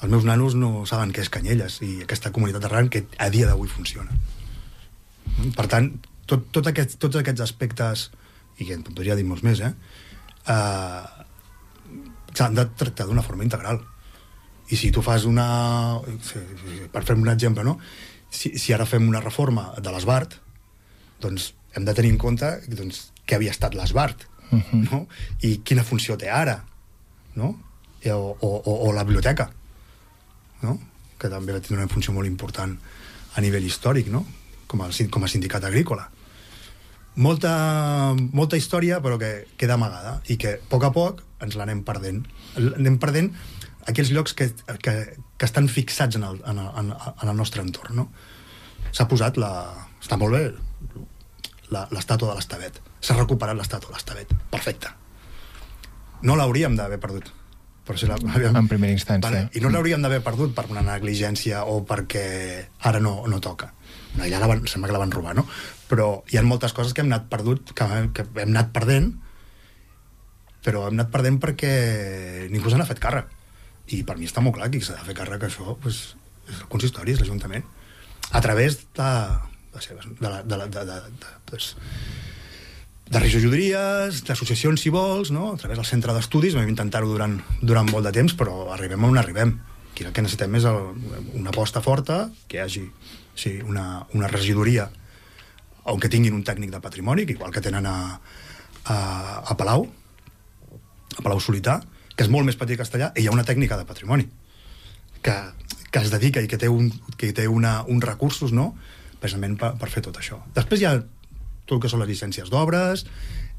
Els 0.00 0.12
meus 0.12 0.24
nanos 0.24 0.54
no 0.56 0.86
saben 0.88 1.10
què 1.12 1.20
és 1.20 1.28
Canyelles 1.32 1.74
i 1.84 1.90
aquesta 2.04 2.30
comunitat 2.32 2.64
arran 2.64 2.88
que 2.92 3.04
a 3.20 3.28
dia 3.32 3.48
d'avui 3.48 3.68
funciona. 3.68 4.14
Per 5.56 5.66
tant, 5.68 5.90
tot, 6.28 6.46
tot 6.56 6.70
aquest, 6.70 6.96
tots 7.02 7.20
aquests 7.20 7.44
aspectes, 7.44 8.06
i 8.56 8.68
que 8.68 8.76
en 8.78 8.84
podria 8.86 9.16
dir 9.16 9.26
molts 9.28 9.44
més, 9.44 9.60
eh, 9.60 9.72
eh 10.48 11.20
s'han 12.30 12.54
de 12.54 12.64
tractar 12.78 13.08
d'una 13.08 13.24
forma 13.26 13.44
integral. 13.44 13.80
I 14.70 14.76
si 14.78 14.92
tu 14.94 15.02
fas 15.02 15.24
una... 15.26 15.98
Per 16.92 17.02
fer 17.02 17.16
un 17.18 17.28
exemple, 17.32 17.64
no? 17.66 17.78
Si, 18.30 18.52
si 18.62 18.72
ara 18.72 18.86
fem 18.86 19.08
una 19.08 19.22
reforma 19.24 19.72
de 19.82 19.90
l'Esbart, 19.90 20.36
doncs 21.20 21.52
hem 21.74 21.86
de 21.86 21.94
tenir 21.94 22.12
en 22.14 22.18
compte 22.18 22.50
doncs, 22.68 23.10
què 23.26 23.38
havia 23.38 23.54
estat 23.54 23.76
l'Esbart, 23.78 24.26
uh 24.50 24.58
-huh. 24.58 24.82
no? 24.90 25.06
I 25.42 25.60
quina 25.64 25.84
funció 25.84 26.16
té 26.16 26.30
ara, 26.30 26.64
no? 27.34 27.54
I, 28.02 28.10
o, 28.10 28.36
o, 28.40 28.88
o 28.88 28.92
la 28.92 29.04
biblioteca, 29.04 29.50
no? 30.62 30.78
Que 31.18 31.28
també 31.28 31.52
va 31.52 31.60
tenir 31.60 31.78
una 31.78 31.92
funció 31.92 32.12
molt 32.12 32.26
important 32.26 32.78
a 33.34 33.40
nivell 33.40 33.64
històric, 33.64 34.08
no? 34.08 34.26
Com 34.66 34.80
a, 34.82 34.88
com 35.10 35.24
a 35.24 35.28
sindicat 35.28 35.64
agrícola. 35.64 36.10
Molta, 37.16 38.14
molta 38.32 38.56
història, 38.56 39.00
però 39.00 39.18
que 39.18 39.46
queda 39.56 39.74
amagada 39.74 40.22
i 40.28 40.36
que 40.36 40.54
a 40.54 40.58
poc 40.68 40.84
a 40.84 40.92
poc 40.92 41.22
ens 41.40 41.54
l'anem 41.54 41.82
perdent. 41.84 42.26
Anem 42.56 42.98
perdent 42.98 43.34
aquells 43.86 44.10
llocs 44.10 44.34
que, 44.34 44.52
que, 44.82 44.92
que 45.36 45.44
estan 45.44 45.68
fixats 45.68 46.16
en 46.16 46.24
el, 46.24 46.40
en 46.46 46.58
el, 46.58 46.92
en 47.22 47.28
el 47.28 47.36
nostre 47.36 47.62
entorn, 47.62 47.96
no? 47.96 48.10
S'ha 48.92 49.06
posat 49.08 49.36
la... 49.36 49.52
Està 50.00 50.16
molt 50.16 50.32
bé 50.32 50.52
l'estàtua 51.70 52.32
de 52.32 52.38
l'Estavet. 52.38 52.80
S'ha 53.00 53.16
recuperat 53.18 53.56
l'estàtua 53.58 53.92
de 53.92 53.98
l'Estavet. 53.98 54.32
Perfecte. 54.50 54.92
No 56.26 56.36
l'hauríem 56.36 56.76
d'haver 56.76 56.98
perdut. 57.00 57.30
Per 57.86 57.96
si 57.98 58.06
la, 58.06 58.18
en 58.20 58.68
primera 58.70 58.92
instància. 58.92 59.24
Vale? 59.24 59.46
I 59.56 59.62
no 59.64 59.70
l'hauríem 59.72 60.02
d'haver 60.04 60.20
perdut 60.22 60.52
per 60.54 60.66
una 60.70 60.82
negligència 60.84 61.64
o 61.66 61.80
perquè 61.88 62.24
ara 62.86 63.00
no, 63.02 63.16
no 63.26 63.40
toca. 63.42 63.72
No, 64.18 64.26
ja 64.26 64.38
la 64.42 64.50
van, 64.50 64.62
sembla 64.70 64.90
que 64.90 64.94
la 64.94 65.02
van 65.02 65.14
robar, 65.14 65.34
no? 65.38 65.46
Però 65.90 66.22
hi 66.30 66.38
ha 66.38 66.44
moltes 66.46 66.74
coses 66.76 66.94
que 66.94 67.02
hem 67.02 67.10
anat 67.10 67.26
perdut, 67.32 67.72
que, 67.74 67.88
que 68.14 68.26
hem 68.28 68.52
anat 68.52 68.70
perdent, 68.76 69.10
però 70.62 70.86
hem 70.86 70.98
anat 70.98 71.10
perdent 71.10 71.40
perquè 71.42 71.72
ningú 72.52 72.70
se 72.70 72.78
n'ha 72.78 72.88
fet 72.88 73.02
càrrec. 73.02 73.30
I 73.90 74.04
per 74.06 74.18
mi 74.20 74.28
està 74.28 74.42
molt 74.44 74.58
clar 74.58 74.70
que 74.70 74.82
s'ha 74.84 75.00
de 75.00 75.06
fer 75.08 75.16
càrrec 75.18 75.48
això 75.48 75.74
pues, 75.82 76.02
és 76.46 76.60
el 76.60 76.68
consistori, 76.70 77.16
és 77.16 77.22
l'Ajuntament. 77.22 77.64
A 78.30 78.42
través 78.44 78.76
de, 78.94 79.10
de, 79.72 79.80
de, 80.20 80.28
la, 80.28 80.42
de, 80.42 80.56
la, 80.56 80.66
de, 80.66 80.84
de, 80.84 81.00
de, 81.00 81.32
pues, 81.46 81.74
de 83.10 83.18
regidories, 83.18 84.22
d'associacions, 84.26 84.80
si 84.80 84.90
vols, 84.94 85.32
no? 85.34 85.52
a 85.52 85.58
través 85.58 85.78
del 85.78 85.86
centre 85.86 86.14
d'estudis, 86.14 86.54
vam 86.54 86.68
intentar-ho 86.70 87.10
durant, 87.10 87.40
durant 87.60 87.88
molt 87.90 88.06
de 88.06 88.14
temps, 88.14 88.36
però 88.38 88.70
arribem 88.74 89.04
on 89.04 89.18
arribem. 89.18 89.56
Aquí 89.90 90.06
el 90.06 90.12
que 90.14 90.22
necessitem 90.22 90.54
és 90.60 90.66
el, 90.70 90.78
una 91.34 91.50
aposta 91.50 91.82
forta, 91.82 92.28
que 92.46 92.60
hi 92.60 92.62
hagi 92.62 92.84
sí, 93.34 93.58
una, 93.66 94.06
una 94.14 94.30
regidoria 94.30 94.86
on 95.90 95.98
que 95.98 96.10
tinguin 96.12 96.36
un 96.36 96.44
tècnic 96.46 96.70
de 96.70 96.78
patrimoni, 96.82 97.24
que 97.26 97.34
igual 97.34 97.50
que 97.50 97.62
tenen 97.64 97.86
a, 97.88 97.96
a, 98.84 98.96
a 99.42 99.56
Palau, 99.58 99.88
a 101.16 101.22
Palau 101.24 101.40
Solità, 101.42 101.80
que 102.14 102.26
és 102.26 102.30
molt 102.30 102.46
més 102.46 102.58
petit 102.60 102.76
que 102.76 102.84
Castellà, 102.84 103.10
i 103.16 103.24
hi 103.24 103.30
ha 103.30 103.34
una 103.34 103.46
tècnica 103.48 103.78
de 103.80 103.88
patrimoni 103.88 104.28
que, 105.24 105.34
que 105.90 106.02
es 106.04 106.12
dedica 106.12 106.42
i 106.44 106.46
que 106.46 106.60
té, 106.60 106.68
un, 106.68 106.92
que 107.18 107.32
té 107.34 107.48
una, 107.48 107.80
uns 107.88 108.06
recursos, 108.06 108.54
no?, 108.54 108.74
precisament 109.20 109.56
per, 109.60 109.74
per 109.80 109.90
fer 109.92 110.02
tot 110.06 110.18
això. 110.20 110.40
Després 110.56 110.82
hi 110.82 110.88
ha 110.88 110.96
tot 110.98 111.76
el 111.76 111.84
que 111.84 111.92
són 111.92 112.02
les 112.02 112.10
llicències 112.10 112.50
d'obres 112.50 113.04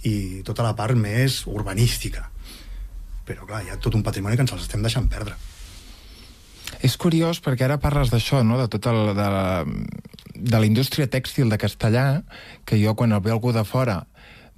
i 0.08 0.42
tota 0.48 0.66
la 0.66 0.76
part 0.76 0.98
més 0.98 1.44
urbanística. 1.48 2.28
Però, 3.28 3.46
clar, 3.48 3.64
hi 3.64 3.72
ha 3.72 3.80
tot 3.80 3.96
un 3.96 4.04
patrimoni 4.04 4.36
que 4.36 4.46
ens 4.46 4.54
els 4.56 4.66
estem 4.66 4.84
deixant 4.84 5.08
perdre. 5.12 5.38
És 6.82 6.98
curiós 6.98 7.42
perquè 7.44 7.68
ara 7.68 7.80
parles 7.82 8.10
d'això, 8.12 8.42
no? 8.48 8.58
de 8.60 8.68
tot 8.72 8.88
el, 8.90 9.14
de, 9.18 9.28
la, 9.36 9.46
de 10.34 10.58
la 10.58 10.68
indústria 10.68 11.10
tèxtil 11.12 11.52
de 11.52 11.60
Castellà, 11.62 12.06
que 12.66 12.80
jo 12.82 12.96
quan 12.98 13.14
el 13.14 13.22
veu 13.22 13.38
algú 13.38 13.54
de 13.54 13.64
fora, 13.68 14.02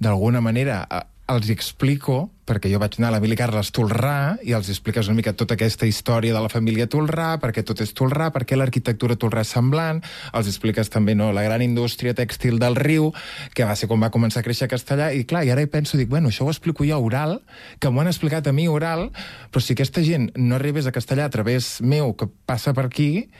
d'alguna 0.00 0.40
manera 0.44 0.84
els 1.24 1.48
explico, 1.48 2.28
perquè 2.44 2.68
jo 2.68 2.76
vaig 2.76 2.98
anar 2.98 3.08
a 3.08 3.14
la 3.14 3.20
Mili 3.22 3.36
Carles 3.38 3.70
Tolrà 3.72 4.36
i 4.44 4.52
els 4.52 4.68
expliques 4.68 5.08
una 5.08 5.16
mica 5.16 5.32
tota 5.32 5.56
aquesta 5.56 5.88
història 5.88 6.34
de 6.36 6.42
la 6.44 6.50
família 6.52 6.84
Tolrà, 6.90 7.38
perquè 7.40 7.64
tot 7.64 7.80
és 7.80 7.94
Tolrà, 7.96 8.28
perquè 8.34 8.58
l'arquitectura 8.58 9.16
Tolrà 9.16 9.40
és 9.40 9.52
semblant, 9.56 10.02
els 10.36 10.50
expliques 10.52 10.92
també 10.92 11.14
no, 11.16 11.30
la 11.32 11.46
gran 11.46 11.64
indústria 11.64 12.12
tèxtil 12.12 12.60
del 12.60 12.76
riu, 12.76 13.08
que 13.56 13.64
va 13.64 13.76
ser 13.76 13.88
quan 13.88 14.04
va 14.04 14.12
començar 14.12 14.42
a 14.42 14.46
créixer 14.46 14.68
Castellà, 14.68 15.08
i 15.16 15.24
clar, 15.24 15.46
i 15.48 15.54
ara 15.54 15.64
hi 15.64 15.70
penso, 15.72 15.96
dic, 15.96 16.12
bueno, 16.12 16.28
això 16.28 16.44
ho 16.44 16.52
explico 16.52 16.84
jo 16.84 17.00
oral, 17.00 17.38
que 17.80 17.88
m'ho 17.88 18.04
han 18.04 18.12
explicat 18.12 18.52
a 18.52 18.52
mi 18.52 18.68
oral, 18.68 19.08
però 19.48 19.64
si 19.64 19.72
aquesta 19.72 20.04
gent 20.04 20.28
no 20.36 20.60
arribés 20.60 20.84
a 20.84 20.92
Castellà 20.92 21.24
a 21.24 21.32
través 21.32 21.78
meu, 21.80 22.12
que 22.12 22.28
passa 22.44 22.76
per 22.76 22.90
aquí, 22.90 23.30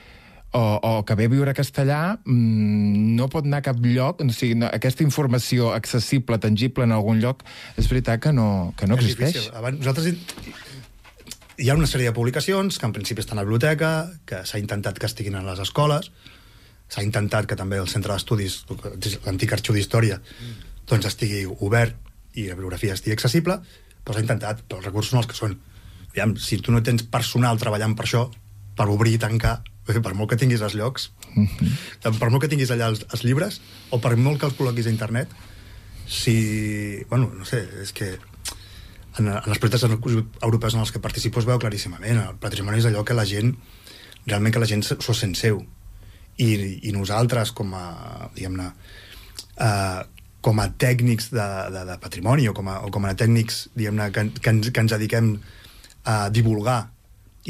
o, 0.54 0.62
o 0.82 1.04
que 1.04 1.16
ve 1.18 1.26
a 1.26 1.32
viure 1.32 1.50
a 1.50 1.56
castellà 1.56 2.00
mmm, 2.22 3.16
no 3.18 3.26
pot 3.32 3.46
anar 3.46 3.60
a 3.62 3.66
cap 3.66 3.80
lloc, 3.82 4.22
o 4.22 4.34
sigui, 4.34 4.54
no, 4.60 4.68
aquesta 4.70 5.02
informació 5.02 5.72
accessible, 5.74 6.38
tangible 6.38 6.86
en 6.86 6.94
algun 6.94 7.18
lloc, 7.22 7.42
és 7.80 7.90
veritat 7.90 8.22
que 8.22 8.32
no, 8.32 8.72
que 8.78 8.86
no 8.86 8.98
és 8.98 9.08
existeix. 9.08 9.34
Difícil. 9.34 9.58
Abans, 9.58 9.82
nosaltres 9.82 10.14
hi 11.58 11.70
ha 11.70 11.76
una 11.78 11.90
sèrie 11.90 12.10
de 12.10 12.14
publicacions 12.14 12.78
que 12.78 12.86
en 12.86 12.94
principi 12.94 13.22
estan 13.22 13.38
a 13.38 13.42
la 13.42 13.48
biblioteca, 13.48 13.90
que 14.26 14.44
s'ha 14.46 14.62
intentat 14.62 14.98
que 14.98 15.10
estiguin 15.10 15.38
a 15.38 15.42
les 15.46 15.62
escoles, 15.62 16.10
s'ha 16.90 17.02
intentat 17.02 17.50
que 17.50 17.58
també 17.58 17.80
el 17.82 17.90
centre 17.90 18.14
d'estudis, 18.14 18.62
l'antic 19.26 19.54
arxiu 19.56 19.74
d'història, 19.74 20.20
doncs 20.86 21.10
estigui 21.10 21.44
obert 21.50 21.98
i 22.34 22.46
la 22.48 22.54
bibliografia 22.54 22.94
estigui 22.94 23.14
accessible, 23.18 23.58
però 24.04 24.14
s'ha 24.14 24.24
intentat, 24.26 24.62
però 24.68 24.82
els 24.82 24.88
recursos 24.90 25.14
són 25.14 25.22
els 25.22 25.30
que 25.30 25.38
són. 25.38 25.58
Aviam, 26.12 26.34
si 26.38 26.60
tu 26.62 26.70
no 26.70 26.82
tens 26.86 27.06
personal 27.10 27.58
treballant 27.58 27.94
per 27.98 28.06
això, 28.06 28.28
per 28.76 28.88
obrir 28.90 29.14
i 29.16 29.22
tancar, 29.22 29.58
per 29.84 30.14
molt 30.14 30.30
que 30.32 30.38
tinguis 30.40 30.62
els 30.64 30.74
llocs, 30.74 31.10
mm 31.34 31.46
-hmm. 31.46 32.18
per 32.18 32.30
molt 32.30 32.42
que 32.42 32.48
tinguis 32.48 32.70
allà 32.70 32.88
els, 32.88 33.04
els 33.12 33.24
llibres, 33.24 33.60
o 33.90 34.00
per 34.00 34.16
molt 34.16 34.40
que 34.40 34.46
els 34.46 34.56
col·loquis 34.56 34.86
a 34.86 34.90
internet, 34.90 35.28
si... 36.06 37.04
Bueno, 37.08 37.30
no 37.34 37.44
sé, 37.44 37.68
és 37.82 37.92
que 37.92 38.18
en, 39.18 39.28
en 39.28 39.50
els 39.50 39.58
projectes 39.58 39.84
europeus 39.84 40.74
en 40.74 40.80
els 40.80 40.92
que 40.92 41.00
participo 41.00 41.40
es 41.40 41.46
veu 41.46 41.58
claríssimament. 41.58 42.18
El 42.18 42.38
patrimoni 42.40 42.78
és 42.78 42.86
allò 42.86 43.04
que 43.04 43.14
la 43.14 43.24
gent, 43.24 43.54
realment 44.26 44.52
que 44.52 44.60
la 44.60 44.66
gent 44.66 44.82
s'ho 44.82 45.14
sent 45.14 45.34
seu. 45.34 45.64
I, 46.36 46.80
i 46.88 46.92
nosaltres, 46.92 47.52
com 47.52 47.74
a, 47.74 48.28
diguem-ne, 48.34 48.72
uh, 49.62 50.02
com 50.44 50.60
a 50.60 50.68
tècnics 50.68 51.30
de, 51.32 51.44
de, 51.72 51.84
de 51.88 51.98
patrimoni 52.02 52.48
o 52.50 52.54
com 52.56 52.68
a, 52.68 52.80
o 52.84 52.90
com 52.92 53.06
a 53.08 53.14
tècnics 53.16 53.68
diguem-ne 53.72 54.10
que, 54.12 54.26
que, 54.40 54.50
ens, 54.50 54.68
que 54.74 54.82
ens 54.82 54.92
dediquem 54.92 55.30
a 56.04 56.28
divulgar 56.28 56.90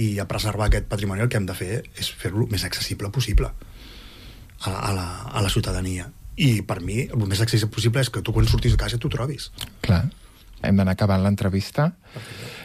i 0.00 0.18
a 0.18 0.26
preservar 0.30 0.68
aquest 0.68 0.88
patrimoni 0.90 1.22
el 1.24 1.30
que 1.30 1.38
hem 1.40 1.46
de 1.46 1.56
fer 1.58 1.82
és 2.00 2.10
fer-lo 2.10 2.48
més 2.50 2.66
accessible 2.66 3.12
possible 3.14 3.50
a, 3.50 4.70
a, 4.70 4.90
la, 4.96 5.06
a 5.30 5.44
la 5.44 5.52
ciutadania 5.52 6.10
i 6.34 6.62
per 6.66 6.80
mi 6.82 7.04
el 7.04 7.28
més 7.28 7.40
accessible 7.40 7.70
possible 7.74 8.02
és 8.02 8.10
que 8.10 8.22
tu 8.24 8.34
quan 8.34 8.48
surtis 8.50 8.74
de 8.74 8.80
casa 8.80 8.98
t'ho 8.98 9.12
trobis 9.12 9.50
clar 9.86 10.04
hem 10.68 10.80
d'anar 10.80 10.96
acabant 10.96 11.22
l'entrevista. 11.24 11.92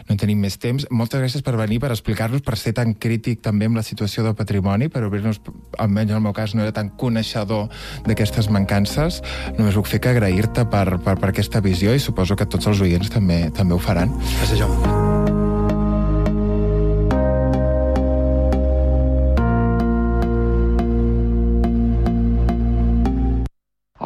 No 0.10 0.18
tenim 0.18 0.40
més 0.42 0.58
temps. 0.62 0.88
Moltes 0.90 1.22
gràcies 1.22 1.44
per 1.46 1.54
venir, 1.60 1.78
per 1.84 1.92
explicar-nos, 1.94 2.42
per 2.46 2.58
ser 2.58 2.74
tan 2.78 2.96
crític 2.98 3.44
també 3.46 3.70
amb 3.70 3.78
la 3.78 3.86
situació 3.86 4.24
del 4.26 4.38
patrimoni, 4.40 4.90
per 4.90 5.04
obrir-nos, 5.06 5.42
almenys 5.78 6.16
en 6.16 6.18
el 6.18 6.24
meu 6.26 6.34
cas, 6.34 6.56
no 6.58 6.66
era 6.66 6.74
tan 6.76 6.90
coneixedor 7.02 7.68
d'aquestes 8.08 8.50
mancances. 8.54 9.22
Només 9.60 9.78
puc 9.78 9.92
fer 9.92 10.02
que 10.02 10.16
agrair-te 10.16 10.66
per, 10.72 10.88
per, 11.04 11.20
per 11.20 11.34
aquesta 11.34 11.62
visió 11.66 11.94
i 11.94 12.02
suposo 12.02 12.40
que 12.40 12.50
tots 12.50 12.72
els 12.72 12.82
oients 12.86 13.14
també 13.14 13.46
també 13.54 13.78
ho 13.78 13.84
faran. 13.84 14.18
Gràcies, 14.40 14.58
Jaume. 14.64 14.99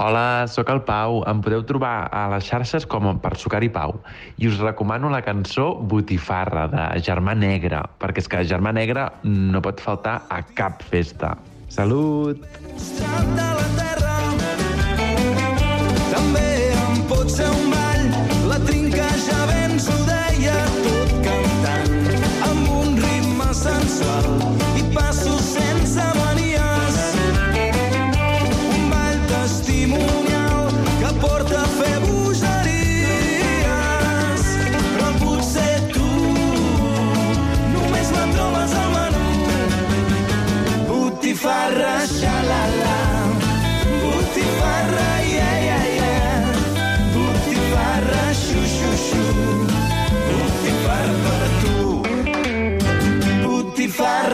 Hola, 0.04 0.50
sóc 0.52 0.68
el 0.68 0.82
Pau. 0.84 1.22
Em 1.32 1.40
podeu 1.40 1.62
trobar 1.64 2.10
a 2.12 2.26
les 2.34 2.44
xarxes 2.50 2.84
com 2.92 3.06
per 3.24 3.38
Sucar 3.40 3.62
i 3.64 3.70
Pau. 3.72 3.96
I 4.36 4.50
us 4.50 4.60
recomano 4.60 5.08
la 5.14 5.22
cançó 5.24 5.70
Botifarra, 5.80 6.66
de 6.74 6.84
Germà 7.08 7.38
Negre, 7.40 7.80
perquè 8.04 8.20
és 8.20 8.28
que 8.28 8.44
Germà 8.52 8.76
Negre 8.76 9.08
no 9.24 9.64
pot 9.64 9.80
faltar 9.80 10.20
a 10.28 10.44
cap 10.60 10.84
festa. 10.92 11.38
Salut! 11.72 12.44
També 13.00 14.13
Botifarra, 41.44 42.08
xalala, 42.08 43.00
botifarra, 44.02 45.10
yeah, 45.28 45.58
yeah, 45.68 45.86
yeah. 46.00 46.40
Botifarra, 47.16 48.24
xu, 48.44 48.62
xu, 48.76 48.92
xu. 49.08 49.26
Botifarra 50.30 51.16
per 51.26 51.44
tu. 51.60 51.78
Botifarra, 53.44 54.33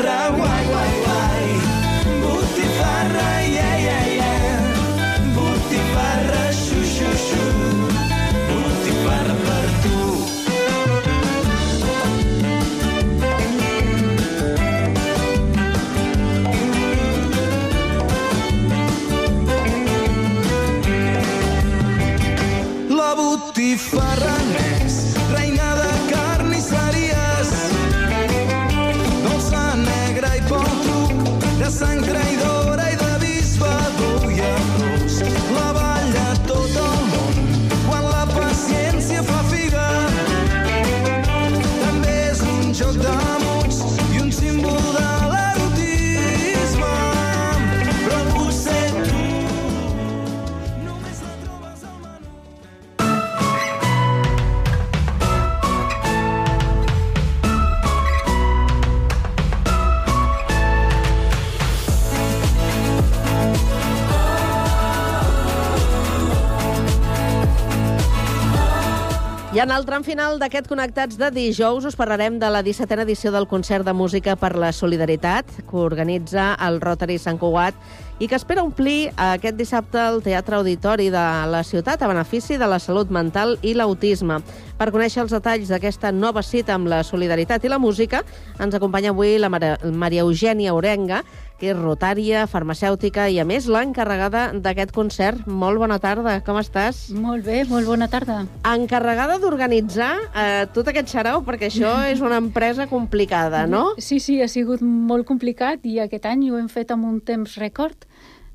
I 69.60 69.62
en 69.62 69.74
el 69.76 69.84
tram 69.84 70.06
final 70.08 70.38
d'aquest 70.40 70.70
Connectats 70.72 71.18
de 71.20 71.28
dijous 71.36 71.84
us 71.84 71.98
parlarem 72.00 72.38
de 72.40 72.48
la 72.48 72.62
17a 72.64 73.04
edició 73.04 73.34
del 73.36 73.44
concert 73.52 73.84
de 73.84 73.92
música 73.92 74.38
per 74.40 74.54
la 74.56 74.70
solidaritat 74.72 75.50
que 75.68 75.82
organitza 75.84 76.54
el 76.64 76.80
Rotary 76.80 77.18
Sant 77.20 77.36
Cugat 77.42 77.76
i 78.24 78.30
que 78.32 78.38
espera 78.40 78.64
omplir 78.64 79.10
aquest 79.20 79.58
dissabte 79.60 80.00
el 80.00 80.22
Teatre 80.24 80.56
Auditori 80.62 81.10
de 81.12 81.26
la 81.52 81.66
ciutat 81.68 82.00
a 82.00 82.08
benefici 82.08 82.56
de 82.56 82.72
la 82.72 82.80
salut 82.80 83.12
mental 83.12 83.58
i 83.60 83.74
l'autisme. 83.76 84.40
Per 84.80 84.90
conèixer 84.96 85.26
els 85.26 85.36
detalls 85.36 85.68
d'aquesta 85.68 86.14
nova 86.16 86.40
cita 86.40 86.78
amb 86.80 86.88
la 86.88 87.04
solidaritat 87.04 87.68
i 87.68 87.74
la 87.74 87.84
música, 87.84 88.24
ens 88.64 88.80
acompanya 88.80 89.12
avui 89.12 89.36
la 89.44 89.52
Maria 89.52 90.24
Eugènia 90.24 90.76
Orenga, 90.76 91.26
que 91.60 91.74
és 91.74 91.78
rotària, 91.78 92.46
farmacèutica 92.50 93.28
i, 93.30 93.38
a 93.42 93.46
més, 93.48 93.68
l'encarregada 93.70 94.50
d'aquest 94.56 94.94
concert. 94.96 95.46
Molt 95.48 95.82
bona 95.82 96.00
tarda, 96.02 96.40
com 96.46 96.60
estàs? 96.62 97.10
Molt 97.16 97.46
bé, 97.48 97.62
molt 97.70 97.90
bona 97.90 98.08
tarda. 98.12 98.42
Encarregada 98.68 99.38
d'organitzar 99.44 100.12
eh, 100.30 100.66
tot 100.76 100.90
aquest 100.92 101.12
xarau, 101.12 101.44
perquè 101.48 101.70
això 101.70 101.94
és 102.10 102.24
una 102.24 102.40
empresa 102.42 102.88
complicada, 102.92 103.66
no? 103.68 103.94
Sí, 104.00 104.22
sí, 104.24 104.40
ha 104.42 104.50
sigut 104.52 104.82
molt 104.84 105.28
complicat 105.28 105.86
i 105.86 106.00
aquest 106.04 106.28
any 106.30 106.50
ho 106.50 106.60
hem 106.60 106.72
fet 106.72 106.96
amb 106.96 107.08
un 107.10 107.20
temps 107.26 107.60
rècord 107.60 108.08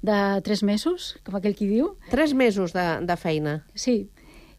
de 0.05 0.19
tres 0.45 0.63
mesos, 0.63 1.15
com 1.25 1.39
aquell 1.39 1.57
qui 1.57 1.69
diu. 1.71 1.95
Tres 2.13 2.35
mesos 2.37 2.75
de, 2.77 2.85
de 3.05 3.17
feina. 3.17 3.59
Sí, 3.75 4.05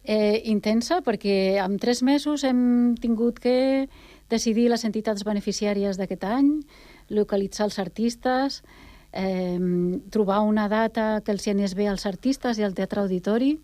eh, 0.02 0.42
intensa 0.50 1.02
perquè 1.06 1.58
en 1.62 1.78
tres 1.82 2.02
mesos 2.02 2.44
hem 2.46 2.94
tingut 3.02 3.38
que 3.42 3.86
decidir 4.30 4.68
les 4.72 4.82
entitats 4.86 5.22
beneficiàries 5.26 5.98
d'aquest 6.00 6.24
any, 6.26 6.50
localitzar 7.08 7.66
els 7.68 7.78
artistes, 7.82 8.62
eh, 9.12 9.58
trobar 10.10 10.40
una 10.46 10.68
data 10.68 11.20
que 11.24 11.32
els 11.32 11.46
hi 11.46 11.54
anés 11.54 11.74
bé 11.74 11.88
als 11.88 12.06
artistes 12.06 12.58
i 12.58 12.66
al 12.66 12.74
Teatre 12.74 13.02
Auditori 13.04 13.56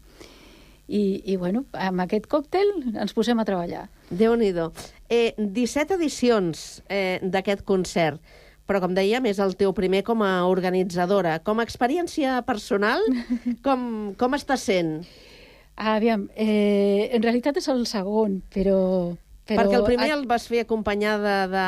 i, 0.89 1.23
i 1.25 1.37
bueno, 1.37 1.65
amb 1.73 2.05
aquest 2.05 2.29
còctel 2.31 2.71
ens 2.93 3.15
posem 3.17 3.41
a 3.41 3.47
treballar. 3.49 3.87
Déu-n'hi-do. 4.11 4.71
Eh, 5.09 5.33
17 5.39 5.97
edicions 5.99 6.83
eh, 6.89 7.19
d'aquest 7.23 7.65
concert, 7.69 8.21
però 8.69 8.81
com 8.83 8.95
dèiem, 8.97 9.27
és 9.29 9.41
el 9.43 9.57
teu 9.59 9.75
primer 9.77 10.03
com 10.07 10.23
a 10.25 10.47
organitzadora. 10.49 11.39
Com 11.45 11.61
a 11.61 11.67
experiència 11.67 12.41
personal, 12.49 13.05
com, 13.67 14.15
com 14.19 14.39
està 14.39 14.59
sent? 14.61 15.01
Aviam, 15.77 16.29
eh, 16.37 17.09
en 17.13 17.23
realitat 17.25 17.59
és 17.61 17.69
el 17.73 17.87
segon, 17.89 18.41
però... 18.53 19.17
però 19.47 19.65
Perquè 19.65 19.77
el 19.81 19.85
primer 19.85 20.11
el 20.15 20.27
vas 20.31 20.47
fer 20.49 20.61
acompanyada 20.63 21.47
de, 21.51 21.67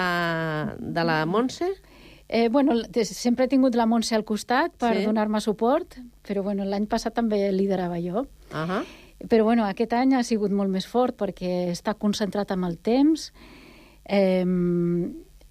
de 0.95 1.05
la 1.05 1.25
Montse? 1.27 1.73
Eh, 2.29 2.49
bueno, 2.49 2.73
sempre 3.05 3.45
he 3.45 3.49
tingut 3.49 3.75
la 3.75 3.87
Montse 3.87 4.15
al 4.15 4.25
costat 4.25 4.73
per 4.79 4.95
Sí. 4.95 5.01
sí. 5.01 5.07
donar-me 5.07 5.41
suport, 5.41 5.99
però 6.27 6.43
bueno, 6.43 6.65
l'any 6.65 6.87
passat 6.87 7.15
també 7.15 7.51
liderava 7.53 7.99
jo. 8.01 8.27
Uh 8.51 8.65
-huh. 8.69 8.85
Però 9.29 9.45
bueno, 9.45 9.65
aquest 9.65 9.93
any 9.93 10.15
ha 10.15 10.23
sigut 10.23 10.51
molt 10.51 10.71
més 10.71 10.87
fort 10.87 11.17
perquè 11.17 11.71
està 11.71 11.95
concentrat 11.95 12.51
amb 12.51 12.65
el 12.65 12.79
temps. 12.79 13.33
Eh, 14.05 14.45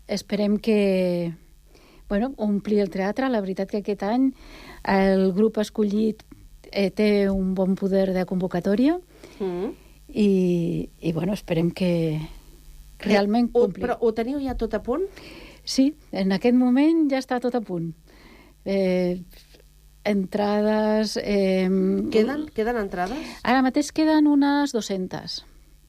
esperem 0.07 0.57
que 0.59 1.33
bueno, 2.09 2.33
omplir 2.37 2.79
el 2.79 2.89
teatre. 2.89 3.29
La 3.29 3.41
veritat 3.41 3.69
que 3.69 3.77
aquest 3.77 4.03
any 4.03 4.33
el 4.83 5.31
grup 5.33 5.57
escollit 5.57 6.23
eh, 6.71 6.91
té 6.91 7.29
un 7.29 7.53
bon 7.55 7.75
poder 7.75 8.13
de 8.13 8.25
convocatòria 8.25 8.99
Mm. 9.39 9.71
I, 10.13 10.89
i 11.01 11.11
bueno, 11.11 11.33
esperem 11.33 11.71
que 11.71 12.21
realment 12.99 13.49
Ho, 13.53 13.65
complir. 13.67 13.81
però 13.87 13.97
ho 13.99 14.13
teniu 14.13 14.39
ja 14.39 14.55
tot 14.55 14.73
a 14.77 14.83
punt? 14.85 15.03
Sí, 15.63 15.93
en 16.11 16.31
aquest 16.35 16.55
moment 16.55 17.07
ja 17.11 17.19
està 17.19 17.39
tot 17.43 17.55
a 17.55 17.61
punt. 17.61 17.91
Eh, 18.65 19.21
entrades... 20.03 21.17
Eh, 21.21 21.67
Queden, 22.11 22.47
queden 22.53 22.77
entrades? 22.77 23.17
Ara 23.43 23.61
mateix 23.63 23.91
queden 23.95 24.27
unes 24.27 24.73
200 24.75 25.39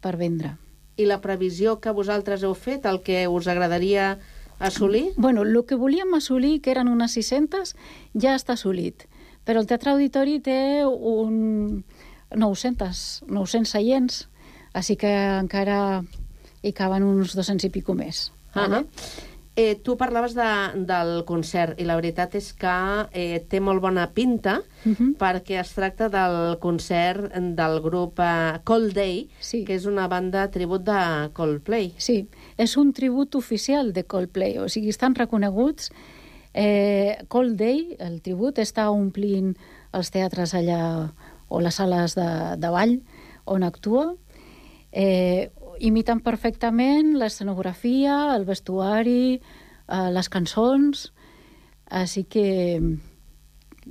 per 0.01 0.17
vendre. 0.17 0.57
I 0.97 1.09
la 1.11 1.21
previsió 1.21 1.81
que 1.83 1.91
vosaltres 1.91 2.45
heu 2.47 2.55
fet, 2.55 2.87
el 2.87 3.01
que 3.03 3.27
us 3.27 3.49
agradaria 3.51 4.19
assolir? 4.63 5.09
Bueno, 5.17 5.43
el 5.43 5.65
que 5.67 5.75
volíem 5.75 6.15
assolir, 6.15 6.61
que 6.63 6.71
eren 6.71 6.89
unes 6.89 7.17
600, 7.19 7.75
ja 8.15 8.37
està 8.39 8.55
assolit. 8.55 9.09
Però 9.45 9.61
el 9.61 9.67
Teatre 9.67 9.91
Auditori 9.93 10.39
té 10.41 10.85
un 10.87 11.85
900, 12.35 13.25
900 13.29 13.71
seients, 13.71 14.29
així 14.75 14.97
que 14.97 15.13
encara 15.39 16.03
hi 16.65 16.73
caben 16.73 17.05
uns 17.05 17.37
200 17.37 17.69
i 17.69 17.71
pico 17.71 17.95
més. 17.95 18.31
Uh 18.55 18.63
-huh. 18.63 18.87
eh, 19.57 19.77
tu 19.77 19.97
parlaves 19.97 20.35
de, 20.35 20.51
del 20.87 21.25
concert 21.25 21.81
i 21.81 21.85
la 21.85 21.95
veritat 21.95 22.35
és 22.35 22.53
que 22.53 23.07
eh, 23.13 23.45
té 23.49 23.61
molt 23.61 23.81
bona 23.81 24.11
pinta 24.15 24.63
Uh 24.85 24.93
-huh. 24.93 25.17
perquè 25.17 25.61
es 25.61 25.73
tracta 25.73 26.09
del 26.09 26.59
concert 26.59 27.33
del 27.33 27.81
grup 27.81 28.19
eh, 28.19 28.61
Cold 28.65 28.93
Day, 28.93 29.31
sí. 29.41 29.65
que 29.65 29.75
és 29.75 29.87
una 29.87 30.09
banda 30.09 30.51
tribut 30.51 30.83
de 30.83 31.31
Coldplay. 31.33 31.95
Sí, 31.97 32.29
és 32.59 32.77
un 32.77 32.93
tribut 32.93 33.35
oficial 33.35 33.93
de 33.93 34.05
Coldplay, 34.05 34.59
o 34.59 34.69
sigui, 34.69 34.89
estan 34.89 35.15
reconeguts. 35.15 35.91
Eh, 36.53 37.17
Cold 37.29 37.57
Day, 37.57 37.97
el 37.99 38.21
tribut, 38.21 38.59
està 38.59 38.91
omplint 38.91 39.57
els 39.93 40.11
teatres 40.11 40.55
allà 40.55 41.13
o 41.55 41.61
les 41.63 41.79
sales 41.81 42.17
de, 42.19 42.29
de 42.61 42.73
ball 42.75 42.99
on 43.51 43.67
actua. 43.67 44.09
Eh, 44.93 45.51
imiten 45.85 46.21
perfectament 46.23 47.15
l'escenografia, 47.19 48.35
el 48.37 48.47
vestuari, 48.49 49.39
eh, 49.39 50.09
les 50.15 50.31
cançons, 50.31 51.09
així 51.91 52.25
que 52.31 52.49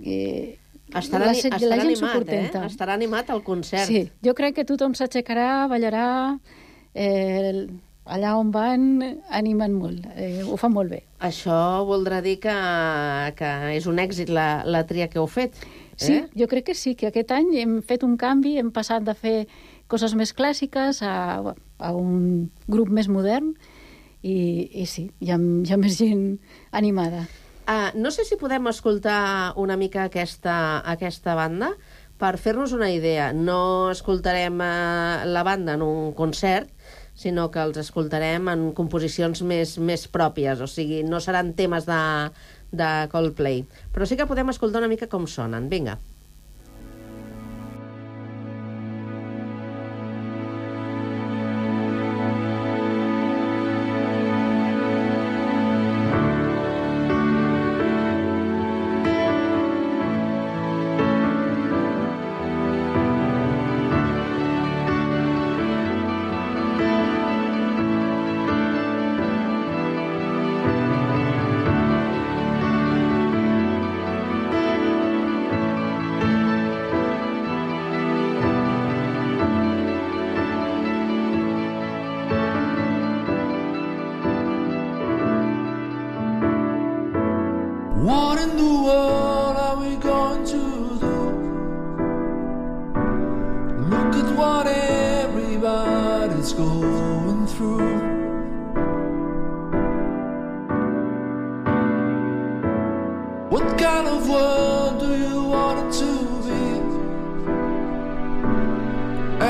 eh, 0.03 0.59
Estarà, 0.93 1.31
la, 1.31 1.33
estarà 1.33 1.57
la 1.71 1.77
gent 1.79 1.87
animat, 1.87 2.27
eh? 2.29 2.65
Estarà 2.67 2.93
animat 2.93 3.31
el 3.33 3.41
concert. 3.45 3.87
Sí, 3.89 4.03
jo 4.21 4.35
crec 4.37 4.59
que 4.59 4.65
tothom 4.69 4.93
s'aixecarà, 4.93 5.65
ballarà, 5.71 6.05
eh, 6.93 7.65
allà 8.05 8.33
on 8.37 8.51
van 8.53 8.83
animen 9.33 9.73
molt, 9.73 10.05
eh, 10.13 10.43
ho 10.43 10.57
fan 10.59 10.73
molt 10.75 10.93
bé. 10.93 11.01
Això 11.23 11.55
voldrà 11.87 12.19
dir 12.21 12.35
que, 12.43 12.53
que 13.39 13.51
és 13.73 13.87
un 13.89 14.01
èxit 14.03 14.29
la, 14.29 14.61
la 14.67 14.83
tria 14.85 15.07
que 15.09 15.21
heu 15.21 15.27
fet. 15.27 15.57
Sí, 15.97 16.13
Eh? 16.13 16.27
jo 16.35 16.47
crec 16.47 16.65
que 16.71 16.75
sí, 16.75 16.95
que 16.95 17.07
aquest 17.11 17.31
any 17.31 17.53
hem 17.61 17.81
fet 17.85 18.03
un 18.03 18.17
canvi, 18.17 18.57
hem 18.57 18.71
passat 18.73 19.03
de 19.05 19.13
fer 19.13 19.47
coses 19.87 20.15
més 20.15 20.33
clàssiques 20.33 21.03
a, 21.05 21.53
a 21.79 21.91
un 21.93 22.49
grup 22.67 22.89
més 22.89 23.07
modern 23.07 23.53
i, 24.23 24.69
i 24.81 24.85
sí, 24.89 25.09
hi 25.19 25.31
ha, 25.31 25.37
hi 25.37 25.73
ha 25.73 25.77
més 25.77 25.97
gent 25.99 26.39
animada. 26.71 27.27
Uh, 27.63 27.93
no 27.95 28.11
sé 28.11 28.25
si 28.27 28.35
podem 28.35 28.65
escoltar 28.67 29.53
una 29.55 29.77
mica 29.79 30.09
aquesta, 30.09 30.81
aquesta 30.83 31.35
banda 31.35 31.73
per 32.19 32.35
fer-nos 32.37 32.73
una 32.75 32.89
idea. 32.91 33.31
No 33.33 33.91
escoltarem 33.91 34.59
uh, 34.59 35.23
la 35.29 35.43
banda 35.47 35.77
en 35.77 35.85
un 35.85 36.11
concert, 36.17 36.67
sinó 37.15 37.49
que 37.53 37.61
els 37.61 37.77
escoltarem 37.77 38.49
en 38.49 38.71
composicions 38.75 39.43
més, 39.45 39.77
més 39.77 40.07
pròpies, 40.11 40.59
o 40.59 40.67
sigui, 40.67 41.03
no 41.07 41.21
seran 41.21 41.53
temes 41.53 41.85
de, 41.85 42.01
de 42.73 42.89
Coldplay. 43.13 43.63
Però 43.93 44.09
sí 44.09 44.17
que 44.19 44.27
podem 44.29 44.49
escoltar 44.51 44.81
una 44.83 44.91
mica 44.91 45.07
com 45.11 45.29
sonen. 45.29 45.69
Vinga. 45.71 45.99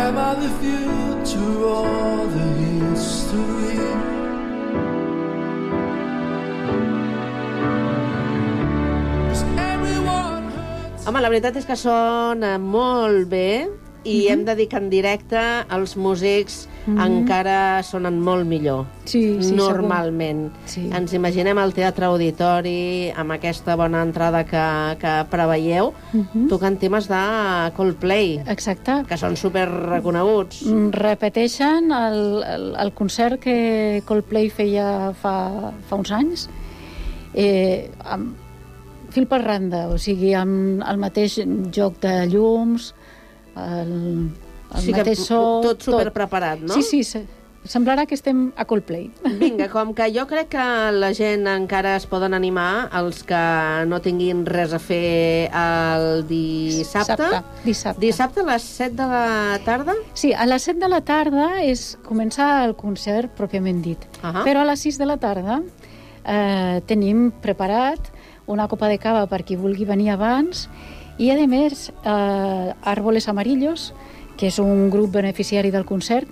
Am 0.03 0.17
I 0.17 0.35
the 0.35 0.49
future 0.59 1.63
or 1.63 2.27
the 2.35 2.47
history? 2.59 3.79
Home, 11.05 11.19
la 11.19 11.29
veritat 11.31 11.55
és 11.59 11.65
que 11.67 11.75
sona 11.79 12.57
molt 12.59 13.27
bé 13.31 13.47
i 14.03 14.25
Mhm. 14.25 14.31
hem 14.33 14.45
de 14.45 14.55
dir 14.55 14.67
que 14.67 14.77
en 14.77 14.89
directe 14.89 15.39
els 15.71 15.95
músics 15.97 16.67
Mhm. 16.85 16.99
encara 16.99 17.81
sonen 17.83 18.19
molt 18.19 18.45
millor. 18.45 18.85
Sí, 19.05 19.37
sí, 19.41 19.53
Normalment. 19.55 20.51
Sí. 20.65 20.89
Ens 20.93 21.13
imaginem 21.13 21.57
el 21.57 21.73
Teatre 21.73 22.05
Auditori 22.05 23.09
amb 23.15 23.31
aquesta 23.31 23.77
bona 23.77 24.01
entrada 24.03 24.43
que, 24.43 24.97
que 24.99 25.13
preveieu 25.29 25.93
Mhm. 26.11 26.49
tocant 26.49 26.77
temes 26.79 27.07
de 27.07 27.71
Coldplay. 27.77 28.41
Exacte. 28.47 29.03
Que 29.07 29.15
són 29.17 29.37
super 29.37 29.69
reconeguts. 29.69 30.65
Mm, 30.65 30.89
Repeteixen 30.91 31.91
el, 31.91 32.43
el, 32.43 32.75
el 32.75 32.91
concert 32.93 33.39
que 33.39 34.03
Coldplay 34.05 34.49
feia 34.49 35.13
fa, 35.13 35.71
fa 35.87 35.95
uns 35.95 36.11
anys, 36.11 36.49
eh, 37.33 37.89
amb 38.03 38.35
fil 39.13 39.27
per 39.29 39.43
randa, 39.43 39.87
o 39.93 39.97
sigui, 40.01 40.33
amb 40.33 40.81
el 40.89 40.97
mateix 40.97 41.35
joc 41.71 41.99
de 42.01 42.25
llums, 42.27 42.93
el, 43.55 43.93
el 44.73 44.81
Sí 44.81 44.91
que 44.91 45.03
mateix 45.03 45.23
so... 45.27 45.39
tot 45.63 45.85
superpreparat, 45.85 46.61
no? 46.65 46.75
Sí, 46.75 46.83
sí, 46.83 47.03
se, 47.03 47.25
semblarà 47.69 48.05
que 48.05 48.15
estem 48.15 48.51
a 48.59 48.65
Coldplay. 48.67 49.09
Vinga, 49.41 49.69
com 49.71 49.93
que 49.95 50.07
jo 50.15 50.25
crec 50.27 50.49
que 50.53 50.65
la 50.95 51.13
gent 51.15 51.47
encara 51.49 51.95
es 51.99 52.05
poden 52.09 52.35
animar, 52.35 52.89
els 52.99 53.23
que 53.27 53.43
no 53.89 53.99
tinguin 54.03 54.45
res 54.49 54.73
a 54.75 54.81
fer 54.83 55.49
el 55.49 56.25
dissabte. 56.29 57.17
Dissabte, 57.17 57.61
dissabte. 57.65 58.03
Dissabte 58.03 58.43
a 58.43 58.49
les 58.51 58.67
7 58.81 58.97
de 58.99 59.07
la 59.13 59.61
tarda? 59.65 59.95
Sí, 60.13 60.33
a 60.33 60.47
les 60.49 60.67
7 60.69 60.79
de 60.83 60.91
la 60.91 61.01
tarda 61.05 61.49
és 61.63 61.93
començar 62.07 62.65
el 62.67 62.75
concert 62.79 63.31
pròpiament 63.37 63.81
dit. 63.85 64.09
Ahà. 64.21 64.43
Però 64.47 64.63
a 64.63 64.69
les 64.73 64.83
6 64.89 64.99
de 64.99 65.09
la 65.09 65.19
tarda 65.21 65.61
eh, 66.25 66.81
tenim 66.89 67.29
preparat 67.43 68.11
una 68.45 68.67
copa 68.67 68.89
de 68.91 68.99
cava 68.99 69.23
per 69.31 69.43
qui 69.47 69.55
vulgui 69.55 69.87
venir 69.87 70.11
abans 70.11 70.67
i, 71.18 71.30
a 71.32 71.47
més, 71.47 71.89
eh, 72.03 72.74
Árboles 72.82 73.28
Amarillos, 73.30 73.93
que 74.38 74.47
és 74.47 74.59
un 74.59 74.89
grup 74.89 75.11
beneficiari 75.14 75.72
del 75.72 75.86
concert, 75.86 76.28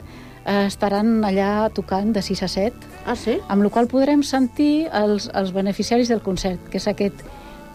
eh, 0.46 0.66
estaran 0.66 1.22
allà 1.24 1.70
tocant 1.74 2.14
de 2.14 2.22
6 2.22 2.44
a 2.44 2.48
7. 2.48 2.76
Ah, 3.06 3.16
sí? 3.16 3.40
Amb 3.48 3.64
la 3.64 3.70
qual 3.70 3.88
podrem 3.88 4.24
sentir 4.24 4.88
els, 4.92 5.30
els 5.34 5.54
beneficiaris 5.54 6.10
del 6.10 6.22
concert, 6.22 6.60
que 6.70 6.78
és 6.78 6.88
aquest 6.88 7.22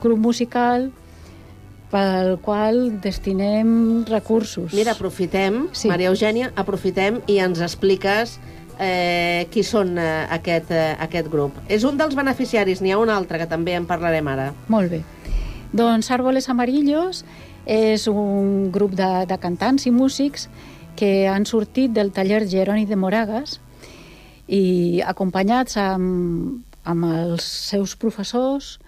grup 0.03 0.19
musical 0.19 0.91
pel 1.91 2.39
qual 2.43 3.01
destinem 3.01 4.05
recursos. 4.09 4.73
Mira, 4.75 4.93
aprofitem, 4.93 5.69
Sí. 5.73 5.89
Maria 5.89 6.11
Eugènia, 6.11 6.53
aprofitem 6.57 7.21
i 7.31 7.39
ens 7.39 7.61
expliques 7.61 8.41
eh, 8.79 9.47
qui 9.51 9.63
són 9.63 9.97
eh, 9.99 10.27
aquest, 10.31 10.71
eh, 10.71 10.97
aquest 10.99 11.31
grup. 11.31 11.55
És 11.69 11.85
un 11.85 11.97
dels 11.97 12.15
beneficiaris, 12.19 12.83
n'hi 12.83 12.91
ha 12.93 12.99
un 12.99 13.09
altre 13.11 13.39
que 13.39 13.47
també 13.47 13.75
en 13.79 13.87
parlarem 13.87 14.27
ara. 14.29 14.53
Molt 14.69 14.91
bé. 14.91 15.03
Doncs 15.77 16.09
Árboles 16.11 16.47
Amarillos 16.49 17.19
és 17.69 18.07
un 18.09 18.71
grup 18.73 18.95
de, 18.97 19.09
de 19.29 19.37
cantants 19.37 19.85
i 19.85 19.91
músics 19.93 20.47
que 20.97 21.27
han 21.29 21.45
sortit 21.45 21.93
del 21.93 22.15
taller 22.17 22.47
Geroni 22.49 22.87
de 22.89 22.97
Moragas 22.97 23.59
i 24.49 25.03
acompanyats 25.05 25.77
amb, 25.77 26.63
amb 26.89 27.09
els 27.11 27.45
seus 27.45 27.93
professors 28.01 28.79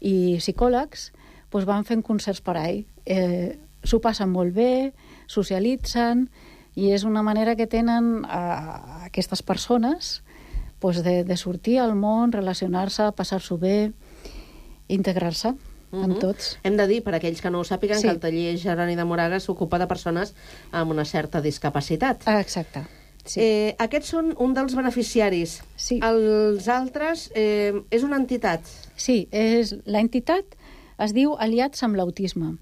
i 0.00 0.38
psicòlegs 0.38 1.10
doncs 1.52 1.66
van 1.68 1.84
fent 1.84 2.00
concerts 2.06 2.40
per 2.40 2.56
ahí. 2.56 2.78
Eh, 3.04 3.58
S'ho 3.84 3.98
passen 4.00 4.30
molt 4.30 4.54
bé, 4.54 4.94
socialitzen 5.26 6.28
i 6.78 6.94
és 6.94 7.04
una 7.04 7.24
manera 7.26 7.56
que 7.58 7.66
tenen 7.66 8.22
a, 8.24 8.38
a 8.38 9.02
aquestes 9.10 9.42
persones 9.42 10.22
doncs 10.80 11.02
de, 11.04 11.26
de 11.28 11.36
sortir 11.36 11.76
al 11.82 11.92
món, 11.98 12.32
relacionar-se, 12.32 13.10
passar-s'ho 13.18 13.58
bé, 13.60 13.90
integrar-se 14.88 15.52
amb 15.92 16.14
Mhm. 16.14 16.18
tots. 16.18 16.58
Hem 16.64 16.76
de 16.76 16.86
dir, 16.88 17.02
per 17.04 17.14
aquells 17.14 17.40
que 17.40 17.50
no 17.50 17.60
ho 17.60 17.64
sàpiguen, 17.64 17.98
Sí. 17.98 18.02
que 18.04 18.10
el 18.10 18.18
taller 18.20 18.58
Geroni 18.58 18.96
de 18.96 19.04
Moragas 19.04 19.44
s'ocupa 19.44 19.78
de 19.78 19.86
persones 19.86 20.34
amb 20.70 20.90
una 20.90 21.04
certa 21.04 21.40
discapacitat. 21.40 22.22
Ah, 22.26 22.40
exacte. 22.40 22.86
Sí. 23.24 23.40
Eh, 23.40 23.76
aquests 23.78 24.08
són 24.08 24.34
un 24.38 24.52
dels 24.54 24.74
beneficiaris. 24.74 25.62
Sí. 25.76 26.00
Els 26.02 26.66
altres 26.68 27.30
eh, 27.34 27.72
és 27.90 28.02
una 28.02 28.16
entitat. 28.16 28.60
Sí, 28.96 29.28
és, 29.30 29.76
la 29.84 30.00
entitat 30.00 30.44
es 30.98 31.12
diu 31.12 31.36
Aliats 31.38 31.82
amb 31.84 31.94
l'Autisme. 31.96 32.56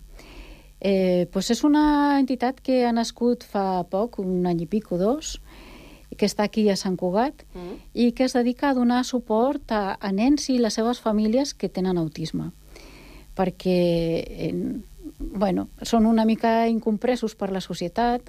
Eh, 0.83 1.29
doncs 1.33 1.51
és 1.51 1.63
una 1.65 2.19
entitat 2.19 2.61
que 2.61 2.87
ha 2.87 2.93
nascut 2.93 3.45
fa 3.45 3.85
poc, 3.85 4.19
un 4.19 4.47
any 4.47 4.63
i 4.63 4.67
pico, 4.67 4.97
dos, 4.99 5.41
que 6.17 6.27
està 6.27 6.43
aquí 6.45 6.69
a 6.71 6.77
Sant 6.77 6.97
Cugat 6.97 7.45
Mm. 7.55 7.77
i 7.95 8.13
que 8.13 8.25
es 8.25 8.33
dedica 8.33 8.71
a 8.71 8.75
donar 8.75 9.05
suport 9.05 9.71
a, 9.73 9.97
a 10.01 10.13
nens 10.13 10.49
i 10.51 10.59
les 10.59 10.75
seves 10.75 11.01
famílies 11.01 11.55
que 11.55 11.69
tenen 11.69 11.99
autisme. 11.99 12.51
Perquè 13.41 13.81
eh, 14.21 14.53
bueno, 15.19 15.69
són 15.83 16.07
una 16.07 16.27
mica 16.29 16.69
incompresos 16.69 17.35
per 17.41 17.51
la 17.55 17.65
societat 17.65 18.29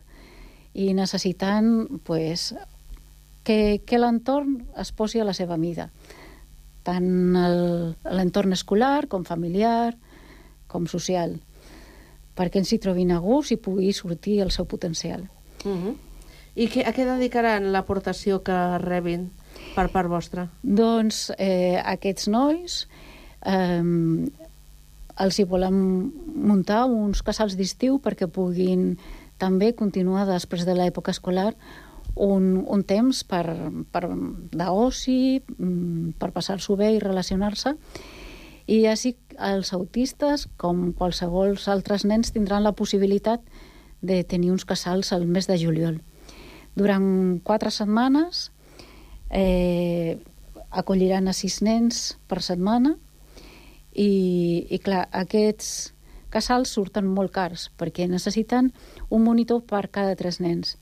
i 0.74 0.94
necessiten 0.96 2.00
pues, 2.08 2.54
que, 3.44 3.82
que 3.84 4.00
l'entorn 4.00 4.62
es 4.80 4.96
posi 4.96 5.20
a 5.20 5.28
la 5.28 5.36
seva 5.36 5.60
mida 5.60 5.92
tant 6.82 7.36
l'entorn 7.36 8.56
escolar 8.56 9.06
com 9.12 9.26
familiar 9.28 9.94
com 10.72 10.88
social 10.90 11.36
perquè 12.38 12.62
ens 12.62 12.72
hi 12.74 12.80
trobin 12.82 13.12
a 13.14 13.20
gust 13.22 13.54
i 13.54 13.60
pugui 13.60 13.92
sortir 13.94 14.40
el 14.42 14.52
seu 14.56 14.66
potencial. 14.66 15.28
Mhm. 15.66 15.96
I 16.56 16.68
que, 16.68 16.84
a 16.84 16.92
què 16.92 17.06
dedicaran 17.06 17.72
l'aportació 17.72 18.42
que 18.44 18.56
rebin 18.80 19.30
per 19.76 19.88
part 19.92 20.10
vostra? 20.10 20.50
Doncs 20.64 21.32
eh, 21.38 21.80
aquests 21.80 22.28
nois 22.28 22.88
eh, 23.46 23.84
els 25.20 25.40
hi 25.40 25.46
volem 25.48 25.76
muntar 26.36 26.86
uns 26.86 27.22
casals 27.26 27.58
d'estiu 27.60 28.00
perquè 28.00 28.28
puguin 28.32 28.96
també 29.42 29.74
continuar 29.74 30.28
després 30.30 30.66
de 30.68 30.76
l'època 30.78 31.12
escolar 31.12 31.52
un, 32.16 32.66
un 32.68 32.84
temps 32.84 33.24
per, 33.24 33.46
per 33.92 34.04
d'oci, 34.52 35.42
mm, 35.58 36.18
per 36.20 36.32
passar-s'ho 36.36 36.76
bé 36.78 36.94
i 36.96 37.04
relacionar-se. 37.04 37.76
I 38.72 38.86
així 38.88 39.16
els 39.40 39.74
autistes, 39.74 40.48
com 40.58 40.92
qualsevol 40.94 41.58
altres 41.72 42.06
nens, 42.06 42.32
tindran 42.32 42.64
la 42.64 42.76
possibilitat 42.78 43.42
de 44.02 44.24
tenir 44.24 44.52
uns 44.52 44.66
casals 44.66 45.12
al 45.14 45.26
mes 45.26 45.48
de 45.48 45.58
juliol. 45.58 46.02
Durant 46.76 47.40
quatre 47.44 47.72
setmanes 47.72 48.52
eh, 49.30 50.20
acolliran 50.72 51.28
a 51.28 51.34
sis 51.36 51.62
nens 51.62 52.18
per 52.28 52.42
setmana 52.42 52.96
i, 53.94 54.68
i 54.70 54.80
clar, 54.80 55.08
aquests 55.12 55.94
casals 56.32 56.72
surten 56.72 57.08
molt 57.08 57.34
cars 57.36 57.70
perquè 57.78 58.08
necessiten 58.08 58.72
un 59.10 59.24
monitor 59.24 59.62
per 59.68 59.90
cada 59.92 60.16
tres 60.16 60.40
nens. 60.40 60.78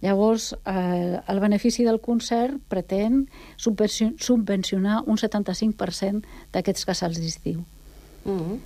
Llavors, 0.00 0.54
eh, 0.64 1.20
el 1.28 1.40
benefici 1.40 1.84
del 1.84 2.00
concert 2.00 2.56
pretén 2.72 3.28
subvencio- 3.56 4.14
subvencionar 4.16 5.02
un 5.06 5.18
75% 5.20 6.24
d'aquests 6.52 6.86
casals 6.88 7.20
d'estiu. 7.20 7.64
Mm 8.24 8.38
-hmm. 8.38 8.58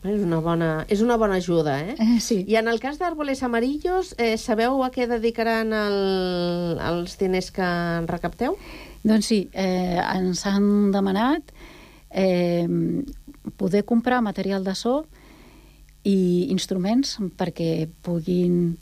És 0.00 0.22
una 0.24 0.38
bona, 0.40 0.86
és 0.88 1.02
una 1.02 1.16
bona 1.16 1.34
ajuda, 1.34 1.74
eh? 1.80 1.94
eh 1.98 2.20
sí. 2.20 2.44
I 2.48 2.56
en 2.56 2.68
el 2.68 2.80
cas 2.80 2.98
d'Árboles 2.98 3.42
Amarillos, 3.42 4.14
eh, 4.16 4.38
sabeu 4.38 4.82
a 4.82 4.90
què 4.90 5.06
dedicaran 5.06 5.74
el, 5.76 6.78
els 6.80 7.18
diners 7.20 7.50
que 7.50 7.66
recapteu? 8.08 8.56
Doncs 9.02 9.26
sí, 9.26 9.50
eh, 9.52 10.00
ens 10.00 10.46
han 10.46 10.90
demanat 10.92 11.52
eh, 12.10 12.66
poder 13.56 13.84
comprar 13.84 14.20
material 14.22 14.64
de 14.64 14.74
so 14.74 15.04
i 16.04 16.48
instruments 16.50 17.18
perquè 17.36 17.88
puguin 18.02 18.76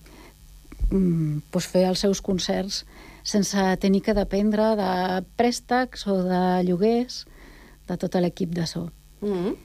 mm, 0.90 1.50
pues 1.50 1.66
fer 1.66 1.86
els 1.88 2.04
seus 2.04 2.22
concerts 2.22 2.84
sense 3.28 3.64
tenir 3.82 4.02
que 4.02 4.16
dependre 4.16 4.74
de 4.78 4.92
préstecs 5.36 6.06
o 6.06 6.22
de 6.24 6.42
lloguers 6.64 7.24
de 7.88 7.96
tot 7.96 8.14
l'equip 8.20 8.54
de 8.54 8.66
so. 8.66 8.90
Mm 9.20 9.32
-hmm. 9.32 9.56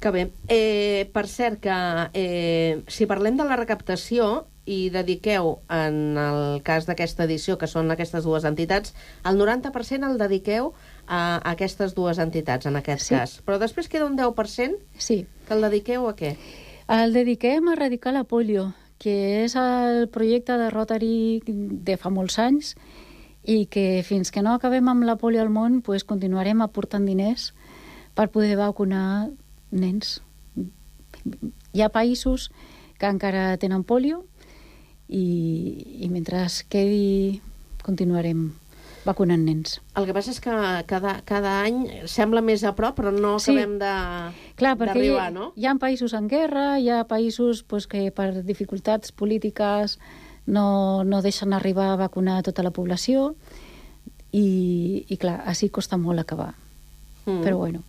Que 0.00 0.10
bé. 0.10 0.32
Eh, 0.48 1.08
per 1.12 1.26
cert, 1.26 1.60
que 1.60 2.10
eh, 2.12 2.82
si 2.88 3.06
parlem 3.06 3.38
de 3.38 3.44
la 3.44 3.56
recaptació 3.56 4.46
i 4.66 4.90
dediqueu, 4.90 5.60
en 5.68 6.18
el 6.18 6.62
cas 6.62 6.84
d'aquesta 6.84 7.24
edició, 7.24 7.56
que 7.56 7.66
són 7.66 7.90
aquestes 7.90 8.24
dues 8.24 8.44
entitats, 8.44 8.94
el 9.24 9.38
90% 9.40 10.10
el 10.10 10.18
dediqueu 10.18 10.74
a 11.06 11.40
aquestes 11.50 11.94
dues 11.94 12.18
entitats, 12.18 12.66
en 12.66 12.76
aquest 12.76 13.02
Sí. 13.02 13.14
cas. 13.14 13.42
Però 13.44 13.58
després 13.58 13.88
queda 13.88 14.06
un 14.06 14.16
10% 14.16 14.78
sí. 14.98 15.26
que 15.46 15.54
el 15.54 15.60
dediqueu 15.60 16.08
a 16.08 16.16
què? 16.16 16.36
El 16.88 17.12
dediquem 17.12 17.68
a 17.68 17.72
erradicar 17.72 18.12
la 18.12 18.24
polio, 18.24 18.74
que 18.98 19.44
és 19.44 19.56
el 19.56 20.08
projecte 20.08 20.56
de 20.58 20.70
Rotary 20.70 21.42
de 21.46 21.96
fa 21.96 22.10
molts 22.10 22.38
anys 22.38 22.74
i 23.44 23.66
que 23.66 24.02
fins 24.06 24.30
que 24.30 24.42
no 24.42 24.54
acabem 24.54 24.88
amb 24.88 25.04
la 25.04 25.16
polio 25.16 25.42
al 25.42 25.50
món 25.50 25.82
pues, 25.82 26.04
continuarem 26.04 26.62
aportant 26.62 27.04
diners 27.04 27.52
per 28.14 28.30
poder 28.30 28.56
vacunar 28.56 29.30
nens. 29.70 30.22
Hi 31.72 31.82
ha 31.82 31.90
països 31.90 32.50
que 32.98 33.06
encara 33.10 33.56
tenen 33.58 33.82
polio 33.84 34.24
i, 35.08 36.00
i 36.00 36.08
mentre 36.08 36.46
quedi 36.68 37.40
continuarem 37.84 38.52
vacunant 39.04 39.44
nens. 39.44 39.78
El 39.96 40.06
que 40.08 40.14
passa 40.16 40.32
és 40.32 40.40
que 40.40 40.54
cada, 40.90 41.18
cada 41.28 41.54
any 41.62 41.84
sembla 42.10 42.40
més 42.44 42.64
a 42.64 42.74
prop, 42.76 42.96
però 42.98 43.12
no 43.12 43.38
Sí. 43.38 43.52
acabem 43.52 43.78
de 43.78 43.92
Clar, 44.56 44.76
perquè 44.80 45.04
hi, 45.04 45.32
no? 45.32 45.52
hi 45.56 45.66
ha 45.66 45.74
països 45.80 46.14
en 46.14 46.28
guerra, 46.28 46.78
hi 46.80 46.88
ha 46.90 47.04
països 47.04 47.62
pues, 47.62 47.86
que 47.86 48.10
per 48.10 48.42
dificultats 48.44 49.12
polítiques 49.12 49.98
no, 50.46 51.04
no 51.04 51.22
deixen 51.22 51.52
arribar 51.52 51.92
a 51.92 51.96
vacunar 51.96 52.42
tota 52.42 52.62
la 52.62 52.70
població 52.70 53.34
i, 54.32 55.04
i 55.08 55.16
clar, 55.16 55.42
així 55.46 55.68
costa 55.70 55.96
molt 55.96 56.20
acabar. 56.20 56.54
Mm. 57.26 57.42
Però 57.44 57.56
bueno, 57.56 57.82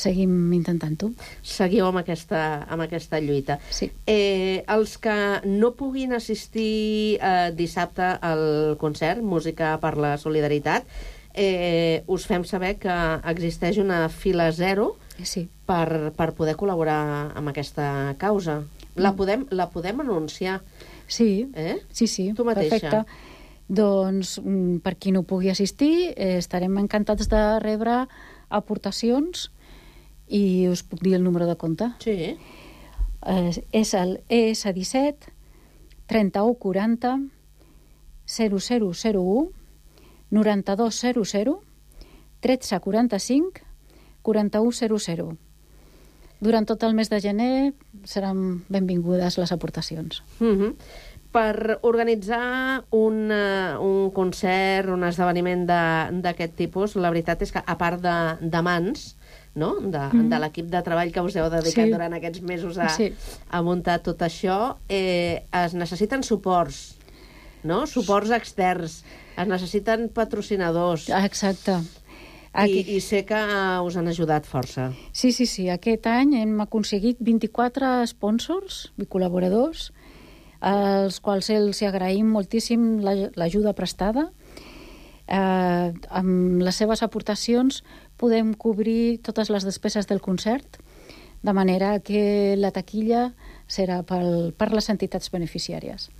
seguim 0.00 0.32
intentant-ho. 0.56 1.12
Seguiu 1.44 1.86
amb 1.88 2.00
aquesta, 2.00 2.64
amb 2.70 2.86
aquesta 2.86 3.20
lluita. 3.20 3.58
Sí. 3.74 3.90
Eh, 4.08 4.64
els 4.72 4.96
que 5.02 5.16
no 5.46 5.74
puguin 5.78 6.16
assistir 6.16 7.18
eh, 7.20 7.50
dissabte 7.56 8.14
al 8.20 8.76
concert 8.80 9.22
Música 9.22 9.76
per 9.82 9.96
la 10.00 10.16
Solidaritat, 10.18 10.88
eh, 11.34 12.02
us 12.08 12.26
fem 12.26 12.44
saber 12.48 12.76
que 12.82 12.96
existeix 13.30 13.78
una 13.78 14.08
fila 14.08 14.50
zero 14.52 14.94
sí. 15.22 15.46
per, 15.66 16.12
per 16.16 16.32
poder 16.38 16.56
col·laborar 16.58 17.32
amb 17.36 17.52
aquesta 17.52 18.16
causa. 18.18 18.62
La 18.96 19.14
podem, 19.16 19.46
la 19.54 19.70
podem 19.70 20.02
anunciar. 20.02 20.60
Sí, 21.10 21.50
eh? 21.54 21.78
sí, 21.92 22.06
sí, 22.06 22.32
Tu 22.34 22.44
mateixa. 22.46 22.78
perfecte. 22.78 23.28
Doncs, 23.70 24.40
mm, 24.42 24.80
per 24.82 24.96
qui 24.98 25.12
no 25.14 25.22
pugui 25.22 25.50
assistir, 25.50 26.10
eh, 26.16 26.38
estarem 26.38 26.74
encantats 26.82 27.28
de 27.30 27.42
rebre 27.62 28.04
aportacions 28.50 29.50
i 30.30 30.68
us 30.70 30.82
puc 30.86 31.02
dir 31.02 31.14
el 31.18 31.24
número 31.26 31.46
de 31.50 31.56
compte. 31.58 31.90
Sí. 31.98 32.36
Eh, 33.26 33.52
és 33.72 33.94
el 33.98 34.20
ES17 34.30 35.28
3140 36.06 37.18
0001 38.26 39.50
9200 40.30 41.58
1345 42.40 43.60
4100. 44.22 45.38
Durant 46.40 46.64
tot 46.66 46.82
el 46.86 46.94
mes 46.96 47.10
de 47.12 47.18
gener 47.20 47.74
seran 48.08 48.62
benvingudes 48.72 49.36
les 49.38 49.52
aportacions. 49.52 50.22
Mm 50.38 50.46
-hmm. 50.56 50.74
Per 51.30 51.78
organitzar 51.82 52.84
un, 52.90 53.30
uh, 53.30 53.78
un 53.80 54.10
concert, 54.10 54.88
un 54.88 55.04
esdeveniment 55.04 55.66
de- 55.66 56.20
d'aquest 56.22 56.54
tipus, 56.56 56.96
la 56.96 57.10
veritat 57.10 57.42
és 57.42 57.52
que, 57.52 57.62
a 57.64 57.78
part 57.78 58.00
de, 58.02 58.48
de 58.48 58.62
mans, 58.62 59.16
no? 59.54 59.74
de, 59.80 59.98
Mhm. 59.98 60.28
de 60.30 60.38
l'equip 60.38 60.66
de 60.70 60.82
treball 60.82 61.10
que 61.12 61.20
us 61.20 61.34
heu 61.36 61.48
dedicat 61.50 61.86
Sí. 61.86 61.90
durant 61.90 62.12
aquests 62.14 62.40
mesos 62.42 62.78
a, 62.78 62.88
Sí. 62.88 63.12
a 63.50 63.62
muntar 63.62 63.98
tot 64.02 64.18
això, 64.22 64.76
eh, 64.88 65.44
es 65.52 65.74
necessiten 65.74 66.22
suports, 66.22 66.96
no? 67.64 67.86
suports 67.86 68.30
externs, 68.30 69.04
es 69.36 69.46
necessiten 69.48 70.08
patrocinadors. 70.08 71.08
Exacte. 71.08 71.80
I, 72.52 72.96
I 72.96 73.00
sé 73.00 73.24
que 73.24 73.34
us 73.84 73.96
han 73.96 74.08
ajudat 74.08 74.44
força. 74.44 74.92
Sí, 75.12 75.30
sí, 75.32 75.46
sí. 75.46 75.68
Aquest 75.70 76.06
any 76.06 76.34
hem 76.42 76.60
aconseguit 76.60 77.16
24 77.20 78.04
sponsors 78.06 78.92
i 78.98 79.06
col·laboradors, 79.06 79.92
als 80.60 81.20
quals 81.20 81.48
els 81.50 81.80
agraïm 81.82 82.26
moltíssim 82.26 83.00
la- 83.02 83.30
l'ajuda 83.36 83.72
prestada. 83.72 84.32
Eh, 85.28 85.92
amb 86.10 86.60
les 86.60 86.74
seves 86.74 87.04
aportacions 87.04 87.84
podem 88.20 88.52
cobrir 88.54 89.18
totes 89.24 89.50
les 89.52 89.64
despeses 89.66 90.08
del 90.10 90.20
concert, 90.20 90.78
de 91.42 91.52
manera 91.56 91.94
que 92.04 92.54
la 92.60 92.72
taquilla 92.74 93.30
serà 93.70 94.02
pel, 94.04 94.52
per 94.52 94.70
les 94.74 94.90
entitats 94.92 95.32
beneficiàries. 95.32 96.10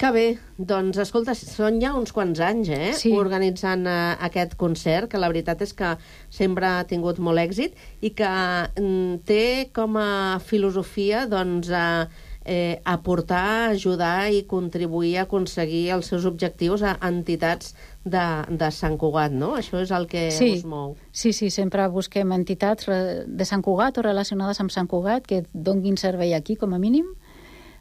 Que 0.00 0.08
bé, 0.10 0.24
doncs 0.58 0.96
escolta, 0.98 1.34
són 1.38 1.76
ja 1.82 1.92
uns 1.94 2.10
quants 2.16 2.40
anys, 2.42 2.72
eh? 2.74 2.88
Sí. 2.98 3.12
Organitzant 3.14 3.84
uh, 3.86 4.16
aquest 4.26 4.56
concert, 4.58 5.06
que 5.12 5.20
la 5.20 5.28
veritat 5.30 5.62
és 5.62 5.76
que 5.78 5.92
sempre 6.32 6.66
ha 6.66 6.82
tingut 6.90 7.20
molt 7.22 7.38
èxit 7.38 7.76
i 8.02 8.10
que 8.18 8.32
mm, 8.80 9.20
té 9.28 9.44
com 9.76 10.00
a 10.00 10.40
filosofia, 10.42 11.26
doncs, 11.30 11.70
uh, 11.70 12.08
eh, 12.44 12.80
aportar, 12.84 13.70
ajudar 13.70 14.32
i 14.32 14.42
contribuir 14.50 15.18
a 15.18 15.26
aconseguir 15.28 15.90
els 15.94 16.10
seus 16.10 16.26
objectius 16.26 16.82
a 16.82 16.96
entitats 17.06 17.76
de, 18.04 18.44
de 18.48 18.70
Sant 18.70 18.96
Cugat, 18.98 19.30
no? 19.32 19.54
Això 19.56 19.80
és 19.82 19.90
el 19.94 20.06
que 20.06 20.30
Sí. 20.30 20.52
us 20.58 20.64
mou. 20.64 20.96
Sí, 21.12 21.32
sí, 21.32 21.50
sempre 21.50 21.86
busquem 21.88 22.32
entitats 22.32 22.86
de 23.26 23.44
Sant 23.44 23.62
Cugat 23.62 23.98
o 23.98 24.02
relacionades 24.02 24.60
amb 24.60 24.70
Sant 24.70 24.88
Cugat 24.88 25.26
que 25.26 25.44
donguin 25.52 25.96
servei 25.96 26.34
aquí, 26.34 26.56
com 26.56 26.74
a 26.74 26.78
mínim, 26.78 27.06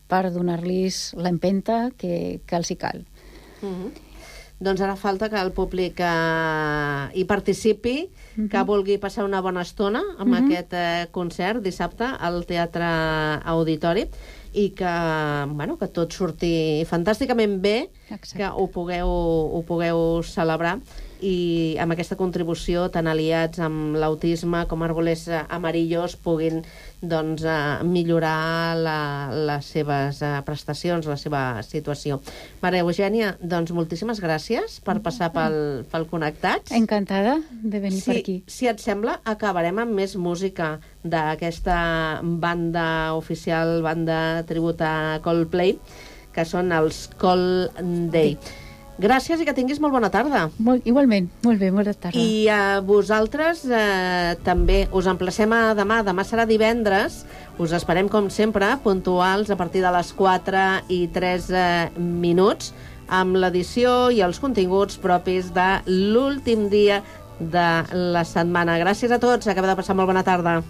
per 0.08 0.32
donar-los 0.32 1.14
l'empenta 1.16 1.92
que, 1.98 2.42
que 2.46 2.56
els 2.56 2.72
hi 2.72 2.76
cal. 2.76 3.06
Mm 3.62 3.68
-hmm. 3.68 3.92
Doncs 4.62 4.82
ara 4.82 4.96
falta 4.96 5.28
que 5.28 5.40
el 5.42 5.52
públic 5.54 6.00
eh, 6.00 7.10
hi 7.16 7.24
participi, 7.26 8.12
que 8.50 8.62
vulgui 8.64 9.00
passar 9.00 9.26
una 9.26 9.42
bona 9.42 9.62
estona 9.62 10.04
amb 10.20 10.34
Mhm. 10.36 10.46
aquest 10.46 10.74
eh, 10.74 11.08
concert 11.12 11.64
dissabte 11.64 12.04
al 12.04 12.46
Teatre 12.46 12.86
Auditori 13.44 14.06
i 14.54 14.70
que, 14.76 14.94
bueno, 15.56 15.78
que 15.80 15.88
tot 15.88 16.12
surti 16.12 16.84
fantàsticament 16.90 17.60
bé, 17.64 17.76
Exacte. 18.10 18.38
que 18.38 18.50
ho 18.52 18.68
pugueu, 18.72 19.08
ho 19.08 19.62
pugueu 19.68 20.22
celebrar 20.28 20.80
i 21.22 21.78
amb 21.82 21.94
aquesta 21.94 22.18
contribució 22.20 22.88
tan 22.94 23.08
aliats 23.08 23.62
amb 23.62 23.96
l'autisme 24.02 24.64
com 24.70 24.84
Árboles 24.86 25.28
eh, 25.30 25.42
Amarillos 25.54 26.16
puguin 26.22 26.62
doncs, 27.02 27.44
eh, 27.46 27.84
millorar 27.86 28.76
la, 28.78 28.98
les 29.50 29.70
seves 29.76 30.22
eh, 30.26 30.32
prestacions, 30.46 31.08
la 31.10 31.18
seva 31.22 31.44
situació. 31.66 32.20
Maria 32.62 32.86
Eugènia, 32.86 33.36
doncs 33.42 33.74
moltíssimes 33.76 34.22
gràcies 34.22 34.80
per 34.86 35.00
passar 35.06 35.32
pel, 35.36 35.86
pel 35.92 36.08
Connectats. 36.10 36.74
Encantada 36.78 37.38
de 37.52 37.84
venir 37.84 38.02
si, 38.02 38.10
per 38.10 38.18
aquí. 38.22 38.38
Si 38.50 38.70
et 38.70 38.82
sembla, 38.82 39.20
acabarem 39.26 39.82
amb 39.82 39.98
més 39.98 40.18
música 40.18 40.76
d'aquesta 41.04 42.22
banda 42.22 43.14
oficial, 43.18 43.80
banda 43.86 44.42
tributa 44.50 45.22
Coldplay, 45.26 45.78
que 46.32 46.46
són 46.48 46.74
els 46.76 47.08
Cold 47.22 47.82
Day. 48.14 48.38
Gràcies 49.02 49.42
i 49.42 49.46
que 49.48 49.54
tinguis 49.58 49.80
molt 49.82 49.96
bona 49.96 50.12
tarda. 50.14 50.44
Molt, 50.62 50.86
igualment, 50.86 51.30
molt 51.46 51.58
bé, 51.62 51.72
bona 51.74 51.94
tarda. 51.94 52.22
I 52.22 52.46
a 52.54 52.82
vosaltres 52.86 53.64
eh, 53.66 54.36
també 54.46 54.84
us 54.94 55.08
emplacem 55.10 55.54
a 55.58 55.62
demà. 55.78 56.02
Demà 56.06 56.26
serà 56.28 56.46
divendres. 56.46 57.24
Us 57.62 57.74
esperem, 57.74 58.10
com 58.12 58.30
sempre, 58.30 58.70
puntuals 58.84 59.50
a 59.50 59.58
partir 59.58 59.82
de 59.82 59.94
les 59.96 60.12
4 60.18 60.66
i 60.94 61.02
3 61.16 61.50
eh, 61.50 61.64
minuts 61.98 62.76
amb 63.12 63.36
l'edició 63.42 64.12
i 64.14 64.22
els 64.24 64.40
continguts 64.40 65.02
propis 65.02 65.50
de 65.56 65.70
l'últim 65.90 66.70
dia 66.72 67.02
de 67.42 67.70
la 68.14 68.24
setmana. 68.28 68.78
Gràcies 68.80 69.12
a 69.12 69.20
tots. 69.20 69.50
Acabeu 69.50 69.74
de 69.74 69.80
passar 69.82 69.98
molt 69.98 70.14
bona 70.14 70.24
tarda. 70.28 70.62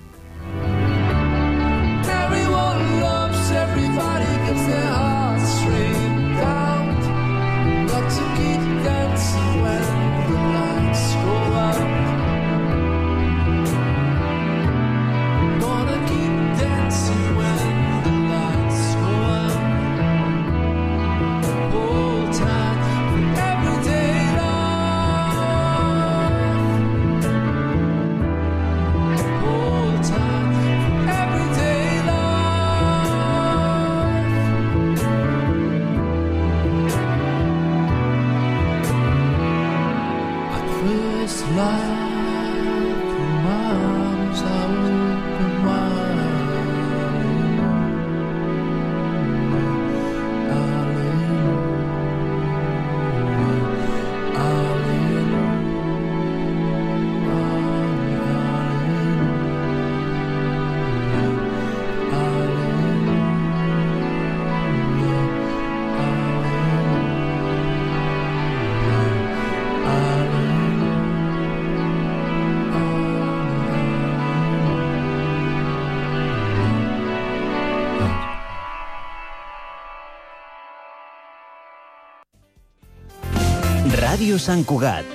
Ràdio 84.22 84.38
Sant 84.38 84.62
Cugat. 84.70 85.08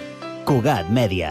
Cugat 0.42 0.88
Mèdia. 0.90 1.28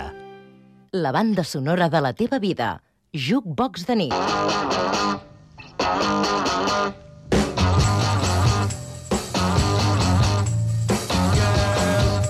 La 0.95 1.11
banda 1.11 1.43
sonora 1.43 1.89
de 1.91 1.99
la 1.99 2.13
teva 2.15 2.39
vida. 2.39 2.79
Jukebox 3.11 3.83
de 3.89 3.95
nit. 3.99 4.13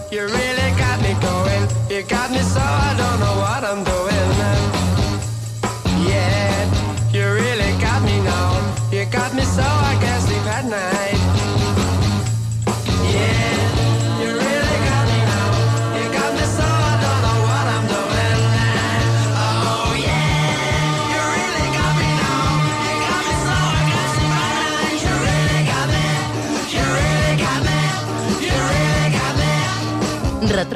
You 0.10 0.26
really 0.26 0.70
got 0.82 0.98
me 1.06 1.14
going. 1.22 1.70
You 1.93 2.02
got 2.10 2.32
me 2.32 2.41
so 2.41 2.66
I 2.66 2.96
don't 2.98 3.20
know 3.20 3.38
what 3.38 3.45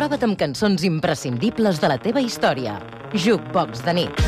Retroba't 0.09 0.25
amb 0.25 0.39
cançons 0.41 0.83
imprescindibles 0.87 1.77
de 1.77 1.89
la 1.91 1.99
teva 2.01 2.17
història. 2.17 2.79
Jukebox 3.13 3.83
de 3.85 3.93
nit. 3.93 4.23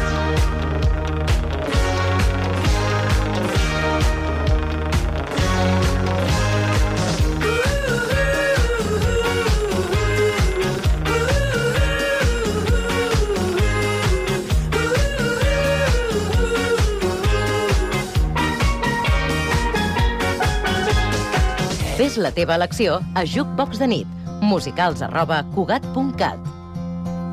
Fes 21.98 22.22
la 22.22 22.30
teva 22.30 22.54
elecció 22.62 23.02
a 23.18 23.26
Jukebox 23.26 23.82
de 23.82 23.96
nit. 23.98 24.21
Musicals 24.42 25.02
arroba 25.02 25.46
cugat.cat. 25.54 26.40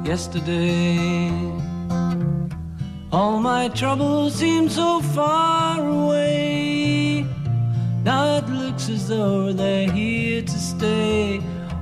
Yesterday, 0.05 1.31
all 3.11 3.41
my 3.41 3.69
troubles 3.69 4.35
seem 4.35 4.69
so 4.69 5.01
far 5.01 5.81
away. 5.81 7.27
Now 8.05 8.37
it 8.37 8.49
looks 8.49 8.89
as 8.89 9.09
though 9.09 9.53
they're 9.53 9.91
here 9.91 10.43
to 10.43 10.59
stay. 10.59 11.41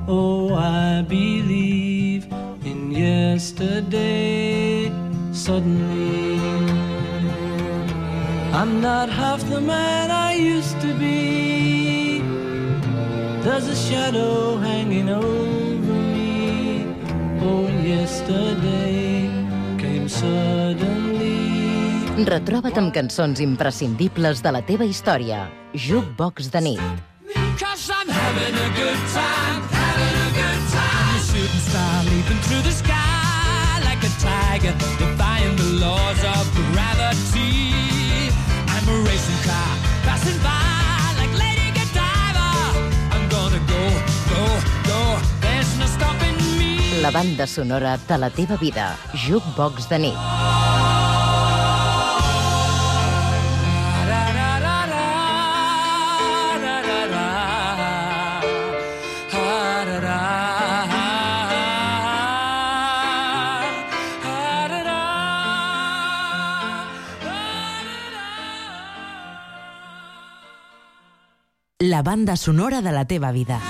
Oh, 0.09 0.55
I 0.55 1.03
believe 1.03 2.27
in 2.65 2.93
yesterday. 2.93 4.91
Suddenly, 5.33 6.39
I'm 8.53 8.81
not 8.81 9.09
half 9.09 9.43
the 9.51 9.61
man 9.61 10.11
I 10.11 10.35
used 10.35 10.81
to 10.81 10.95
be. 10.95 11.86
There's 13.57 13.69
a 13.69 13.89
shadow 13.89 14.59
hanging 14.59 15.09
over 15.09 15.97
me. 16.13 16.85
Oh, 17.41 17.65
yesterday 17.81 19.33
came 19.81 20.11
suddenly. 20.13 21.41
Retroba't 22.29 22.77
amb 22.77 22.93
cançons 22.93 23.41
imprescindibles 23.41 24.43
de 24.45 24.53
la 24.53 24.61
teva 24.61 24.85
història. 24.85 25.47
Jukebox 25.73 26.51
de 26.53 26.61
nit. 26.69 26.85
Cause 27.57 27.89
I'm 27.89 28.13
having 28.13 28.61
a 28.61 28.69
good 28.77 29.03
time, 29.17 29.65
having 29.73 30.17
a 30.21 30.31
good 30.37 30.63
time. 30.77 31.09
I'm 31.09 31.17
a 31.17 31.25
shooting 31.25 31.65
star 31.65 32.05
leaping 32.13 32.41
through 32.45 32.65
the 32.69 32.77
sky 32.77 33.81
like 33.89 34.05
a 34.05 34.13
tiger, 34.21 34.77
defying 35.01 35.57
the 35.57 35.81
laws 35.81 36.21
of 36.37 36.45
gravity. 36.77 38.29
I'm 38.69 38.85
a 38.85 38.97
racing 39.09 39.41
car 39.49 39.73
passing 40.05 40.37
by 40.45 40.66
La 47.07 47.13
banda 47.13 47.47
sonora 47.47 47.99
de 47.99 48.19
la 48.19 48.31
teva 48.31 48.57
vida. 48.57 48.99
Jukebox 49.15 49.89
de 49.89 49.99
nit. 50.01 50.15
La 71.79 72.03
banda 72.03 72.35
sonora 72.35 72.83
de 72.83 72.91
la 72.91 73.05
teva 73.05 73.31
vida. 73.31 73.61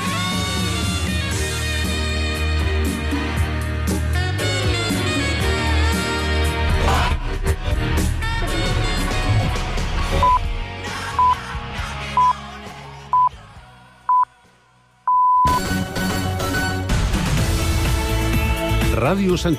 Radio 18.97 19.37
San 19.37 19.55